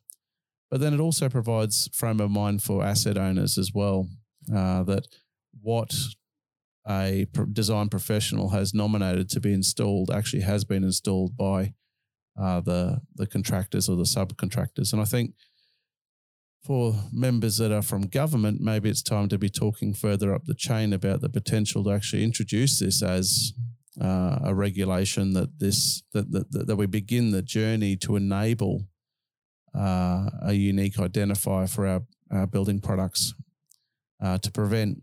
But 0.70 0.80
then 0.80 0.94
it 0.94 1.00
also 1.00 1.28
provides 1.28 1.88
frame 1.92 2.20
of 2.20 2.30
mind 2.30 2.62
for 2.62 2.82
asset 2.82 3.18
owners 3.18 3.58
as 3.58 3.72
well 3.74 4.08
uh, 4.50 4.82
that 4.84 5.06
what 5.60 5.94
a 6.88 7.26
design 7.52 7.88
professional 7.88 8.48
has 8.48 8.74
nominated 8.74 9.28
to 9.30 9.40
be 9.40 9.52
installed 9.52 10.10
actually 10.10 10.42
has 10.42 10.64
been 10.64 10.84
installed 10.84 11.36
by 11.36 11.74
uh, 12.40 12.60
the 12.60 13.00
the 13.14 13.26
contractors 13.26 13.88
or 13.88 13.96
the 13.96 14.10
subcontractors. 14.16 14.92
And 14.92 15.02
I 15.02 15.04
think 15.04 15.34
for 16.64 16.94
members 17.12 17.58
that 17.58 17.70
are 17.70 17.82
from 17.82 18.06
government, 18.06 18.60
maybe 18.60 18.88
it's 18.88 19.02
time 19.02 19.28
to 19.28 19.38
be 19.38 19.50
talking 19.50 19.92
further 19.92 20.34
up 20.34 20.46
the 20.46 20.54
chain 20.54 20.94
about 20.94 21.20
the 21.20 21.28
potential 21.28 21.84
to 21.84 21.92
actually 21.92 22.24
introduce 22.24 22.78
this 22.78 23.02
as 23.02 23.52
uh, 24.00 24.38
a 24.42 24.54
regulation 24.54 25.34
that 25.34 25.58
this 25.58 26.02
that, 26.12 26.32
that 26.32 26.66
that 26.66 26.76
we 26.76 26.86
begin 26.86 27.30
the 27.30 27.42
journey 27.42 27.96
to 27.96 28.16
enable 28.16 28.86
uh, 29.74 30.30
a 30.42 30.52
unique 30.54 30.94
identifier 30.94 31.68
for 31.68 31.86
our, 31.86 32.02
our 32.30 32.46
building 32.46 32.80
products 32.80 33.34
uh, 34.22 34.38
to 34.38 34.50
prevent, 34.50 35.02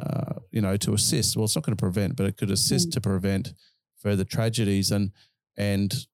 uh, 0.00 0.34
you 0.50 0.60
know, 0.60 0.76
to 0.76 0.94
assist. 0.94 1.36
Well, 1.36 1.44
it's 1.44 1.56
not 1.56 1.64
going 1.64 1.76
to 1.76 1.80
prevent, 1.80 2.16
but 2.16 2.26
it 2.26 2.36
could 2.36 2.50
assist 2.50 2.88
mm. 2.88 2.92
to 2.92 3.00
prevent 3.00 3.52
further 3.98 4.24
tragedies 4.24 4.90
and 4.90 5.12
and 5.58 6.06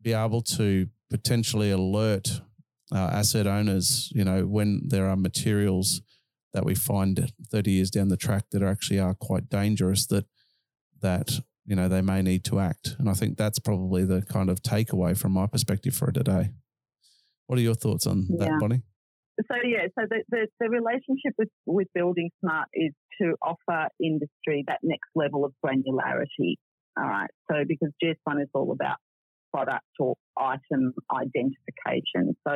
be 0.00 0.12
able 0.12 0.40
to 0.42 0.88
potentially 1.10 1.70
alert 1.70 2.40
uh, 2.92 3.10
asset 3.12 3.46
owners, 3.46 4.10
you 4.14 4.24
know, 4.24 4.46
when 4.46 4.82
there 4.86 5.08
are 5.08 5.16
materials 5.16 6.02
that 6.52 6.64
we 6.64 6.74
find 6.74 7.32
30 7.50 7.70
years 7.70 7.90
down 7.90 8.08
the 8.08 8.16
track 8.16 8.44
that 8.52 8.62
actually 8.62 9.00
are 9.00 9.14
quite 9.14 9.48
dangerous 9.48 10.06
that 10.06 10.24
that 11.02 11.40
you 11.66 11.76
know 11.76 11.88
they 11.88 12.00
may 12.00 12.22
need 12.22 12.44
to 12.44 12.60
act. 12.60 12.94
And 12.98 13.10
i 13.10 13.14
think 13.14 13.36
that's 13.36 13.58
probably 13.58 14.04
the 14.04 14.22
kind 14.22 14.48
of 14.48 14.62
takeaway 14.62 15.18
from 15.18 15.32
my 15.32 15.46
perspective 15.46 15.94
for 15.94 16.12
today. 16.12 16.50
What 17.46 17.58
are 17.58 17.62
your 17.62 17.74
thoughts 17.74 18.06
on 18.06 18.28
that 18.38 18.58
bonnie? 18.60 18.82
So 19.50 19.56
yeah 19.64 19.88
so 19.98 20.06
the, 20.08 20.22
the, 20.28 20.46
the 20.60 20.70
relationship 20.70 21.34
with 21.36 21.48
with 21.66 21.88
building 21.94 22.30
smart 22.40 22.68
is 22.72 22.92
to 23.20 23.34
offer 23.42 23.88
industry 24.00 24.64
that 24.68 24.78
next 24.82 25.10
level 25.14 25.44
of 25.44 25.52
granularity 25.64 26.54
all 26.96 27.08
right? 27.08 27.30
So 27.50 27.64
because 27.66 27.90
gs1 28.02 28.42
is 28.42 28.48
all 28.54 28.72
about 28.72 28.98
product 29.54 29.84
or 29.98 30.14
item 30.36 30.92
identification. 31.12 32.36
So, 32.46 32.54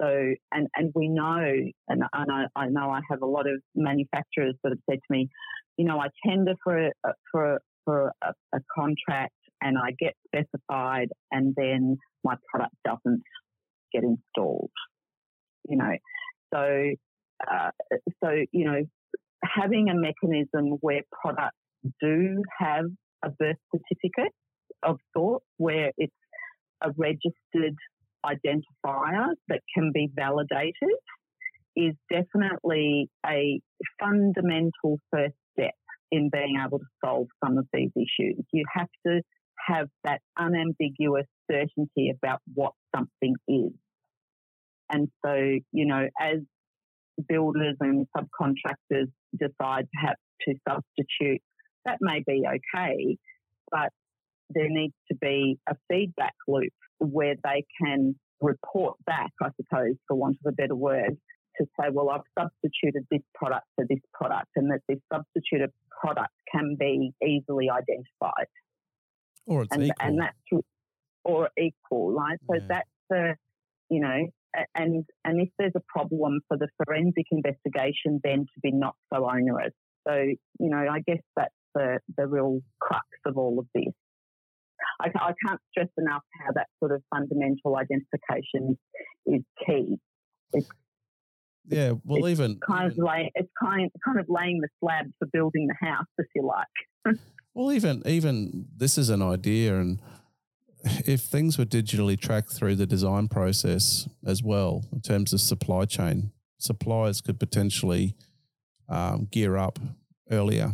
so 0.00 0.08
and 0.52 0.68
and 0.74 0.92
we 0.94 1.08
know, 1.08 1.44
and, 1.88 2.02
and 2.12 2.32
I, 2.32 2.44
I 2.56 2.66
know 2.68 2.90
I 2.90 3.00
have 3.10 3.22
a 3.22 3.26
lot 3.26 3.46
of 3.46 3.60
manufacturers 3.74 4.54
that 4.62 4.70
have 4.70 4.78
said 4.88 4.98
to 4.98 5.10
me, 5.10 5.28
you 5.76 5.84
know, 5.84 5.98
I 5.98 6.08
tender 6.26 6.54
for 6.64 6.86
a, 6.86 6.90
for 7.30 7.60
for 7.84 8.12
a, 8.22 8.32
a 8.54 8.58
contract 8.74 9.34
and 9.60 9.76
I 9.78 9.92
get 9.98 10.14
specified, 10.26 11.08
and 11.30 11.54
then 11.56 11.96
my 12.24 12.34
product 12.50 12.74
doesn't 12.84 13.22
get 13.92 14.02
installed. 14.02 14.70
You 15.68 15.76
know, 15.76 15.92
so 16.52 16.90
uh, 17.50 17.70
so 18.22 18.30
you 18.52 18.64
know, 18.64 18.82
having 19.44 19.88
a 19.88 19.94
mechanism 19.94 20.78
where 20.80 21.02
products 21.22 21.56
do 22.00 22.42
have 22.58 22.86
a 23.24 23.30
birth 23.30 23.56
certificate 23.74 24.32
of 24.82 24.96
sorts 25.16 25.46
where 25.58 25.92
it's 25.96 26.12
a 26.82 26.90
registered 26.96 27.76
identifier 28.24 29.28
that 29.48 29.60
can 29.74 29.90
be 29.92 30.08
validated 30.14 30.74
is 31.76 31.94
definitely 32.10 33.08
a 33.26 33.60
fundamental 34.00 34.98
first 35.10 35.34
step 35.52 35.74
in 36.10 36.28
being 36.32 36.56
able 36.64 36.78
to 36.78 36.84
solve 37.04 37.26
some 37.44 37.58
of 37.58 37.66
these 37.72 37.90
issues. 37.96 38.44
You 38.52 38.64
have 38.74 38.88
to 39.06 39.22
have 39.66 39.88
that 40.04 40.20
unambiguous 40.38 41.26
certainty 41.50 42.12
about 42.14 42.40
what 42.54 42.72
something 42.94 43.34
is. 43.48 43.72
And 44.90 45.08
so, 45.24 45.34
you 45.72 45.86
know, 45.86 46.06
as 46.20 46.40
builders 47.28 47.76
and 47.80 48.06
subcontractors 48.16 49.06
decide 49.38 49.86
perhaps 49.94 50.20
to 50.46 50.54
substitute, 50.68 51.40
that 51.86 51.98
may 52.00 52.22
be 52.26 52.42
okay, 52.46 53.16
but 53.70 53.88
there 54.54 54.68
needs 54.68 54.94
to 55.10 55.16
be 55.20 55.58
a 55.68 55.74
feedback 55.88 56.34
loop 56.48 56.72
where 56.98 57.34
they 57.44 57.64
can 57.80 58.14
report 58.40 58.96
back, 59.06 59.30
I 59.40 59.48
suppose, 59.60 59.94
for 60.06 60.16
want 60.16 60.36
of 60.44 60.52
a 60.52 60.54
better 60.54 60.74
word, 60.74 61.16
to 61.58 61.66
say, 61.78 61.88
well, 61.92 62.10
I've 62.10 62.22
substituted 62.38 63.06
this 63.10 63.20
product 63.34 63.66
for 63.76 63.84
this 63.88 64.00
product, 64.14 64.48
and 64.56 64.70
that 64.70 64.80
this 64.88 64.98
substituted 65.12 65.70
product 66.00 66.32
can 66.52 66.76
be 66.78 67.12
easily 67.24 67.68
identified. 67.70 68.46
Or 69.46 69.62
it's 69.62 69.72
and, 69.72 69.84
equal. 69.84 69.94
And 70.00 70.20
that's, 70.20 70.64
or 71.24 71.50
equal, 71.58 72.12
right? 72.12 72.38
So 72.48 72.56
yeah. 72.56 72.66
that's 72.68 72.88
the, 73.10 73.34
you 73.90 74.00
know, 74.00 74.28
and 74.74 75.04
and 75.24 75.40
if 75.40 75.48
there's 75.58 75.72
a 75.76 75.82
problem 75.88 76.40
for 76.48 76.56
the 76.56 76.68
forensic 76.76 77.26
investigation, 77.30 78.20
then 78.22 78.40
to 78.40 78.60
be 78.62 78.70
not 78.70 78.94
so 79.12 79.28
onerous. 79.28 79.72
So 80.06 80.14
you 80.14 80.70
know, 80.70 80.84
I 80.90 81.00
guess 81.06 81.22
that's 81.36 81.54
the 81.74 81.98
the 82.16 82.26
real 82.26 82.60
crux 82.80 83.06
of 83.26 83.38
all 83.38 83.58
of 83.58 83.66
this. 83.74 83.94
I, 85.02 85.08
I 85.18 85.32
can't 85.46 85.60
stress 85.70 85.88
enough 85.98 86.22
how 86.40 86.52
that 86.54 86.68
sort 86.78 86.92
of 86.92 87.02
fundamental 87.14 87.76
identification 87.76 88.78
is 89.26 89.42
key. 89.66 89.98
It's, 90.52 90.68
yeah, 91.66 91.92
well, 92.04 92.28
even 92.28 92.58
kind 92.66 92.90
of 92.90 92.98
like 92.98 93.30
it's 93.34 93.50
kind 93.60 93.90
kind 94.04 94.18
of 94.18 94.26
laying 94.28 94.60
the 94.60 94.68
slab 94.80 95.06
for 95.18 95.26
building 95.32 95.68
the 95.68 95.86
house, 95.86 96.06
if 96.18 96.26
you 96.34 96.46
like. 96.46 97.16
well, 97.54 97.72
even 97.72 98.02
even 98.06 98.66
this 98.76 98.98
is 98.98 99.10
an 99.10 99.22
idea, 99.22 99.78
and 99.78 100.00
if 100.84 101.20
things 101.20 101.58
were 101.58 101.64
digitally 101.64 102.18
tracked 102.18 102.52
through 102.52 102.76
the 102.76 102.86
design 102.86 103.28
process 103.28 104.08
as 104.26 104.42
well, 104.42 104.84
in 104.92 105.00
terms 105.00 105.32
of 105.32 105.40
supply 105.40 105.84
chain, 105.84 106.32
suppliers 106.58 107.20
could 107.20 107.38
potentially 107.38 108.16
um, 108.88 109.28
gear 109.30 109.56
up 109.56 109.78
earlier 110.30 110.72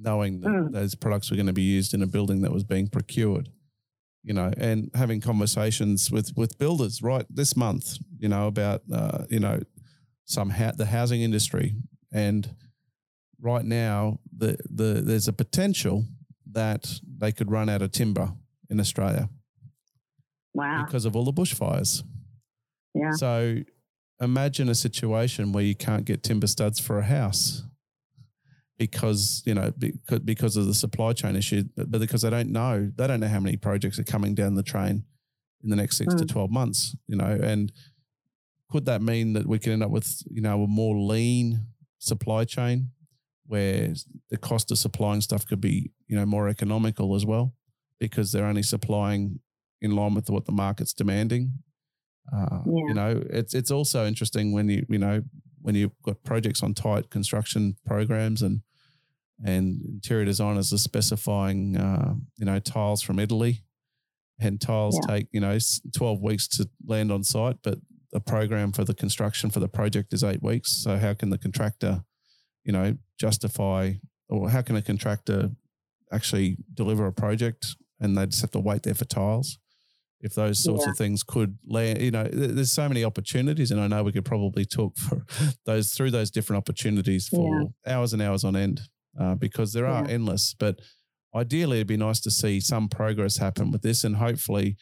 knowing 0.00 0.40
that 0.40 0.48
mm. 0.48 0.72
those 0.72 0.94
products 0.94 1.30
were 1.30 1.36
going 1.36 1.46
to 1.46 1.52
be 1.52 1.62
used 1.62 1.94
in 1.94 2.02
a 2.02 2.06
building 2.06 2.42
that 2.42 2.52
was 2.52 2.64
being 2.64 2.88
procured 2.88 3.50
you 4.22 4.34
know 4.34 4.52
and 4.56 4.90
having 4.94 5.20
conversations 5.20 6.10
with 6.10 6.32
with 6.36 6.58
builders 6.58 7.02
right 7.02 7.26
this 7.30 7.56
month 7.56 7.96
you 8.18 8.28
know 8.28 8.46
about 8.46 8.82
uh, 8.92 9.24
you 9.30 9.40
know 9.40 9.60
some 10.30 10.50
ha- 10.50 10.72
the 10.76 10.86
housing 10.86 11.22
industry. 11.22 11.74
And 12.12 12.54
right 13.40 13.64
now 13.64 14.20
the 14.36 14.56
the 14.70 15.02
there's 15.04 15.28
a 15.28 15.32
potential 15.32 16.04
that 16.52 17.00
they 17.18 17.32
could 17.32 17.50
run 17.50 17.68
out 17.68 17.82
of 17.82 17.90
timber 17.90 18.32
in 18.68 18.80
Australia 18.80 19.28
wow. 20.54 20.84
because 20.84 21.04
of 21.04 21.16
all 21.16 21.24
the 21.24 21.32
bushfires. 21.32 22.02
Yeah. 22.94 23.12
So 23.12 23.58
imagine 24.20 24.68
a 24.68 24.74
situation 24.74 25.52
where 25.52 25.64
you 25.64 25.74
can't 25.74 26.04
get 26.04 26.22
timber 26.22 26.46
studs 26.46 26.78
for 26.78 26.98
a 26.98 27.04
house 27.04 27.64
because 28.80 29.42
you 29.44 29.52
know 29.52 29.70
because 29.78 30.20
because 30.20 30.56
of 30.56 30.66
the 30.66 30.72
supply 30.72 31.12
chain 31.12 31.36
issue, 31.36 31.64
but 31.76 32.00
because 32.00 32.22
they 32.22 32.30
don't 32.30 32.50
know 32.50 32.90
they 32.96 33.06
don't 33.06 33.20
know 33.20 33.28
how 33.28 33.38
many 33.38 33.56
projects 33.58 33.98
are 33.98 34.04
coming 34.04 34.34
down 34.34 34.54
the 34.54 34.62
train 34.62 35.04
in 35.62 35.68
the 35.68 35.76
next 35.76 35.98
six 35.98 36.14
mm. 36.14 36.16
to 36.16 36.24
hmm. 36.24 36.28
twelve 36.28 36.50
months. 36.50 36.96
You 37.06 37.16
know, 37.16 37.38
and 37.42 37.70
could 38.70 38.86
that 38.86 39.02
mean 39.02 39.34
that 39.34 39.46
we 39.46 39.58
can 39.58 39.72
end 39.72 39.82
up 39.82 39.90
with 39.90 40.22
you 40.30 40.40
know 40.40 40.62
a 40.62 40.66
more 40.66 40.96
lean 40.96 41.66
supply 41.98 42.44
chain 42.46 42.90
where 43.46 43.92
the 44.30 44.38
cost 44.38 44.70
of 44.70 44.78
supplying 44.78 45.20
stuff 45.20 45.46
could 45.46 45.60
be 45.60 45.92
you 46.08 46.16
know 46.16 46.24
more 46.24 46.48
economical 46.48 47.14
as 47.14 47.26
well 47.26 47.52
because 47.98 48.32
they're 48.32 48.46
only 48.46 48.62
supplying 48.62 49.40
in 49.82 49.94
line 49.94 50.14
with 50.14 50.30
what 50.30 50.46
the 50.46 50.52
market's 50.52 50.94
demanding. 50.94 51.52
Uh, 52.34 52.60
yeah. 52.64 52.82
You 52.88 52.94
know, 52.94 53.22
it's 53.28 53.52
it's 53.52 53.70
also 53.70 54.06
interesting 54.06 54.52
when 54.52 54.70
you 54.70 54.86
you 54.88 54.98
know 54.98 55.22
when 55.60 55.74
you've 55.74 55.92
got 56.02 56.24
projects 56.24 56.62
on 56.62 56.72
tight 56.72 57.10
construction 57.10 57.76
programs 57.84 58.40
and 58.40 58.62
and 59.44 59.80
interior 59.84 60.24
designers 60.24 60.72
are 60.72 60.78
specifying, 60.78 61.76
uh, 61.76 62.14
you 62.36 62.44
know, 62.44 62.58
tiles 62.58 63.02
from 63.02 63.18
Italy, 63.18 63.62
and 64.38 64.60
tiles 64.60 64.98
yeah. 65.02 65.14
take 65.14 65.28
you 65.32 65.40
know 65.40 65.58
twelve 65.94 66.20
weeks 66.20 66.46
to 66.48 66.68
land 66.86 67.10
on 67.12 67.24
site, 67.24 67.56
but 67.62 67.78
the 68.12 68.20
program 68.20 68.72
for 68.72 68.84
the 68.84 68.94
construction 68.94 69.50
for 69.50 69.60
the 69.60 69.68
project 69.68 70.12
is 70.12 70.24
eight 70.24 70.42
weeks. 70.42 70.72
So 70.82 70.98
how 70.98 71.14
can 71.14 71.30
the 71.30 71.38
contractor, 71.38 72.02
you 72.64 72.72
know, 72.72 72.96
justify, 73.18 73.92
or 74.28 74.50
how 74.50 74.62
can 74.62 74.76
a 74.76 74.82
contractor 74.82 75.50
actually 76.12 76.56
deliver 76.74 77.06
a 77.06 77.12
project 77.12 77.66
and 78.00 78.18
they 78.18 78.26
just 78.26 78.40
have 78.40 78.50
to 78.52 78.60
wait 78.60 78.82
there 78.82 78.94
for 78.94 79.04
tiles? 79.04 79.58
if 80.22 80.34
those 80.34 80.62
sorts 80.62 80.84
Yeah. 80.84 80.90
of 80.90 80.98
things 80.98 81.22
could 81.22 81.56
land. 81.66 82.02
You 82.02 82.10
know, 82.10 82.24
there's 82.24 82.70
so 82.70 82.86
many 82.88 83.04
opportunities, 83.04 83.70
and 83.70 83.80
I 83.80 83.86
know 83.86 84.02
we 84.02 84.12
could 84.12 84.26
probably 84.26 84.66
talk 84.66 84.96
for 84.98 85.24
those 85.64 85.92
through 85.92 86.10
those 86.10 86.30
different 86.30 86.58
opportunities 86.58 87.26
for 87.28 87.72
hours 87.86 88.12
and 88.12 88.20
hours 88.20 88.44
on 88.44 88.54
end 88.54 88.82
uh, 89.18 89.34
because 89.34 89.72
there 89.72 89.86
are 89.86 90.04
Yeah. 90.04 90.10
endless. 90.12 90.54
But 90.58 90.80
ideally, 91.34 91.78
it'd 91.78 91.86
be 91.86 91.96
nice 91.96 92.20
to 92.20 92.30
see 92.30 92.60
some 92.60 92.88
progress 92.88 93.36
happen 93.38 93.70
with 93.70 93.82
this, 93.82 94.04
and 94.04 94.16
hopefully, 94.16 94.76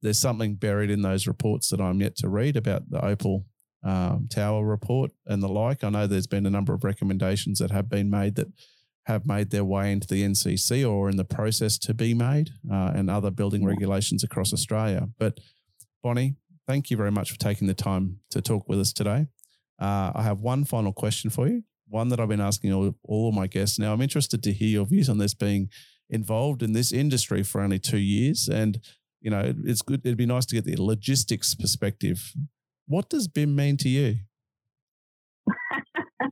there's 0.00 0.18
something 0.18 0.54
buried 0.54 0.90
in 0.90 1.02
those 1.02 1.26
reports 1.26 1.70
that 1.70 1.80
I'm 1.80 2.00
yet 2.00 2.16
to 2.18 2.28
read 2.28 2.56
about 2.56 2.88
the 2.90 3.04
Opal 3.04 3.46
um, 3.84 4.26
Tower 4.28 4.64
report 4.64 5.12
and 5.26 5.42
the 5.42 5.48
like. 5.48 5.82
I 5.84 5.90
know 5.90 6.06
there's 6.06 6.26
been 6.26 6.46
a 6.46 6.50
number 6.50 6.72
of 6.74 6.82
recommendations 6.84 7.58
that 7.60 7.70
have 7.70 7.88
been 7.88 8.08
made 8.10 8.34
that 8.36 8.48
have 9.06 9.24
made 9.26 9.50
their 9.50 9.64
way 9.64 9.90
into 9.92 10.06
the 10.06 10.22
NCC 10.22 10.84
or 10.88 11.08
in 11.08 11.16
the 11.16 11.24
process 11.24 11.78
to 11.78 11.94
be 11.94 12.12
made, 12.12 12.50
uh, 12.70 12.92
and 12.94 13.08
other 13.08 13.30
building 13.30 13.62
Yeah. 13.62 13.68
regulations 13.68 14.22
across 14.24 14.52
Australia. 14.52 15.08
But 15.18 15.38
Bonnie, 16.02 16.36
thank 16.66 16.90
you 16.90 16.96
very 16.96 17.10
much 17.12 17.30
for 17.30 17.38
taking 17.38 17.66
the 17.68 17.74
time 17.74 18.20
to 18.30 18.42
talk 18.42 18.68
with 18.68 18.78
us 18.80 18.92
today. 18.92 19.28
Uh, 19.80 20.12
I 20.14 20.22
have 20.24 20.40
one 20.40 20.64
final 20.64 20.92
question 20.92 21.30
for 21.30 21.48
you, 21.48 21.62
one 21.88 22.08
that 22.08 22.20
I've 22.20 22.28
been 22.28 22.40
asking 22.40 22.72
all, 22.72 22.94
all 23.04 23.28
of 23.28 23.34
my 23.34 23.46
guests. 23.46 23.78
Now, 23.78 23.92
I'm 23.92 24.02
interested 24.02 24.42
to 24.42 24.52
hear 24.52 24.68
your 24.68 24.86
views 24.86 25.08
on 25.08 25.18
this 25.18 25.34
being 25.34 25.70
involved 26.10 26.62
in 26.62 26.72
this 26.72 26.92
industry 26.92 27.42
for 27.42 27.60
only 27.60 27.78
two 27.78 27.98
years. 27.98 28.48
And, 28.48 28.80
you 29.20 29.30
know, 29.30 29.54
it's 29.64 29.82
good. 29.82 30.00
It'd 30.04 30.16
be 30.16 30.26
nice 30.26 30.46
to 30.46 30.54
get 30.54 30.64
the 30.64 30.76
logistics 30.76 31.54
perspective. 31.54 32.32
What 32.86 33.08
does 33.08 33.28
BIM 33.28 33.54
mean 33.54 33.76
to 33.78 33.88
you? 33.88 34.16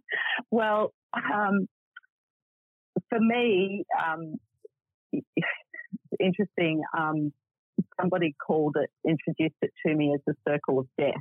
well, 0.50 0.92
um, 1.14 1.68
for 3.09 3.20
me, 3.20 3.84
um, 4.07 4.36
it's 5.12 6.20
interesting. 6.20 6.82
Um, 6.96 7.32
somebody 8.00 8.34
called 8.44 8.76
it, 8.76 8.90
introduced 9.09 9.57
it 9.62 9.72
to 9.86 9.94
me 9.94 10.14
as 10.14 10.20
the 10.26 10.34
circle 10.48 10.78
of 10.78 10.86
death. 10.98 11.14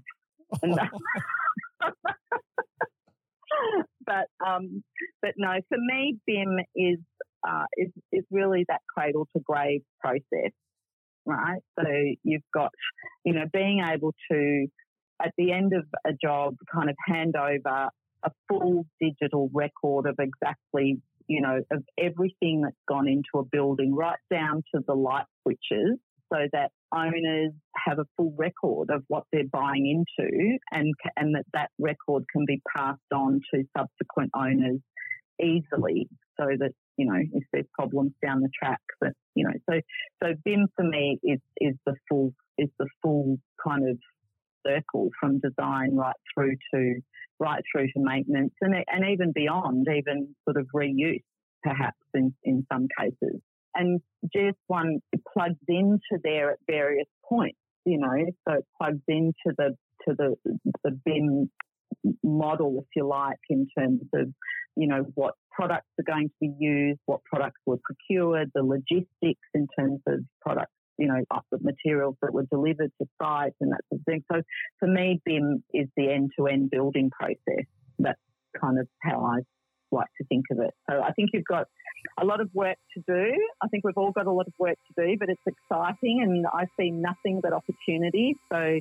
And 0.61 0.75
but 4.05 4.27
um, 4.45 4.83
but 5.21 5.31
no, 5.37 5.53
for 5.69 5.77
me, 5.77 6.17
BIM 6.25 6.57
is 6.75 6.99
uh, 7.47 7.65
is 7.77 7.89
is 8.11 8.23
really 8.31 8.65
that 8.67 8.81
cradle 8.93 9.27
to 9.35 9.41
grave 9.43 9.81
process, 9.99 10.51
right? 11.25 11.61
So 11.79 11.85
you've 12.23 12.41
got, 12.53 12.71
you 13.23 13.33
know, 13.33 13.45
being 13.51 13.81
able 13.83 14.13
to 14.31 14.67
at 15.23 15.31
the 15.37 15.51
end 15.51 15.73
of 15.73 15.85
a 16.05 16.11
job, 16.13 16.55
kind 16.73 16.89
of 16.89 16.95
hand 17.05 17.35
over 17.35 17.89
a 18.23 18.31
full 18.49 18.85
digital 18.99 19.49
record 19.53 20.07
of 20.07 20.17
exactly, 20.19 21.01
you 21.27 21.41
know, 21.41 21.59
of 21.71 21.83
everything 21.97 22.61
that's 22.61 22.75
gone 22.87 23.07
into 23.07 23.37
a 23.37 23.43
building, 23.43 23.95
right 23.95 24.19
down 24.31 24.63
to 24.73 24.81
the 24.85 24.93
light 24.93 25.25
switches, 25.43 25.97
so 26.33 26.39
that 26.51 26.71
owners 26.95 27.51
have 27.85 27.99
a 27.99 28.05
full 28.15 28.33
record 28.37 28.89
of 28.89 29.03
what 29.07 29.23
they're 29.31 29.47
buying 29.51 29.85
into, 29.87 30.57
and 30.71 30.93
and 31.15 31.35
that 31.35 31.45
that 31.53 31.69
record 31.79 32.23
can 32.31 32.45
be 32.45 32.61
passed 32.75 32.99
on 33.13 33.41
to 33.53 33.63
subsequent 33.77 34.31
owners 34.35 34.79
easily, 35.41 36.07
so 36.39 36.45
that 36.59 36.71
you 36.97 37.05
know 37.05 37.19
if 37.33 37.43
there's 37.51 37.65
problems 37.77 38.13
down 38.23 38.41
the 38.41 38.49
track, 38.57 38.81
that 39.01 39.13
you 39.35 39.45
know, 39.45 39.53
so 39.69 39.79
so 40.23 40.33
BIM 40.43 40.67
for 40.75 40.85
me 40.85 41.19
is 41.23 41.39
is 41.57 41.75
the 41.85 41.95
full 42.09 42.33
is 42.57 42.69
the 42.79 42.87
full 43.01 43.37
kind 43.65 43.89
of 43.89 43.97
circle 44.65 45.09
from 45.19 45.39
design 45.39 45.95
right 45.95 46.15
through 46.33 46.55
to 46.73 46.95
right 47.39 47.63
through 47.71 47.87
to 47.87 47.99
maintenance 47.99 48.53
and 48.61 48.73
and 48.87 49.05
even 49.11 49.31
beyond, 49.33 49.87
even 49.93 50.35
sort 50.45 50.57
of 50.57 50.67
reuse 50.73 51.21
perhaps 51.65 51.97
in, 52.13 52.33
in 52.43 52.65
some 52.71 52.87
cases. 52.97 53.41
And 53.75 54.01
GS1 54.35 54.99
plugs 55.33 55.59
into 55.67 55.99
there 56.23 56.51
at 56.51 56.59
various 56.67 57.07
points, 57.27 57.59
you 57.85 57.97
know, 57.97 58.25
so 58.47 58.55
it 58.55 58.65
plugs 58.79 59.01
into 59.07 59.33
the 59.57 59.75
to 60.07 60.15
the 60.15 60.35
the 60.83 60.91
BIM 61.05 61.49
model, 62.23 62.79
if 62.79 62.85
you 62.95 63.07
like, 63.07 63.39
in 63.49 63.67
terms 63.77 64.01
of, 64.13 64.31
you 64.75 64.87
know, 64.87 65.05
what 65.15 65.33
products 65.51 65.87
are 65.99 66.03
going 66.03 66.29
to 66.29 66.35
be 66.39 66.53
used, 66.59 66.99
what 67.05 67.23
products 67.23 67.59
were 67.65 67.77
procured, 67.83 68.51
the 68.53 68.63
logistics 68.63 69.47
in 69.53 69.67
terms 69.77 70.01
of 70.07 70.19
products 70.41 70.71
you 70.97 71.07
know, 71.07 71.21
the 71.51 71.59
materials 71.61 72.15
that 72.21 72.33
were 72.33 72.45
delivered 72.51 72.91
to 73.01 73.07
site 73.21 73.53
and 73.59 73.71
that 73.71 73.81
sort 73.89 73.99
of 73.99 74.05
thing. 74.05 74.23
So 74.31 74.41
for 74.79 74.87
me, 74.87 75.21
BIM 75.25 75.63
is 75.73 75.87
the 75.97 76.11
end-to-end 76.11 76.69
building 76.71 77.09
process. 77.09 77.65
That's 77.99 78.19
kind 78.59 78.79
of 78.79 78.87
how 79.01 79.25
I 79.25 79.39
like 79.95 80.09
to 80.17 80.25
think 80.25 80.45
of 80.51 80.59
it. 80.59 80.73
So 80.89 81.01
I 81.01 81.11
think 81.13 81.31
you've 81.33 81.45
got 81.45 81.67
a 82.19 82.25
lot 82.25 82.41
of 82.41 82.49
work 82.53 82.77
to 82.93 83.03
do. 83.07 83.31
I 83.61 83.67
think 83.67 83.83
we've 83.83 83.97
all 83.97 84.11
got 84.11 84.27
a 84.27 84.31
lot 84.31 84.47
of 84.47 84.53
work 84.59 84.77
to 84.87 85.05
do, 85.05 85.17
but 85.17 85.29
it's 85.29 85.41
exciting 85.47 86.21
and 86.21 86.45
I 86.47 86.67
see 86.79 86.91
nothing 86.91 87.41
but 87.41 87.53
opportunity. 87.53 88.35
So 88.51 88.79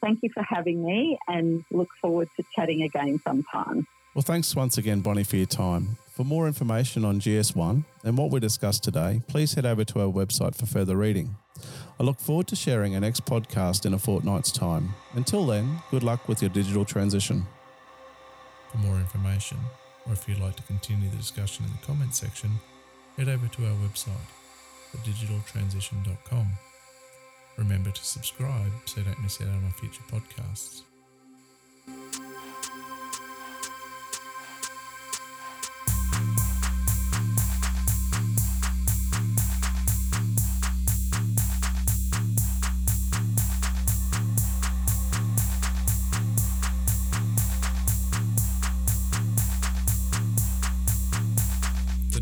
thank 0.00 0.20
you 0.22 0.30
for 0.32 0.42
having 0.42 0.84
me 0.84 1.18
and 1.26 1.64
look 1.70 1.88
forward 2.00 2.28
to 2.36 2.44
chatting 2.54 2.82
again 2.82 3.20
sometime. 3.24 3.86
Well, 4.14 4.22
thanks 4.22 4.54
once 4.56 4.78
again, 4.78 5.00
Bonnie, 5.00 5.24
for 5.24 5.36
your 5.36 5.46
time. 5.46 5.96
For 6.10 6.24
more 6.24 6.48
information 6.48 7.04
on 7.04 7.20
GS1 7.20 7.84
and 8.02 8.18
what 8.18 8.30
we 8.30 8.40
discussed 8.40 8.82
today, 8.82 9.22
please 9.28 9.54
head 9.54 9.64
over 9.64 9.84
to 9.84 10.00
our 10.00 10.12
website 10.12 10.56
for 10.56 10.66
further 10.66 10.96
reading. 10.96 11.36
I 12.00 12.02
look 12.02 12.18
forward 12.18 12.48
to 12.48 12.56
sharing 12.56 12.94
our 12.94 13.00
next 13.00 13.24
podcast 13.24 13.86
in 13.86 13.94
a 13.94 13.98
fortnight's 13.98 14.50
time. 14.50 14.94
Until 15.14 15.46
then, 15.46 15.78
good 15.90 16.02
luck 16.02 16.28
with 16.28 16.42
your 16.42 16.50
digital 16.50 16.84
transition. 16.84 17.46
For 18.72 18.78
more 18.78 18.96
information, 18.96 19.58
or 20.08 20.14
if 20.14 20.28
you'd 20.28 20.40
like 20.40 20.56
to 20.56 20.62
continue 20.62 21.08
the 21.10 21.16
discussion 21.16 21.66
in 21.66 21.70
the 21.70 21.86
comments 21.86 22.18
section, 22.18 22.50
head 23.16 23.28
over 23.28 23.46
to 23.46 23.66
our 23.66 23.74
website, 23.74 24.30
thedigitaltransition.com. 24.96 26.46
Remember 27.58 27.90
to 27.90 28.04
subscribe 28.04 28.72
so 28.86 29.00
you 29.00 29.04
don't 29.04 29.22
miss 29.22 29.40
out 29.40 29.48
on 29.48 29.64
our 29.64 29.72
future 29.72 30.02
podcasts. 30.10 30.82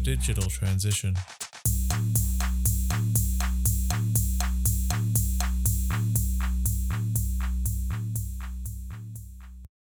digital 0.06 0.48
transition. 0.48 1.16